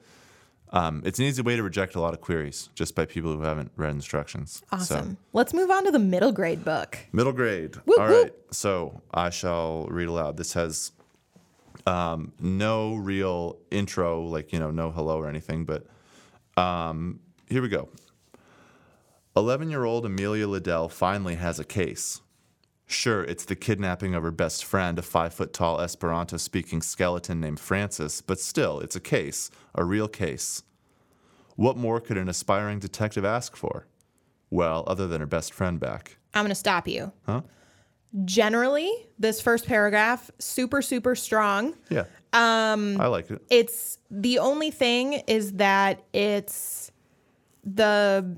Um, 0.71 1.01
it's 1.07 1.19
an 1.19 1.25
easy 1.25 1.41
way 1.41 1.57
to 1.57 1.63
reject 1.63 1.95
a 1.95 2.01
lot 2.01 2.13
of 2.13 2.21
queries 2.21 2.69
just 2.75 2.95
by 2.95 3.07
people 3.07 3.33
who 3.35 3.41
haven't 3.41 3.73
read 3.77 3.91
instructions. 3.95 4.61
So- 4.71 4.77
awesome. 4.77 5.17
Let's 5.33 5.55
move 5.55 5.71
on 5.71 5.87
to 5.87 5.91
the 5.91 5.99
middle 5.99 6.31
grade 6.31 6.63
book. 6.63 6.99
Middle 7.11 7.33
grade. 7.33 7.77
Whoop, 7.87 7.99
All 7.99 8.07
whoop. 8.07 8.25
right. 8.25 8.35
So 8.51 9.01
I 9.15 9.31
shall 9.31 9.87
read 9.87 10.09
aloud. 10.09 10.37
This 10.37 10.53
has 10.53 10.93
um, 11.87 12.33
no 12.39 12.97
real 12.97 13.57
intro, 13.71 14.21
like, 14.25 14.53
you 14.53 14.59
know, 14.59 14.71
no 14.71 14.91
hello 14.91 15.17
or 15.17 15.27
anything, 15.27 15.65
but 15.65 15.87
um, 16.63 17.21
here 17.49 17.63
we 17.63 17.69
go. 17.71 17.89
11 19.39 19.71
year 19.71 19.85
old 19.85 20.05
Amelia 20.05 20.49
Liddell 20.49 20.89
finally 20.89 21.37
has 21.37 21.61
a 21.61 21.65
case. 21.65 22.21
Sure, 22.87 23.23
it's 23.23 23.45
the 23.45 23.55
kidnapping 23.55 24.15
of 24.15 24.23
her 24.23 24.31
best 24.31 24.65
friend, 24.65 24.99
a 24.99 25.03
five 25.03 25.33
foot 25.33 25.53
tall 25.53 25.81
Esperanto 25.81 26.37
speaking 26.39 26.83
skeleton 26.83 27.41
named 27.41 27.61
Francis, 27.61 28.21
but 28.21 28.41
still, 28.41 28.81
it's 28.81 28.97
a 28.97 29.01
case, 29.01 29.51
a 29.75 29.85
real 29.85 30.09
case. 30.09 30.63
What 31.55 31.77
more 31.77 32.01
could 32.01 32.17
an 32.17 32.29
aspiring 32.29 32.79
detective 32.79 33.25
ask 33.25 33.57
for? 33.57 33.87
Well, 34.51 34.85
other 34.87 35.07
than 35.07 35.21
her 35.21 35.27
best 35.27 35.53
friend 35.53 35.79
back. 35.79 36.17
I'm 36.35 36.43
going 36.43 36.49
to 36.49 36.55
stop 36.55 36.89
you. 36.89 37.13
Huh? 37.27 37.43
Generally, 38.25 38.91
this 39.19 39.41
first 39.41 39.67
paragraph 39.67 40.31
super 40.39 40.83
super 40.83 41.15
strong. 41.15 41.75
Yeah. 41.91 42.05
Um, 42.33 43.01
I 43.01 43.07
like 43.07 43.31
it. 43.31 43.43
It's 43.51 43.99
the 44.11 44.39
only 44.39 44.71
thing 44.71 45.23
is 45.27 45.53
that 45.55 46.03
it's 46.13 46.91
the 47.65 48.37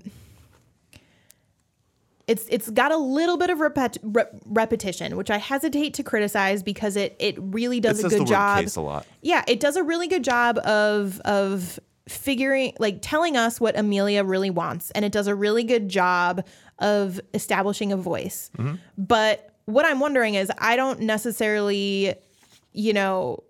it's 2.31 2.47
it's 2.49 2.71
got 2.71 2.93
a 2.93 2.97
little 2.97 3.37
bit 3.37 3.51
of 3.51 3.59
repet, 3.59 3.99
rep, 4.03 4.31
repetition, 4.47 5.17
which 5.17 5.31
I 5.31 5.39
hesitate 5.39 5.95
to 5.95 6.05
criticize 6.05 6.63
because 6.63 6.95
it 6.97 7.17
it 7.19 7.35
really 7.39 7.79
It 7.79 7.83
does 7.83 7.99
a 7.99 8.03
says 8.09 8.19
good 8.21 8.29
job. 8.29 8.61
case 8.63 8.77
a 8.77 8.81
lot. 8.81 9.05
Yeah, 9.21 9.43
it 9.49 9.59
does 9.59 9.75
a 9.77 9.83
really 9.83 10.07
good 10.07 10.23
job 10.23 10.59
of 10.59 11.21
of 11.25 11.81
figuring 12.09 12.73
like 12.79 12.99
telling 13.03 13.37
us 13.37 13.61
what 13.61 13.77
Amelia 13.79 14.23
really 14.25 14.51
wants 14.51 14.91
and 14.93 15.05
it 15.05 15.13
does 15.13 15.27
a 15.27 15.35
really 15.35 15.65
good 15.65 15.89
job 15.89 16.45
of 16.79 17.21
establishing 17.35 17.93
a 17.93 17.97
voice. 17.97 18.51
Mm-hmm. 18.57 18.77
But 18.97 19.53
what 19.67 19.85
I'm 19.85 19.99
wondering 20.01 20.35
is 20.35 20.51
I 20.59 20.77
don't 20.77 21.01
necessarily 21.01 22.15
you 22.73 22.93
know 22.93 23.43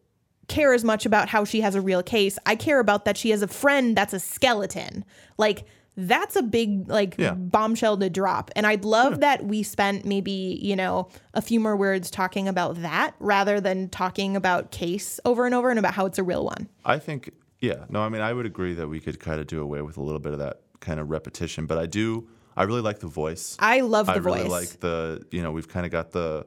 care 0.48 0.72
as 0.72 0.84
much 0.84 1.06
about 1.06 1.28
how 1.28 1.44
she 1.44 1.60
has 1.60 1.74
a 1.74 1.80
real 1.80 2.02
case. 2.02 2.38
I 2.46 2.56
care 2.56 2.80
about 2.80 3.04
that 3.04 3.16
she 3.16 3.30
has 3.30 3.42
a 3.42 3.46
friend 3.48 3.94
that's 3.96 4.12
a 4.14 4.18
skeleton. 4.20 5.04
Like 5.38 5.64
that's 5.96 6.36
a 6.36 6.42
big 6.42 6.88
like 6.88 7.16
Yeah. 7.18 7.34
bombshell 7.34 7.98
to 7.98 8.08
drop. 8.08 8.50
And 8.56 8.66
I'd 8.66 8.84
love 8.84 9.20
that 9.20 9.44
we 9.44 9.62
spent 9.62 10.04
maybe, 10.04 10.58
you 10.62 10.76
know, 10.76 11.08
a 11.34 11.42
few 11.42 11.60
more 11.60 11.76
words 11.76 12.10
talking 12.10 12.48
about 12.48 12.80
that 12.82 13.14
rather 13.18 13.60
than 13.60 13.88
talking 13.88 14.36
about 14.36 14.70
case 14.70 15.20
over 15.24 15.46
and 15.46 15.54
over 15.54 15.68
and 15.70 15.78
about 15.78 15.94
how 15.94 16.06
it's 16.06 16.18
a 16.18 16.22
real 16.22 16.44
one. 16.44 16.68
I 16.84 16.98
think, 16.98 17.30
yeah, 17.60 17.84
no, 17.90 18.00
I 18.02 18.08
mean, 18.08 18.22
I 18.22 18.32
would 18.32 18.46
agree 18.46 18.74
that 18.74 18.88
we 18.88 19.00
could 19.00 19.20
kind 19.20 19.40
of 19.40 19.46
do 19.46 19.60
away 19.60 19.82
with 19.82 19.96
a 19.96 20.02
little 20.02 20.20
bit 20.20 20.32
of 20.32 20.38
that 20.38 20.60
kind 20.80 21.00
of 21.00 21.10
repetition, 21.10 21.66
but 21.66 21.76
I 21.76 21.86
do, 21.86 22.28
I 22.56 22.62
really 22.62 22.80
like 22.80 23.00
the 23.00 23.06
voice. 23.06 23.56
I 23.58 23.80
love 23.80 24.06
the 24.06 24.12
I 24.12 24.18
voice. 24.20 24.36
really 24.38 24.48
like 24.48 24.80
the, 24.80 25.22
you 25.30 25.42
know, 25.42 25.52
we've 25.52 25.68
kind 25.68 25.84
of 25.84 25.92
got 25.92 26.12
the, 26.12 26.46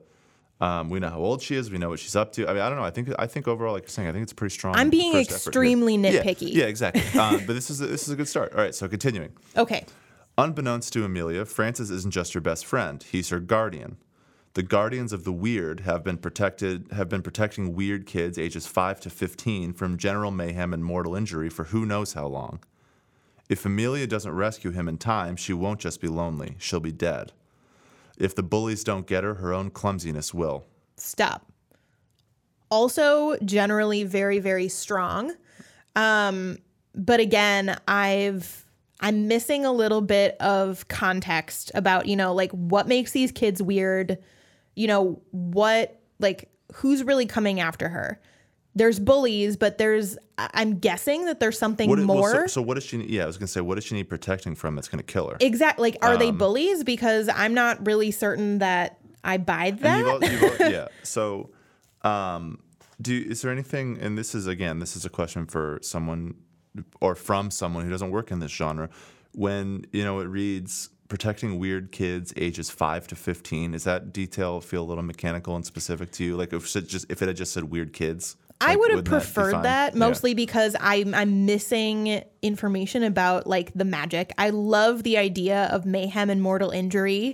um, 0.63 0.89
we 0.89 1.01
know 1.01 1.09
how 1.09 1.19
old 1.19 1.41
she 1.41 1.55
is. 1.55 1.69
We 1.69 1.77
know 1.77 1.89
what 1.89 1.99
she's 1.99 2.15
up 2.15 2.31
to. 2.33 2.47
I 2.47 2.53
mean, 2.53 2.61
I 2.61 2.69
don't 2.69 2.77
know. 2.77 2.85
I 2.85 2.89
think, 2.89 3.09
I 3.19 3.27
think 3.27 3.49
overall, 3.49 3.73
like 3.73 3.83
you're 3.83 3.89
saying, 3.89 4.07
I 4.07 4.13
think 4.13 4.23
it's 4.23 4.31
pretty 4.31 4.53
strong. 4.53 4.75
I'm 4.75 4.89
being 4.89 5.11
first 5.11 5.29
effort 5.29 5.41
here. 5.41 5.49
extremely 5.49 5.95
Yeah, 5.95 6.23
nitpicky. 6.23 6.53
Yeah, 6.53 6.65
exactly. 6.65 7.03
um, 7.19 7.43
but 7.45 7.53
this 7.53 7.69
is 7.69 7.81
a, 7.81 7.87
this 7.87 8.03
is 8.03 8.09
a 8.13 8.15
good 8.15 8.29
start. 8.29 8.53
All 8.53 8.59
right, 8.59 8.73
so 8.73 8.87
continuing. 8.87 9.33
okay. 9.57 9.85
Unbeknownst 10.37 10.93
to 10.93 11.03
Amelia, 11.03 11.43
Francis 11.45 11.89
isn't 11.89 12.11
just 12.11 12.33
her 12.33 12.39
best 12.39 12.65
friend, 12.65 13.03
he's 13.03 13.29
her 13.29 13.39
guardian. 13.39 13.97
The 14.53 14.63
guardians 14.63 15.11
of 15.11 15.25
the 15.25 15.33
weird 15.33 15.81
have 15.81 16.03
been 16.03 16.17
protected 16.17 16.87
have 16.93 17.09
been 17.09 17.21
protecting 17.21 17.75
weird 17.75 18.05
kids 18.05 18.37
ages 18.37 18.65
5 18.65 19.01
to 19.01 19.09
15 19.09 19.73
from 19.73 19.97
general 19.97 20.31
mayhem 20.31 20.73
and 20.73 20.83
mortal 20.83 21.15
injury 21.15 21.49
for 21.49 21.65
who 21.65 21.85
knows 21.85 22.13
how 22.13 22.27
long. 22.27 22.61
If 23.49 23.65
Amelia 23.65 24.07
doesn't 24.07 24.31
rescue 24.31 24.71
him 24.71 24.87
in 24.87 24.97
time, 24.97 25.35
she 25.35 25.53
won't 25.53 25.81
just 25.81 25.99
be 26.01 26.07
lonely, 26.07 26.55
she'll 26.57 26.79
be 26.79 26.91
dead. 26.91 27.33
If 28.17 28.35
the 28.35 28.43
bullies 28.43 28.83
don't 28.83 29.07
get 29.07 29.23
her, 29.23 29.35
her 29.35 29.53
own 29.53 29.71
clumsiness 29.71 30.33
will. 30.33 30.65
Stop. 30.97 31.51
Also, 32.69 33.37
generally 33.43 34.03
very, 34.03 34.39
very 34.39 34.67
strong. 34.67 35.33
Um, 35.95 36.57
but 36.95 37.19
again, 37.19 37.77
I've 37.87 38.65
I'm 38.99 39.27
missing 39.27 39.65
a 39.65 39.71
little 39.71 40.01
bit 40.01 40.37
of 40.39 40.87
context 40.87 41.71
about, 41.75 42.07
you 42.07 42.15
know, 42.15 42.33
like 42.33 42.51
what 42.51 42.87
makes 42.87 43.11
these 43.11 43.31
kids 43.31 43.61
weird, 43.61 44.17
you 44.75 44.87
know, 44.87 45.21
what 45.31 45.99
like 46.19 46.49
who's 46.73 47.03
really 47.03 47.25
coming 47.25 47.59
after 47.59 47.89
her. 47.89 48.19
There's 48.75 48.99
bullies, 48.99 49.55
but 49.57 49.77
there's 49.77 50.17
I'm 50.37 50.79
guessing 50.79 51.25
that 51.25 51.39
there's 51.39 51.59
something 51.59 51.89
What, 51.89 51.99
well, 51.99 52.07
more. 52.07 52.31
so, 52.31 52.47
so 52.47 52.61
what 52.61 52.73
does 52.73 52.83
she? 52.83 52.97
Yeah, 53.03 53.23
I 53.23 53.27
was 53.27 53.37
gonna 53.37 53.47
say, 53.47 53.61
what 53.61 53.75
does 53.75 53.83
she 53.83 53.93
need 53.95 54.09
protecting 54.09 54.55
from 54.55 54.75
that's 54.75 54.87
gonna 54.87 55.03
kill 55.03 55.29
her? 55.29 55.37
Exactly. 55.39 55.91
Like, 55.91 56.03
are 56.03 56.17
they 56.17 56.29
Um, 56.29 56.37
bullies? 56.39 56.83
Because 56.83 57.29
I'm 57.29 57.53
not 57.53 57.85
really 57.85 58.09
certain 58.11 58.57
that 58.59 58.99
I 59.23 59.37
buy 59.37 59.71
that. 59.71 60.21
you've 60.23 60.41
you've 60.41 60.59
yeah. 60.71 60.87
So, 61.03 61.51
um, 62.01 62.59
do 63.01 63.13
is 63.15 63.41
there 63.41 63.51
anything? 63.51 63.97
And 63.99 64.17
this 64.17 64.33
is 64.33 64.47
again, 64.47 64.79
this 64.79 64.95
is 64.95 65.05
a 65.05 65.09
question 65.09 65.45
for 65.45 65.79
someone 65.83 66.35
or 66.99 67.13
from 67.15 67.51
someone 67.51 67.83
who 67.85 67.91
doesn't 67.91 68.09
work 68.11 68.31
in 68.31 68.39
this 68.39 68.51
genre. 68.51 68.89
When 69.33 69.85
you 69.91 70.03
know 70.03 70.19
it 70.19 70.25
reads 70.25 70.89
protecting 71.09 71.59
weird 71.59 71.91
kids 71.91 72.33
ages 72.37 72.69
five 72.71 73.05
to 73.07 73.15
fifteen, 73.15 73.73
is 73.75 73.83
that 73.83 74.11
detail 74.13 74.61
feel 74.61 74.81
a 74.83 74.87
little 74.87 75.03
mechanical 75.03 75.55
and 75.55 75.63
specific 75.65 76.11
to 76.13 76.23
you? 76.23 76.35
Like 76.35 76.53
if 76.53 76.75
it 76.75 76.87
just 76.87 77.05
if 77.11 77.21
it 77.21 77.27
had 77.27 77.37
just 77.37 77.53
said 77.53 77.65
weird 77.65 77.93
kids, 77.93 78.35
I 78.61 78.67
like, 78.69 78.77
would 78.79 78.91
have 78.91 79.03
that 79.05 79.09
preferred 79.09 79.63
that 79.63 79.93
Yeah. 79.93 79.99
mostly 79.99 80.33
because 80.33 80.75
I'm 80.79 81.13
I'm 81.13 81.45
missing 81.45 82.23
information 82.41 83.03
about 83.03 83.47
like 83.47 83.71
the 83.73 83.85
magic. 83.85 84.31
I 84.37 84.49
love 84.51 85.03
the 85.03 85.17
idea 85.17 85.65
of 85.71 85.85
mayhem 85.85 86.29
and 86.29 86.41
mortal 86.41 86.69
injury. 86.69 87.33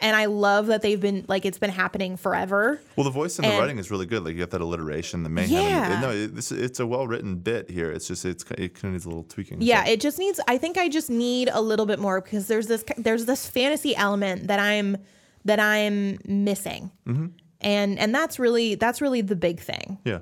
And 0.00 0.14
I 0.14 0.26
love 0.26 0.68
that 0.68 0.80
they've 0.82 1.00
been 1.00 1.24
like 1.26 1.44
it's 1.44 1.58
been 1.58 1.70
happening 1.70 2.16
forever. 2.16 2.80
Well, 2.94 3.02
the 3.02 3.10
voice 3.10 3.36
and 3.40 3.48
the 3.50 3.58
writing 3.58 3.78
is 3.80 3.90
really 3.90 4.06
good. 4.06 4.24
Like 4.24 4.34
you 4.36 4.42
have 4.42 4.50
that 4.50 4.60
alliteration, 4.60 5.24
the 5.24 5.28
mayhem. 5.28 5.56
and- 5.58 5.92
Yeah. 5.92 6.00
no, 6.00 6.10
it, 6.12 6.36
this, 6.36 6.52
it's 6.52 6.78
a 6.78 6.86
well 6.86 7.08
written 7.08 7.34
bit 7.34 7.68
here. 7.68 7.90
It's 7.90 8.06
just 8.06 8.24
it's 8.24 8.44
it 8.52 8.74
kind 8.74 8.84
of 8.84 8.92
needs 8.92 9.06
a 9.06 9.08
little 9.08 9.24
tweaking. 9.24 9.60
Yeah, 9.60 9.84
So- 9.84 9.90
it 9.90 10.00
just 10.00 10.20
needs 10.20 10.38
I 10.46 10.56
think 10.56 10.78
I 10.78 10.88
just 10.88 11.10
need 11.10 11.50
a 11.52 11.60
little 11.60 11.84
bit 11.86 11.98
more 11.98 12.20
because 12.20 12.46
there's 12.46 12.68
this 12.68 12.84
there's 12.96 13.24
this 13.24 13.48
fantasy 13.48 13.96
element 13.96 14.46
that 14.46 14.60
I'm 14.60 14.98
that 15.44 15.58
I'm 15.58 16.18
missing. 16.28 16.92
Mm-hmm. 17.08 17.26
And 17.62 17.98
and 17.98 18.14
that's 18.14 18.38
really 18.38 18.76
that's 18.76 19.00
really 19.02 19.22
the 19.22 19.34
big 19.34 19.58
thing. 19.58 19.98
Yeah. 20.04 20.20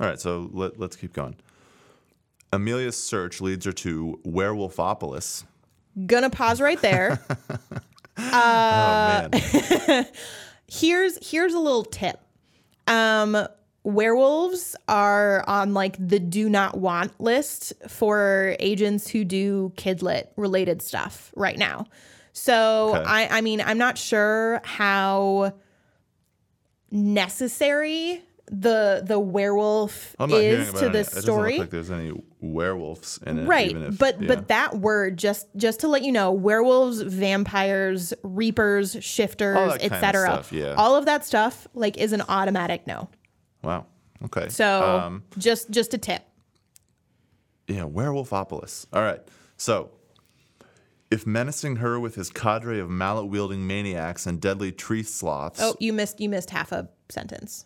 All 0.00 0.06
right, 0.08 0.20
so 0.20 0.50
let, 0.52 0.78
let's 0.78 0.96
keep 0.96 1.12
going. 1.12 1.36
Amelia's 2.52 2.96
search 2.96 3.40
leads 3.40 3.64
her 3.66 3.72
to 3.72 4.20
Werewolfopolis. 4.24 5.44
Gonna 6.06 6.30
pause 6.30 6.60
right 6.60 6.80
there. 6.80 7.20
oh, 8.16 9.28
man. 9.32 10.06
here's 10.68 11.30
here's 11.30 11.54
a 11.54 11.58
little 11.58 11.84
tip. 11.84 12.20
Um 12.86 13.46
werewolves 13.84 14.74
are 14.88 15.44
on 15.46 15.74
like 15.74 15.96
the 16.04 16.18
do 16.18 16.48
not 16.48 16.78
want 16.78 17.20
list 17.20 17.72
for 17.86 18.56
agents 18.58 19.08
who 19.08 19.24
do 19.24 19.72
kidlit 19.76 20.28
related 20.36 20.80
stuff 20.82 21.32
right 21.36 21.58
now. 21.58 21.86
So 22.32 22.96
Okay. 22.96 23.04
I 23.06 23.38
I 23.38 23.40
mean 23.40 23.60
I'm 23.60 23.78
not 23.78 23.98
sure 23.98 24.60
how 24.64 25.52
necessary 26.90 28.22
the 28.50 29.02
the 29.06 29.18
werewolf 29.18 30.14
is 30.20 30.72
to 30.74 30.88
this 30.90 31.08
It 31.08 31.14
doesn't 31.14 31.22
story. 31.22 31.52
look 31.52 31.60
like 31.60 31.70
there's 31.70 31.90
any 31.90 32.12
werewolves 32.40 33.18
in 33.26 33.38
it. 33.38 33.46
right 33.46 33.74
if- 33.74 33.98
but 33.98 34.20
yeah. 34.20 34.28
but 34.28 34.48
that 34.48 34.76
word 34.78 35.16
just 35.16 35.46
just 35.56 35.80
to 35.80 35.88
let 35.88 36.02
you 36.02 36.12
know 36.12 36.30
werewolves 36.30 37.00
vampires 37.00 38.12
reapers 38.22 38.96
shifters 39.00 39.56
All 39.56 39.70
kind 39.70 39.80
of 39.80 39.92
etc 39.92 40.44
yeah. 40.50 40.74
all 40.76 40.94
of 40.94 41.06
that 41.06 41.24
stuff 41.24 41.66
like 41.72 41.96
is 41.96 42.12
an 42.12 42.22
automatic 42.28 42.86
no 42.86 43.08
Wow. 43.62 43.86
Okay. 44.22 44.50
so 44.50 44.98
Um, 44.98 45.22
just 45.38 45.70
just 45.70 45.94
a 45.94 45.98
tip 45.98 46.22
yeah, 47.66 47.84
Werewolfopolis. 47.84 48.86
All 48.92 49.00
right. 49.00 49.22
So, 49.56 49.90
if 51.10 51.26
menacing 51.26 51.76
her 51.76 51.98
with 51.98 52.14
his 52.14 52.28
cadre 52.28 52.78
of 52.78 52.90
mallet 52.90 53.26
wielding 53.28 53.66
maniacs 53.66 54.26
and 54.26 54.38
deadly 54.38 54.70
tree 54.70 55.02
sloths. 55.02 55.60
oh 55.62 55.74
you 55.80 55.94
missed 55.94 56.20
you 56.20 56.28
missed 56.28 56.50
half 56.50 56.72
a 56.72 56.90
sentence 57.08 57.64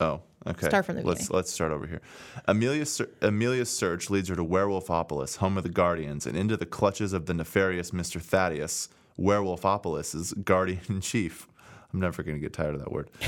Oh, 0.00 0.20
okay. 0.46 0.68
Start 0.68 0.86
from 0.86 0.96
the 0.96 1.02
let's 1.02 1.22
beginning. 1.22 1.36
let's 1.36 1.52
start 1.52 1.72
over 1.72 1.86
here. 1.86 2.00
Amelia's 2.46 2.92
ser- 2.92 3.10
Amelia's 3.20 3.70
search 3.70 4.10
leads 4.10 4.28
her 4.28 4.36
to 4.36 4.44
Werewolfopolis, 4.44 5.36
home 5.36 5.56
of 5.56 5.64
the 5.64 5.68
Guardians, 5.68 6.26
and 6.26 6.36
into 6.36 6.56
the 6.56 6.66
clutches 6.66 7.12
of 7.12 7.26
the 7.26 7.34
nefarious 7.34 7.90
Mr. 7.90 8.20
Thaddeus, 8.20 8.88
Werewolfopolis's 9.16 10.32
guardian 10.44 10.80
in 10.88 11.00
chief. 11.02 11.48
I'm 11.92 12.00
never 12.00 12.22
going 12.22 12.36
to 12.36 12.40
get 12.40 12.52
tired 12.52 12.74
of 12.74 12.80
that 12.80 12.92
word. 12.92 13.08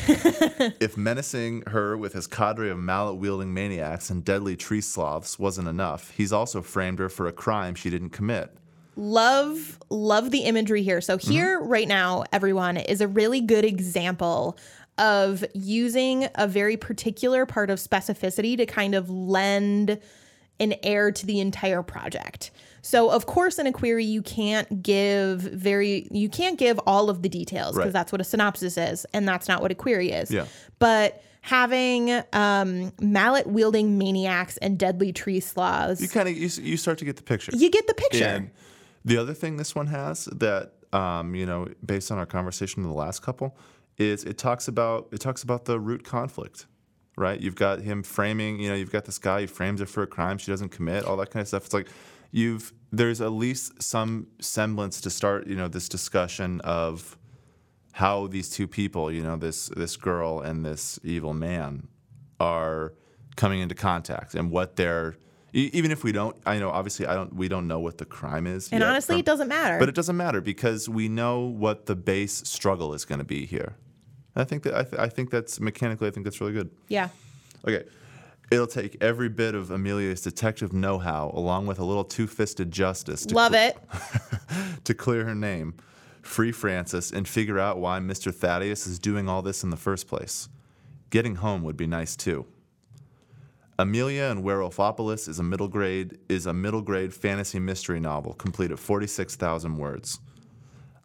if 0.80 0.96
menacing 0.98 1.62
her 1.68 1.96
with 1.96 2.12
his 2.12 2.26
cadre 2.26 2.68
of 2.68 2.78
mallet 2.78 3.16
wielding 3.16 3.54
maniacs 3.54 4.10
and 4.10 4.22
deadly 4.22 4.54
tree 4.54 4.82
sloths 4.82 5.38
wasn't 5.38 5.66
enough, 5.66 6.10
he's 6.10 6.30
also 6.32 6.60
framed 6.60 6.98
her 6.98 7.08
for 7.08 7.26
a 7.26 7.32
crime 7.32 7.74
she 7.74 7.88
didn't 7.88 8.10
commit. 8.10 8.54
love 8.96 9.78
love 9.88 10.30
the 10.30 10.40
imagery 10.40 10.82
here 10.82 11.00
so 11.00 11.16
Mm-hmm. 11.16 11.30
here 11.32 11.60
right 11.60 11.88
now 11.88 12.24
everyone 12.32 12.76
is 12.76 13.00
a 13.00 13.08
really 13.08 13.40
good 13.40 13.64
example 13.64 14.58
of 15.00 15.44
using 15.54 16.28
a 16.36 16.46
very 16.46 16.76
particular 16.76 17.46
part 17.46 17.70
of 17.70 17.78
specificity 17.78 18.56
to 18.56 18.66
kind 18.66 18.94
of 18.94 19.10
lend 19.10 19.98
an 20.60 20.74
air 20.82 21.10
to 21.10 21.24
the 21.26 21.40
entire 21.40 21.82
project 21.82 22.50
so 22.82 23.10
of 23.10 23.24
course 23.26 23.58
in 23.58 23.66
a 23.66 23.72
query 23.72 24.04
you 24.04 24.20
can't 24.22 24.82
give 24.82 25.40
very 25.40 26.06
you 26.10 26.28
can't 26.28 26.58
give 26.58 26.78
all 26.86 27.08
of 27.10 27.22
the 27.22 27.28
details 27.30 27.72
because 27.74 27.86
Right. 27.86 27.92
that's 27.94 28.12
what 28.12 28.20
a 28.20 28.24
synopsis 28.24 28.76
is 28.76 29.06
and 29.14 29.26
that's 29.26 29.48
not 29.48 29.62
what 29.62 29.70
a 29.70 29.74
query 29.74 30.10
is 30.12 30.30
Yeah. 30.30 30.44
but 30.78 31.22
having 31.40 32.22
um, 32.34 32.92
mallet 33.00 33.46
wielding 33.46 33.96
maniacs 33.96 34.58
and 34.58 34.78
deadly 34.78 35.10
tree 35.14 35.40
sloths 35.40 36.02
You 36.02 36.08
kind 36.08 36.28
of 36.28 36.36
you, 36.36 36.48
you 36.62 36.76
start 36.76 36.98
to 36.98 37.06
get 37.06 37.16
the 37.16 37.22
picture. 37.22 37.52
you 37.56 37.70
get 37.70 37.86
the 37.86 37.94
picture 37.94 38.24
And 38.24 38.50
the 39.04 39.16
other 39.16 39.32
thing 39.32 39.56
this 39.56 39.74
one 39.74 39.86
has 39.86 40.26
that 40.26 40.72
um, 40.92 41.34
you 41.36 41.46
know, 41.46 41.68
based 41.86 42.10
on 42.10 42.18
our 42.18 42.26
conversation 42.26 42.82
in 42.82 42.88
the 42.88 42.94
last 42.94 43.22
couple, 43.22 43.56
is 44.00 44.24
it 44.24 44.38
talks 44.38 44.66
about 44.66 45.08
it 45.12 45.20
talks 45.20 45.42
about 45.42 45.66
the 45.66 45.78
root 45.78 46.04
conflict. 46.04 46.66
Right? 47.16 47.38
You've 47.38 47.56
got 47.56 47.80
him 47.82 48.02
framing, 48.02 48.60
you 48.60 48.70
know, 48.70 48.74
you've 48.74 48.92
got 48.92 49.04
this 49.04 49.18
guy, 49.18 49.42
he 49.42 49.46
frames 49.46 49.80
her 49.80 49.86
for 49.86 50.02
a 50.02 50.06
crime 50.06 50.38
she 50.38 50.50
doesn't 50.50 50.70
commit, 50.70 51.04
all 51.04 51.18
that 51.18 51.30
kind 51.30 51.42
of 51.42 51.48
stuff. 51.48 51.66
It's 51.66 51.74
like 51.74 51.88
you've 52.30 52.72
there's 52.92 53.20
at 53.20 53.32
least 53.32 53.82
some 53.82 54.26
semblance 54.40 55.00
to 55.02 55.10
start, 55.10 55.46
you 55.46 55.54
know, 55.54 55.68
this 55.68 55.88
discussion 55.88 56.60
of 56.62 57.18
how 57.92 58.26
these 58.28 58.48
two 58.48 58.66
people, 58.66 59.12
you 59.12 59.22
know, 59.22 59.36
this 59.36 59.68
this 59.76 59.96
girl 59.96 60.40
and 60.40 60.64
this 60.64 60.98
evil 61.02 61.34
man 61.34 61.88
are 62.38 62.94
coming 63.36 63.60
into 63.60 63.74
contact 63.74 64.34
and 64.34 64.50
what 64.50 64.76
they're 64.76 65.14
even 65.52 65.90
if 65.90 66.04
we 66.04 66.12
don't 66.12 66.36
I 66.46 66.58
know 66.58 66.70
obviously 66.70 67.06
I 67.06 67.14
don't 67.14 67.34
we 67.34 67.48
don't 67.48 67.66
know 67.66 67.80
what 67.80 67.98
the 67.98 68.04
crime 68.04 68.46
is 68.46 68.68
and 68.70 68.82
honestly 68.84 69.14
from- 69.14 69.20
it 69.20 69.26
doesn't 69.26 69.48
matter 69.48 69.78
but 69.78 69.88
it 69.88 69.94
doesn't 69.94 70.16
matter 70.16 70.40
because 70.40 70.88
we 70.88 71.08
know 71.08 71.40
what 71.40 71.86
the 71.86 71.96
base 71.96 72.42
struggle 72.48 72.94
is 72.94 73.04
going 73.04 73.18
to 73.18 73.24
be 73.24 73.46
here. 73.46 73.76
I 74.36 74.44
think 74.44 74.62
that 74.64 74.74
I, 74.74 74.82
th- 74.84 75.00
I 75.00 75.08
think 75.08 75.30
that's 75.30 75.60
mechanically 75.60 76.08
I 76.08 76.10
think 76.10 76.24
that's 76.24 76.40
really 76.40 76.52
good. 76.52 76.70
yeah 76.88 77.08
Okay. 77.66 77.84
It'll 78.50 78.66
take 78.66 78.96
every 79.00 79.28
bit 79.28 79.54
of 79.54 79.70
Amelia's 79.70 80.22
detective 80.22 80.72
know-how 80.72 81.30
along 81.34 81.66
with 81.66 81.78
a 81.78 81.84
little 81.84 82.02
two-fisted 82.04 82.72
justice 82.72 83.24
to 83.26 83.34
Love 83.34 83.52
cle- 83.52 83.60
it. 83.60 83.78
to 84.84 84.94
clear 84.94 85.24
her 85.24 85.34
name, 85.36 85.74
free 86.22 86.50
Francis, 86.50 87.12
and 87.12 87.28
figure 87.28 87.58
out 87.60 87.78
why 87.78 88.00
Mr. 88.00 88.34
Thaddeus 88.34 88.86
is 88.88 88.98
doing 88.98 89.28
all 89.28 89.42
this 89.42 89.62
in 89.62 89.70
the 89.70 89.76
first 89.76 90.08
place. 90.08 90.48
Getting 91.10 91.36
home 91.36 91.62
would 91.62 91.76
be 91.76 91.86
nice 91.86 92.16
too. 92.16 92.44
Amelia 93.78 94.24
and 94.24 94.42
Werewolfopolis 94.42 95.28
is 95.28 95.38
a 95.38 95.42
middle 95.42 95.68
grade 95.68 96.18
is 96.28 96.46
a 96.46 96.52
middle 96.52 96.82
grade 96.82 97.14
fantasy 97.14 97.58
mystery 97.58 98.00
novel 98.00 98.34
complete 98.34 98.70
at 98.70 98.78
46,000 98.78 99.76
words. 99.76 100.20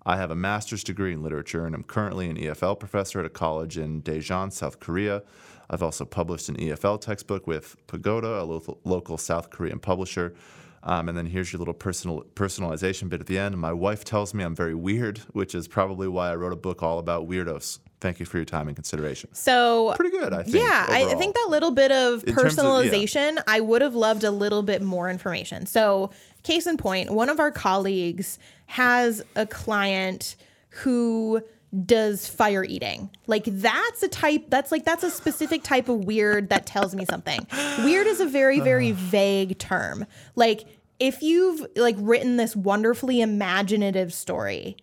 I 0.06 0.18
have 0.18 0.30
a 0.32 0.36
master's 0.36 0.84
degree 0.84 1.14
in 1.14 1.24
literature 1.24 1.66
and 1.66 1.74
I'm 1.74 1.84
currently 1.84 2.30
an 2.30 2.38
EFL 2.38 2.80
professor 2.80 3.20
at 3.20 3.26
a 3.26 3.30
college 3.30 3.78
in 3.78 4.02
Daejeon, 4.04 4.52
South 4.52 4.80
Korea. 4.80 5.24
I've 5.70 5.82
also 5.82 6.06
published 6.06 6.48
an 6.48 6.58
EFL 6.58 7.02
textbook 7.02 7.48
with 7.48 7.76
Pagoda, 7.88 8.42
a 8.42 8.44
local, 8.44 8.80
local 8.84 9.18
South 9.18 9.50
Korean 9.50 9.80
publisher. 9.80 10.36
Um, 10.84 11.10
and 11.10 11.18
then 11.18 11.26
here's 11.26 11.52
your 11.52 11.58
little 11.58 11.74
personal 11.74 12.22
personalization 12.36 13.10
bit 13.10 13.20
at 13.20 13.26
the 13.26 13.40
end. 13.40 13.58
My 13.58 13.74
wife 13.74 14.06
tells 14.06 14.36
me 14.36 14.44
I'm 14.44 14.56
very 14.56 14.76
weird, 14.76 15.18
which 15.34 15.56
is 15.56 15.68
probably 15.68 16.08
why 16.08 16.30
I 16.30 16.36
wrote 16.36 16.54
a 16.54 16.58
book 16.58 16.84
all 16.84 17.00
about 17.00 17.28
weirdos. 17.28 17.80
thank 18.00 18.20
you 18.20 18.26
for 18.28 18.38
your 18.38 18.46
time 18.46 18.68
and 18.68 18.78
consideration. 18.78 19.34
So 19.34 19.94
Pretty 19.96 20.16
good, 20.16 20.32
I 20.32 20.44
think. 20.44 20.58
Yeah, 20.58 20.86
I, 20.88 21.06
I 21.10 21.16
think 21.16 21.34
that 21.34 21.48
little 21.50 21.72
bit 21.72 21.92
of 21.92 22.24
In 22.28 22.36
terms 22.36 22.60
of- 22.60 22.64
yeah. 22.86 22.92
personalization, 22.92 23.42
I 23.48 23.62
would 23.62 23.82
have 23.82 23.96
loved 23.96 24.24
a 24.24 24.30
little 24.30 24.62
bit 24.62 24.84
more 24.84 25.10
information. 25.10 25.66
So, 25.66 26.12
case 26.46 26.66
in 26.68 26.78
point, 26.78 27.12
one 27.12 27.30
of 27.30 27.40
our 27.40 27.52
colleagues 27.52 28.40
has 28.68 29.22
a 29.36 29.46
client 29.46 30.36
who 30.70 31.42
does 31.86 32.28
fire 32.28 32.64
eating. 32.64 33.10
Like 33.28 33.44
that's 33.46 34.02
a 34.04 34.08
type 34.08 34.46
that's 34.50 34.72
like 34.72 34.86
that's 34.86 35.04
a 35.04 35.12
specific 35.12 35.64
type 35.64 35.90
of 35.90 36.06
weird 36.06 36.50
that 36.50 36.66
tells 36.66 36.96
me 36.96 37.06
something. 37.06 37.46
Weird 37.80 38.08
is 38.08 38.20
a 38.22 38.26
very 38.26 38.60
very 38.60 38.92
vague 38.92 39.58
term. 39.58 40.06
Like 40.36 40.66
if 41.00 41.22
you've 41.22 41.66
like 41.76 41.98
written 42.00 42.38
this 42.38 42.56
wonderfully 42.56 43.20
imaginative 43.20 44.14
story, 44.14 44.78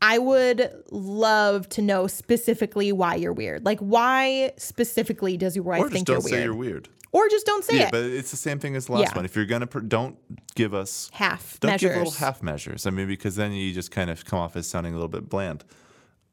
I 0.00 0.18
would 0.18 0.70
love 0.90 1.68
to 1.70 1.82
know 1.82 2.06
specifically 2.06 2.92
why 2.92 3.16
you're 3.16 3.32
weird. 3.32 3.64
Like 3.64 3.80
why 3.80 4.52
specifically 4.56 5.36
does 5.36 5.56
your 5.56 5.64
wife 5.64 5.82
Or 5.82 5.90
think 5.90 6.06
don't 6.06 6.22
you're 6.22 6.30
say 6.30 6.44
you're 6.44 6.54
weird. 6.54 6.88
Or 7.16 7.28
just 7.30 7.46
don't 7.46 7.64
say 7.64 7.78
Yeah, 7.78 7.86
it. 7.86 7.90
but 7.92 8.04
it's 8.04 8.30
the 8.30 8.36
same 8.36 8.58
thing 8.58 8.76
as 8.76 8.86
the 8.86 8.92
last 8.92 9.12
Yeah. 9.12 9.14
one. 9.16 9.24
If 9.24 9.34
you're 9.36 9.46
gonna, 9.46 9.66
pr- 9.66 9.80
don't 9.80 10.16
give 10.54 10.74
us 10.74 11.08
half 11.14 11.58
don't 11.60 11.70
measures. 11.70 11.88
give 11.90 11.96
little 11.98 12.12
half 12.12 12.42
measures. 12.42 12.86
I 12.86 12.90
mean, 12.90 13.06
because 13.06 13.36
then 13.36 13.52
you 13.52 13.72
just 13.72 13.90
kind 13.90 14.10
of 14.10 14.24
come 14.26 14.38
off 14.38 14.54
as 14.56 14.66
sounding 14.66 14.92
a 14.92 14.96
little 14.96 15.08
bit 15.08 15.28
bland. 15.28 15.64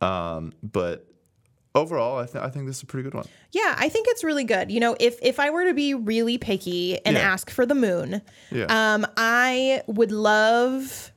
Um, 0.01 0.51
but 0.61 1.07
overall, 1.73 2.19
I, 2.19 2.25
th- 2.25 2.43
I 2.43 2.49
think 2.49 2.65
this 2.67 2.77
is 2.77 2.83
a 2.83 2.85
pretty 2.85 3.03
good 3.03 3.13
one. 3.13 3.25
Yeah, 3.53 3.75
I 3.77 3.87
think 3.87 4.07
it's 4.09 4.23
really 4.25 4.43
good. 4.43 4.71
You 4.71 4.81
know, 4.81 4.97
if 4.99 5.17
if 5.21 5.39
I 5.39 5.49
were 5.51 5.63
to 5.65 5.73
be 5.73 5.93
really 5.93 6.37
picky 6.37 6.99
and 7.05 7.15
Yeah. 7.15 7.21
ask 7.31 7.49
for 7.49 7.65
the 7.65 7.75
moon, 7.75 8.21
Yeah. 8.51 8.65
um, 8.67 9.05
I 9.15 9.83
would 9.87 10.11
love 10.11 11.11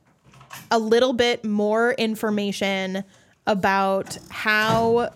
a 0.71 0.79
little 0.79 1.11
bit 1.13 1.43
more 1.43 1.91
information 1.93 3.03
about 3.45 4.17
how 4.29 5.09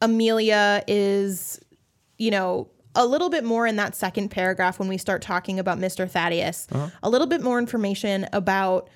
Amelia 0.00 0.82
is, 0.88 1.60
you 2.18 2.30
know, 2.32 2.68
a 2.94 3.06
little 3.06 3.30
bit 3.30 3.44
more 3.44 3.66
in 3.66 3.76
that 3.76 3.94
second 3.94 4.28
paragraph 4.30 4.78
when 4.78 4.88
we 4.88 4.98
start 4.98 5.22
talking 5.22 5.58
about 5.58 5.78
Mr. 5.78 6.08
Thaddeus. 6.10 6.66
Uh-huh. 6.70 6.88
A 7.02 7.08
little 7.10 7.26
bit 7.26 7.42
more 7.42 7.58
information 7.58 8.26
about, 8.32 8.88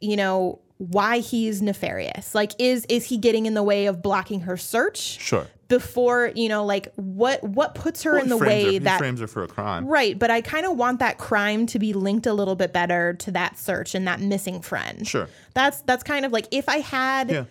you 0.00 0.16
know, 0.16 0.60
why 0.78 1.18
he's 1.18 1.62
nefarious. 1.62 2.34
Like 2.34 2.52
is 2.58 2.84
is 2.88 3.04
he 3.06 3.16
getting 3.18 3.46
in 3.46 3.54
the 3.54 3.62
way 3.62 3.86
of 3.86 4.02
blocking 4.02 4.40
her 4.40 4.56
search? 4.56 4.98
Sure. 4.98 5.46
Before, 5.68 6.30
you 6.34 6.48
know, 6.48 6.64
like 6.64 6.92
what 6.96 7.42
what 7.42 7.74
puts 7.74 8.02
her 8.02 8.12
Well, 8.14 8.22
in 8.22 8.28
the 8.28 8.38
her- 8.38 8.46
way 8.46 8.72
he 8.72 8.78
that 8.78 8.98
frames 8.98 9.20
her 9.20 9.26
for 9.26 9.42
a 9.44 9.48
crime. 9.48 9.86
Right, 9.86 10.18
but 10.18 10.30
I 10.30 10.40
kind 10.40 10.66
of 10.66 10.76
want 10.76 10.98
that 10.98 11.16
crime 11.18 11.66
to 11.66 11.78
be 11.78 11.92
linked 11.92 12.26
a 12.26 12.32
little 12.34 12.54
bit 12.56 12.72
better 12.72 13.14
to 13.14 13.30
that 13.32 13.56
search 13.58 13.94
and 13.94 14.06
that 14.06 14.20
missing 14.20 14.60
friend. 14.60 15.06
Sure. 15.06 15.28
That's 15.54 15.80
that's 15.82 16.02
kind 16.02 16.24
of 16.26 16.32
like 16.32 16.48
if 16.50 16.68
I 16.68 16.78
had 16.78 17.30
Yeah. 17.30 17.44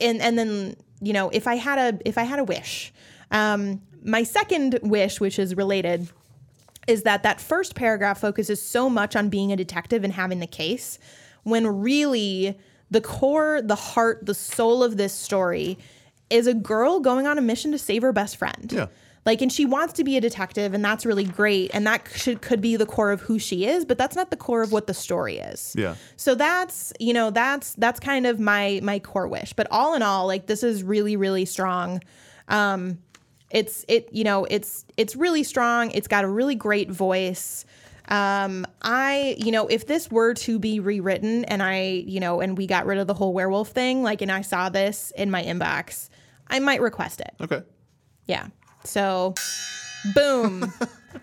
and 0.00 0.20
and 0.22 0.38
then, 0.38 0.76
you 1.00 1.12
know, 1.12 1.28
if 1.30 1.46
I 1.46 1.56
had 1.56 1.78
a 1.94 1.98
if 2.08 2.16
I 2.16 2.22
had 2.22 2.38
a 2.38 2.44
wish. 2.44 2.92
Um 3.30 3.82
my 4.02 4.22
second 4.22 4.78
wish 4.82 5.20
which 5.20 5.38
is 5.38 5.56
related 5.56 6.08
is 6.86 7.02
that 7.02 7.22
that 7.22 7.40
first 7.40 7.74
paragraph 7.74 8.20
focuses 8.20 8.62
so 8.62 8.88
much 8.88 9.14
on 9.14 9.28
being 9.28 9.52
a 9.52 9.56
detective 9.56 10.04
and 10.04 10.12
having 10.12 10.40
the 10.40 10.46
case 10.46 10.98
when 11.42 11.66
really 11.66 12.58
the 12.90 13.00
core, 13.00 13.60
the 13.62 13.74
heart, 13.74 14.24
the 14.24 14.34
soul 14.34 14.82
of 14.82 14.96
this 14.96 15.12
story 15.12 15.78
is 16.30 16.46
a 16.46 16.54
girl 16.54 17.00
going 17.00 17.26
on 17.26 17.38
a 17.38 17.40
mission 17.40 17.72
to 17.72 17.78
save 17.78 18.02
her 18.02 18.12
best 18.12 18.36
friend. 18.36 18.72
Yeah. 18.72 18.86
Like, 19.26 19.42
and 19.42 19.52
she 19.52 19.66
wants 19.66 19.92
to 19.94 20.04
be 20.04 20.16
a 20.16 20.22
detective, 20.22 20.72
and 20.72 20.82
that's 20.82 21.04
really 21.04 21.24
great. 21.24 21.70
And 21.74 21.86
that 21.86 22.08
should, 22.14 22.40
could 22.40 22.62
be 22.62 22.76
the 22.76 22.86
core 22.86 23.12
of 23.12 23.20
who 23.20 23.38
she 23.38 23.66
is, 23.66 23.84
but 23.84 23.98
that's 23.98 24.16
not 24.16 24.30
the 24.30 24.36
core 24.36 24.62
of 24.62 24.72
what 24.72 24.86
the 24.86 24.94
story 24.94 25.36
is. 25.36 25.74
Yeah. 25.76 25.96
So 26.16 26.34
that's, 26.34 26.94
you 26.98 27.12
know, 27.12 27.30
that's, 27.30 27.74
that's 27.74 28.00
kind 28.00 28.26
of 28.26 28.40
my, 28.40 28.80
my 28.82 29.00
core 29.00 29.28
wish. 29.28 29.52
But 29.52 29.66
all 29.70 29.94
in 29.94 30.00
all, 30.00 30.26
like, 30.26 30.46
this 30.46 30.62
is 30.62 30.82
really, 30.82 31.16
really 31.16 31.44
strong. 31.44 32.02
Um, 32.48 32.98
it's, 33.50 33.84
it, 33.88 34.08
you 34.12 34.24
know, 34.24 34.44
it's, 34.44 34.84
it's 34.96 35.16
really 35.16 35.42
strong. 35.42 35.90
It's 35.92 36.08
got 36.08 36.24
a 36.24 36.28
really 36.28 36.54
great 36.54 36.90
voice. 36.90 37.64
Um, 38.08 38.66
I, 38.80 39.36
you 39.38 39.52
know, 39.52 39.66
if 39.68 39.86
this 39.86 40.10
were 40.10 40.34
to 40.34 40.58
be 40.58 40.80
rewritten 40.80 41.44
and 41.44 41.62
I, 41.62 42.04
you 42.06 42.20
know, 42.20 42.40
and 42.40 42.56
we 42.56 42.66
got 42.66 42.86
rid 42.86 42.98
of 42.98 43.06
the 43.06 43.14
whole 43.14 43.32
werewolf 43.32 43.68
thing, 43.68 44.02
like, 44.02 44.22
and 44.22 44.32
I 44.32 44.40
saw 44.40 44.68
this 44.68 45.12
in 45.16 45.30
my 45.30 45.42
inbox, 45.42 46.08
I 46.48 46.58
might 46.58 46.80
request 46.80 47.20
it. 47.20 47.34
Okay. 47.40 47.62
Yeah. 48.26 48.48
So, 48.84 49.34
boom. 50.14 50.72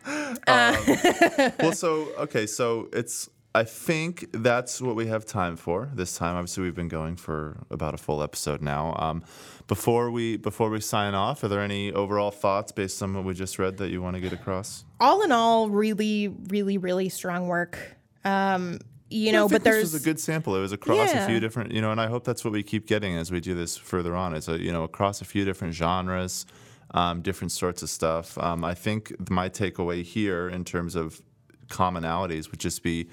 well, 0.47 1.73
so 1.73 2.07
okay, 2.17 2.45
so 2.45 2.89
it's. 2.93 3.30
I 3.55 3.63
think 3.63 4.27
that's 4.33 4.81
what 4.81 4.97
we 4.97 5.07
have 5.07 5.25
time 5.25 5.55
for 5.55 5.89
this 5.93 6.17
time. 6.17 6.35
Obviously, 6.35 6.63
we've 6.63 6.75
been 6.75 6.89
going 6.89 7.15
for 7.15 7.63
about 7.71 7.93
a 7.93 7.97
full 7.97 8.21
episode 8.21 8.61
now. 8.61 8.93
Um, 8.99 9.23
before 9.67 10.11
we 10.11 10.35
before 10.35 10.69
we 10.69 10.81
sign 10.81 11.13
off, 11.15 11.41
are 11.41 11.47
there 11.47 11.61
any 11.61 11.93
overall 11.93 12.31
thoughts 12.31 12.73
based 12.73 13.01
on 13.01 13.13
what 13.13 13.23
we 13.23 13.33
just 13.33 13.57
read 13.57 13.77
that 13.77 13.91
you 13.91 14.01
want 14.01 14.15
to 14.15 14.19
get 14.21 14.33
across? 14.33 14.83
all 14.99 15.21
in 15.23 15.31
all, 15.31 15.69
really, 15.69 16.27
really, 16.49 16.77
really 16.77 17.07
strong 17.07 17.47
work. 17.47 17.77
Um, 18.25 18.79
you 19.09 19.31
know, 19.31 19.47
but 19.47 19.63
there's 19.63 19.83
this 19.83 19.93
was 19.93 20.01
a 20.01 20.05
good 20.05 20.19
sample. 20.19 20.55
It 20.57 20.59
was 20.61 20.73
across 20.73 21.13
Yeah. 21.13 21.23
a 21.23 21.27
few 21.27 21.39
different, 21.39 21.71
you 21.71 21.79
know, 21.81 21.91
and 21.91 22.01
I 22.01 22.07
hope 22.07 22.25
that's 22.25 22.43
what 22.43 22.51
we 22.51 22.61
keep 22.63 22.87
getting 22.87 23.15
as 23.15 23.31
we 23.31 23.39
do 23.39 23.55
this 23.55 23.77
further 23.77 24.15
on. 24.17 24.33
It's 24.33 24.49
a, 24.49 24.59
you 24.59 24.73
know 24.73 24.83
across 24.83 25.21
a 25.21 25.25
few 25.25 25.45
different 25.45 25.73
genres, 25.73 26.45
um, 26.91 27.21
different 27.21 27.53
sorts 27.53 27.83
of 27.83 27.89
stuff. 27.89 28.37
Um, 28.37 28.65
I 28.65 28.73
think 28.73 29.29
my 29.29 29.47
takeaway 29.47 30.03
here 30.03 30.49
in 30.49 30.65
terms 30.65 30.95
of 30.95 31.21
commonalities 31.69 32.51
would 32.51 32.59
just 32.59 32.83
be 32.83 33.07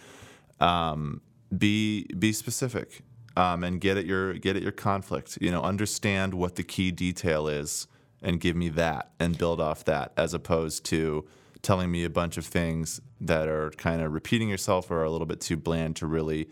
um, 0.62 1.20
be 1.56 2.06
be 2.18 2.32
specific 2.32 3.02
um, 3.36 3.64
and 3.64 3.80
get 3.80 3.98
at 3.98 4.06
your 4.06 4.34
get 4.34 4.56
at 4.56 4.62
your 4.62 4.72
conflict. 4.72 5.36
You 5.40 5.50
know, 5.50 5.62
understand 5.62 6.32
what 6.32 6.54
the 6.54 6.62
key 6.62 6.90
detail 6.90 7.48
is 7.48 7.86
and 8.22 8.40
give 8.40 8.56
me 8.56 8.68
that 8.70 9.10
and 9.18 9.36
build 9.36 9.60
off 9.60 9.84
that, 9.84 10.12
as 10.16 10.32
opposed 10.32 10.84
to 10.86 11.26
telling 11.60 11.90
me 11.90 12.04
a 12.04 12.10
bunch 12.10 12.36
of 12.38 12.46
things 12.46 13.00
that 13.20 13.48
are 13.48 13.70
kind 13.72 14.00
of 14.00 14.12
repeating 14.12 14.48
yourself 14.48 14.90
or 14.90 15.00
are 15.00 15.04
a 15.04 15.10
little 15.10 15.26
bit 15.26 15.40
too 15.40 15.56
bland 15.56 15.94
to 15.96 16.06
really 16.06 16.48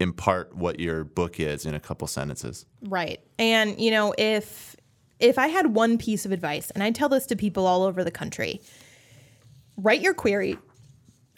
impart 0.00 0.54
what 0.54 0.80
your 0.80 1.04
book 1.04 1.38
is 1.40 1.66
in 1.66 1.74
a 1.74 1.80
couple 1.80 2.06
sentences. 2.06 2.66
right. 2.82 3.20
And 3.38 3.78
you 3.80 3.90
know, 3.90 4.14
if 4.16 4.76
if 5.18 5.36
I 5.36 5.48
had 5.48 5.74
one 5.74 5.98
piece 5.98 6.24
of 6.24 6.30
advice, 6.30 6.70
and 6.70 6.82
I 6.82 6.92
tell 6.92 7.08
this 7.08 7.26
to 7.26 7.36
people 7.36 7.66
all 7.66 7.82
over 7.82 8.04
the 8.04 8.12
country, 8.12 8.60
write 9.76 10.00
your 10.00 10.14
query 10.14 10.56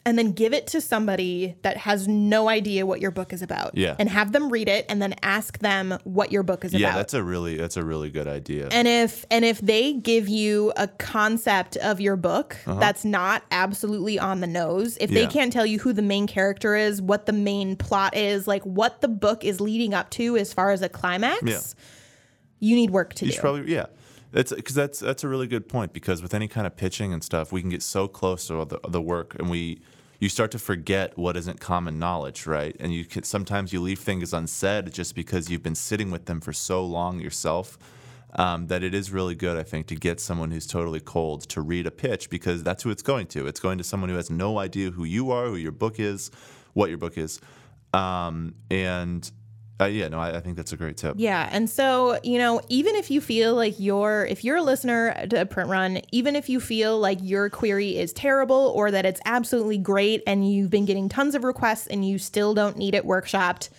and 0.07 0.18
then 0.18 0.32
give 0.32 0.55
it 0.55 0.66
to 0.68 0.80
somebody 0.80 1.57
that 1.62 1.76
has 1.76 2.09
no 2.09 2.48
idea 2.48 2.86
what 2.86 3.01
your 3.01 3.11
book 3.11 3.32
is 3.32 3.42
about. 3.42 3.76
Yeah. 3.76 3.96
And 3.98 4.09
have 4.09 4.32
them 4.32 4.51
read 4.51 4.68
it 4.68 4.86
and 4.88 5.01
then 5.03 5.14
ask 5.22 5.59
them 5.59 5.98
what 6.05 6.32
your 6.32 6.42
book 6.42 6.64
is 6.64 6.72
about. 6.72 6.80
Yeah, 6.80 6.94
that's 6.96 7.12
a 7.14 7.22
really 7.22 7.57
that's 7.57 7.76
a 7.76 7.84
really 7.84 8.09
good 8.11 8.26
idea. 8.26 8.68
And 8.72 8.88
if 8.88 9.24
and 9.30 9.44
if 9.44 9.61
they 9.61 9.92
give 9.92 10.28
you 10.28 10.72
a 10.76 10.88
concept 10.88 11.76
of 11.76 12.01
your 12.01 12.16
book 12.16 12.57
that's 12.66 13.05
not 13.05 13.42
absolutely 13.51 14.18
on 14.18 14.40
the 14.40 14.46
nose, 14.46 14.96
if 15.01 15.11
they 15.11 15.22
Uh-huh. 15.24 15.30
Can't 15.32 15.53
tell 15.53 15.66
you 15.66 15.78
who 15.78 15.92
the 15.92 16.03
main 16.03 16.26
character 16.26 16.74
is, 16.74 17.01
what 17.03 17.26
the 17.26 17.32
main 17.32 17.76
plot 17.76 18.16
is, 18.16 18.48
like 18.48 18.62
what 18.64 19.01
the 19.03 19.09
book 19.09 19.44
is 19.44 19.61
leading 19.61 19.92
up 19.94 20.11
to 20.11 20.36
as 20.36 20.53
far 20.53 20.70
as 20.70 20.82
a 20.82 20.88
climax, 20.88 21.42
Yeah. 21.44 21.61
you 22.59 22.74
need 22.74 22.90
work 22.90 23.14
to 23.14 23.26
You 23.26 23.32
do. 23.32 23.38
probably 23.38 23.72
yeah. 23.72 23.86
That's 24.33 24.53
because 24.53 24.74
that's 24.74 24.99
that's 25.01 25.24
a 25.24 25.28
really 25.28 25.47
good 25.47 25.68
point 25.68 25.93
because 25.93 26.22
with 26.22 26.35
any 26.35 26.49
kind 26.49 26.66
of 26.66 26.76
pitching 26.76 27.12
and 27.12 27.22
stuff, 27.22 27.51
we 27.53 27.61
can 27.61 27.70
get 27.70 27.83
so 27.83 28.07
close 28.07 28.47
to 28.47 28.64
the 28.64 28.81
the 28.89 29.01
work 29.01 29.37
and 29.39 29.51
we 29.51 29.81
you 30.20 30.28
start 30.28 30.51
to 30.51 30.59
forget 30.59 31.16
what 31.16 31.37
isn't 31.37 31.61
common 31.61 31.99
knowledge, 31.99 32.47
right? 32.47 32.76
And 32.78 32.93
you 32.93 33.05
can 33.05 33.24
sometimes 33.24 33.72
you 33.72 33.81
leave 33.81 33.99
things 33.99 34.33
unsaid 34.33 34.93
just 34.93 35.14
because 35.14 35.51
you've 35.51 35.62
been 35.62 35.74
sitting 35.74 36.11
with 36.11 36.26
them 36.26 36.41
for 36.41 36.53
so 36.53 36.85
long 36.85 37.18
yourself. 37.20 37.78
Um, 38.37 38.68
that 38.68 38.85
it 38.85 38.95
is 38.95 39.11
really 39.11 39.35
good, 39.35 39.59
I 39.59 39.64
think, 39.64 39.89
to 39.89 39.97
get 39.97 40.20
someone 40.20 40.53
who's 40.53 40.68
totally 40.68 41.01
cold 41.01 41.49
to 41.49 41.61
read 41.61 41.89
a 41.89 41.91
pitch 41.91 42.31
because 42.31 42.62
that's 42.62 42.85
who 42.85 42.91
it's 42.91 43.03
going 43.03 43.26
to. 43.26 43.49
It's 43.49 43.59
going 43.59 43.76
to 43.78 43.83
someone 43.83 44.09
who 44.09 44.14
has 44.14 44.31
no 44.31 44.61
idea 44.61 44.93
who 44.93 45.03
you 45.03 45.33
are, 45.33 45.47
who 45.47 45.57
your 45.57 45.72
book 45.72 45.99
is, 45.99 46.31
what 46.72 46.91
your 46.91 46.99
book 46.99 47.18
is, 47.18 47.41
um, 47.93 48.55
and 48.70 49.28
uh, 49.81 49.87
yeah, 49.87 50.09
no, 50.09 50.18
I, 50.18 50.37
I 50.37 50.41
think 50.41 50.57
that's 50.57 50.72
a 50.72 50.76
great 50.76 50.97
tip. 50.97 51.14
Yeah, 51.18 51.49
and 51.51 51.68
so 51.68 52.18
you 52.22 52.39
know, 52.39 52.61
even 52.68 52.95
if 52.97 53.11
you 53.11 53.20
feel 53.20 53.55
like 53.55 53.78
you're, 53.78 54.26
if 54.26 54.45
you're 54.45 54.57
a 54.57 54.62
listener 54.62 55.26
to 55.28 55.47
Print 55.47 55.70
Run, 55.70 56.01
even 56.12 56.37
if 56.37 56.49
you 56.49 56.61
feel 56.61 56.99
like 56.99 57.18
your 57.22 57.49
query 57.49 57.97
is 57.97 58.12
terrible 58.12 58.72
or 58.74 58.91
that 58.91 59.07
it's 59.07 59.20
absolutely 59.24 59.78
great 59.78 60.22
and 60.26 60.51
you've 60.51 60.70
been 60.70 60.85
getting 60.85 61.09
tons 61.09 61.35
of 61.35 61.45
requests 61.45 61.87
and 61.87 62.07
you 62.07 62.18
still 62.18 62.55
don't 62.55 62.76
need 62.76 62.95
it 62.95 63.05
workshopped, 63.05 63.70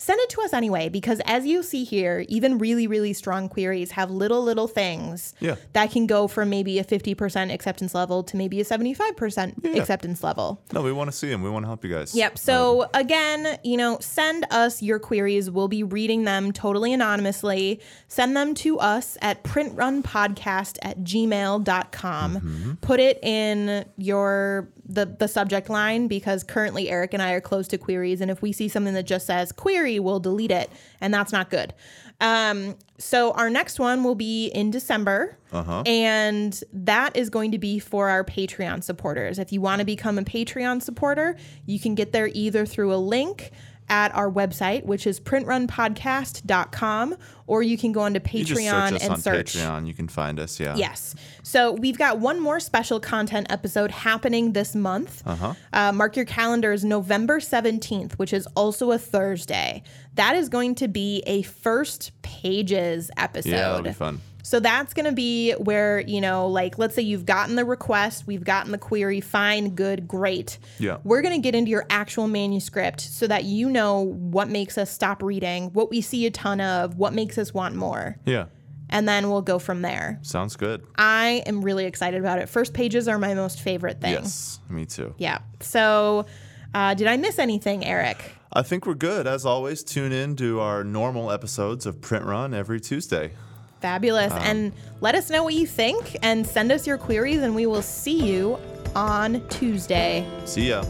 send 0.00 0.18
it 0.20 0.30
to 0.30 0.40
us 0.40 0.52
anyway. 0.54 0.88
Because 0.88 1.20
as 1.26 1.44
you 1.44 1.62
see 1.62 1.84
here, 1.84 2.24
even 2.28 2.56
really, 2.56 2.86
really 2.86 3.12
strong 3.12 3.48
queries 3.50 3.90
have 3.92 4.10
little, 4.10 4.42
little 4.42 4.66
things 4.66 5.34
Yeah. 5.40 5.56
that 5.74 5.90
can 5.90 6.06
go 6.06 6.26
from 6.26 6.48
maybe 6.48 6.78
a 6.78 6.84
50% 6.84 7.52
acceptance 7.52 7.94
level 7.94 8.22
to 8.24 8.36
maybe 8.38 8.60
a 8.60 8.64
75% 8.64 9.54
Yeah. 9.62 9.72
acceptance 9.80 10.22
level. 10.24 10.62
No, 10.72 10.80
we 10.82 10.90
want 10.92 11.10
to 11.10 11.16
see 11.16 11.28
them. 11.28 11.42
We 11.42 11.50
want 11.50 11.64
to 11.64 11.68
help 11.68 11.84
you 11.84 11.92
guys. 11.94 12.14
Yep. 12.14 12.38
So 12.38 12.84
um, 12.84 12.88
again, 12.94 13.58
you 13.62 13.76
know, 13.76 13.98
send 14.00 14.46
us 14.50 14.80
your 14.82 14.98
queries. 14.98 15.50
We'll 15.50 15.68
be 15.68 15.82
reading 15.82 16.24
them 16.24 16.52
totally 16.52 16.92
anonymously. 16.94 17.80
Send 18.08 18.34
them 18.34 18.54
to 18.54 18.78
us 18.78 19.18
at 19.20 19.44
printrunpodcast 19.44 20.78
at 20.82 21.00
gmail.com. 21.00 22.34
Mm-hmm. 22.36 22.72
Put 22.80 23.00
it 23.00 23.18
in 23.22 23.84
your 23.98 24.70
the 24.92 25.06
the 25.06 25.28
subject 25.28 25.68
line 25.70 26.08
because 26.08 26.42
currently 26.42 26.88
Erik 26.90 27.14
and 27.14 27.22
I 27.22 27.32
are 27.32 27.40
close 27.40 27.68
to 27.68 27.78
queries, 27.78 28.20
and 28.20 28.30
if 28.30 28.42
we 28.42 28.52
see 28.52 28.68
something 28.68 28.94
that 28.94 29.04
just 29.06 29.26
says 29.26 29.52
query, 29.52 29.98
we'll 29.98 30.20
delete 30.20 30.50
it, 30.50 30.70
and 31.00 31.12
that's 31.14 31.32
not 31.32 31.50
good. 31.50 31.72
Um, 32.20 32.76
so 32.98 33.32
our 33.32 33.48
next 33.48 33.78
one 33.80 34.04
will 34.04 34.14
be 34.14 34.48
in 34.48 34.70
December, 34.70 35.38
Uh-huh. 35.52 35.82
and 35.86 36.62
that 36.72 37.16
is 37.16 37.30
going 37.30 37.52
to 37.52 37.58
be 37.58 37.78
for 37.78 38.10
our 38.10 38.22
Patreon 38.24 38.84
supporters. 38.84 39.38
If 39.38 39.52
you 39.52 39.60
want 39.62 39.78
to 39.78 39.86
become 39.86 40.18
a 40.18 40.22
Patreon 40.22 40.82
supporter, 40.82 41.36
you 41.64 41.80
can 41.80 41.94
get 41.94 42.12
there 42.12 42.28
either 42.34 42.66
through 42.66 42.92
a 42.92 43.00
link 43.00 43.52
at 43.90 44.14
our 44.14 44.30
website, 44.30 44.84
which 44.84 45.06
is 45.06 45.20
printrunpodcast.com, 45.20 47.16
or 47.46 47.62
you 47.62 47.76
can 47.76 47.92
go 47.92 48.00
onto 48.00 48.20
Patreon 48.20 48.46
search 48.46 48.92
us 48.94 49.02
and 49.02 49.12
on 49.12 49.20
search. 49.20 49.54
Patreon. 49.54 49.86
You 49.86 49.92
can 49.92 50.08
find 50.08 50.40
us. 50.40 50.58
Yeah. 50.58 50.76
Yes. 50.76 51.14
So 51.42 51.72
we've 51.72 51.98
got 51.98 52.18
one 52.20 52.40
more 52.40 52.60
special 52.60 53.00
content 53.00 53.48
episode 53.50 53.90
happening 53.90 54.52
this 54.52 54.74
month. 54.74 55.22
Uh-huh. 55.26 55.92
mark 55.92 56.16
your 56.16 56.24
calendars 56.24 56.84
November 56.84 57.40
17th, 57.40 58.12
which 58.12 58.32
is 58.32 58.46
also 58.54 58.92
a 58.92 58.98
Thursday. 58.98 59.82
That 60.14 60.36
is 60.36 60.48
going 60.48 60.76
to 60.76 60.88
be 60.88 61.22
a 61.26 61.42
first 61.42 62.12
pages 62.22 63.10
episode. 63.16 63.50
Yeah, 63.50 63.68
that'll 63.68 63.82
be 63.82 63.92
fun. 63.92 64.20
So 64.42 64.60
that's 64.60 64.94
going 64.94 65.06
to 65.06 65.12
be 65.12 65.52
where, 65.52 66.00
you 66.00 66.20
know, 66.20 66.46
like 66.46 66.78
let's 66.78 66.94
say 66.94 67.02
you've 67.02 67.26
gotten 67.26 67.56
the 67.56 67.64
request, 67.64 68.26
we've 68.26 68.44
gotten 68.44 68.72
the 68.72 68.78
query, 68.78 69.20
fine, 69.20 69.74
good, 69.74 70.06
great. 70.08 70.58
Yeah. 70.78 70.98
We're 71.04 71.22
going 71.22 71.34
to 71.34 71.42
get 71.42 71.54
into 71.54 71.70
your 71.70 71.86
actual 71.90 72.28
manuscript 72.28 73.00
so 73.00 73.26
that 73.26 73.44
you 73.44 73.70
know 73.70 74.00
what 74.00 74.48
makes 74.48 74.78
us 74.78 74.90
stop 74.90 75.22
reading, 75.22 75.72
what 75.72 75.90
we 75.90 76.00
see 76.00 76.26
a 76.26 76.30
ton 76.30 76.60
of, 76.60 76.96
what 76.96 77.12
makes 77.12 77.38
us 77.38 77.54
want 77.54 77.74
more. 77.74 78.16
Yeah. 78.24 78.46
And 78.88 79.08
then 79.08 79.30
we'll 79.30 79.42
go 79.42 79.58
from 79.60 79.82
there. 79.82 80.18
Sounds 80.22 80.56
good. 80.56 80.84
I 80.96 81.44
am 81.46 81.62
really 81.62 81.84
excited 81.84 82.20
about 82.20 82.40
it. 82.40 82.48
First 82.48 82.74
pages 82.74 83.06
are 83.06 83.18
my 83.18 83.34
most 83.34 83.60
favorite 83.60 84.00
thing. 84.00 84.14
Yes. 84.14 84.58
Me 84.68 84.84
too. 84.84 85.14
Yeah. 85.16 85.38
So, 85.60 86.26
uh, 86.74 86.94
did 86.94 87.06
I 87.06 87.16
miss 87.16 87.38
anything, 87.38 87.84
Erik? 87.84 88.18
I 88.52 88.62
think 88.62 88.86
we're 88.86 88.94
good. 88.94 89.28
As 89.28 89.46
always, 89.46 89.84
tune 89.84 90.10
in 90.10 90.34
to 90.36 90.58
our 90.58 90.82
normal 90.82 91.30
episodes 91.30 91.86
of 91.86 92.00
Print 92.00 92.24
Run 92.24 92.52
every 92.52 92.80
Tuesday. 92.80 93.32
Fabulous. 93.80 94.32
Um, 94.32 94.38
and 94.42 94.72
let 95.00 95.14
us 95.14 95.30
know 95.30 95.42
what 95.42 95.54
you 95.54 95.66
think 95.66 96.16
and 96.22 96.46
send 96.46 96.70
us 96.72 96.86
your 96.86 96.98
queries, 96.98 97.42
and 97.42 97.54
we 97.54 97.66
will 97.66 97.82
see 97.82 98.30
you 98.32 98.58
on 98.94 99.46
Tuesday. 99.48 100.26
See 100.44 100.68
ya. 100.68 100.84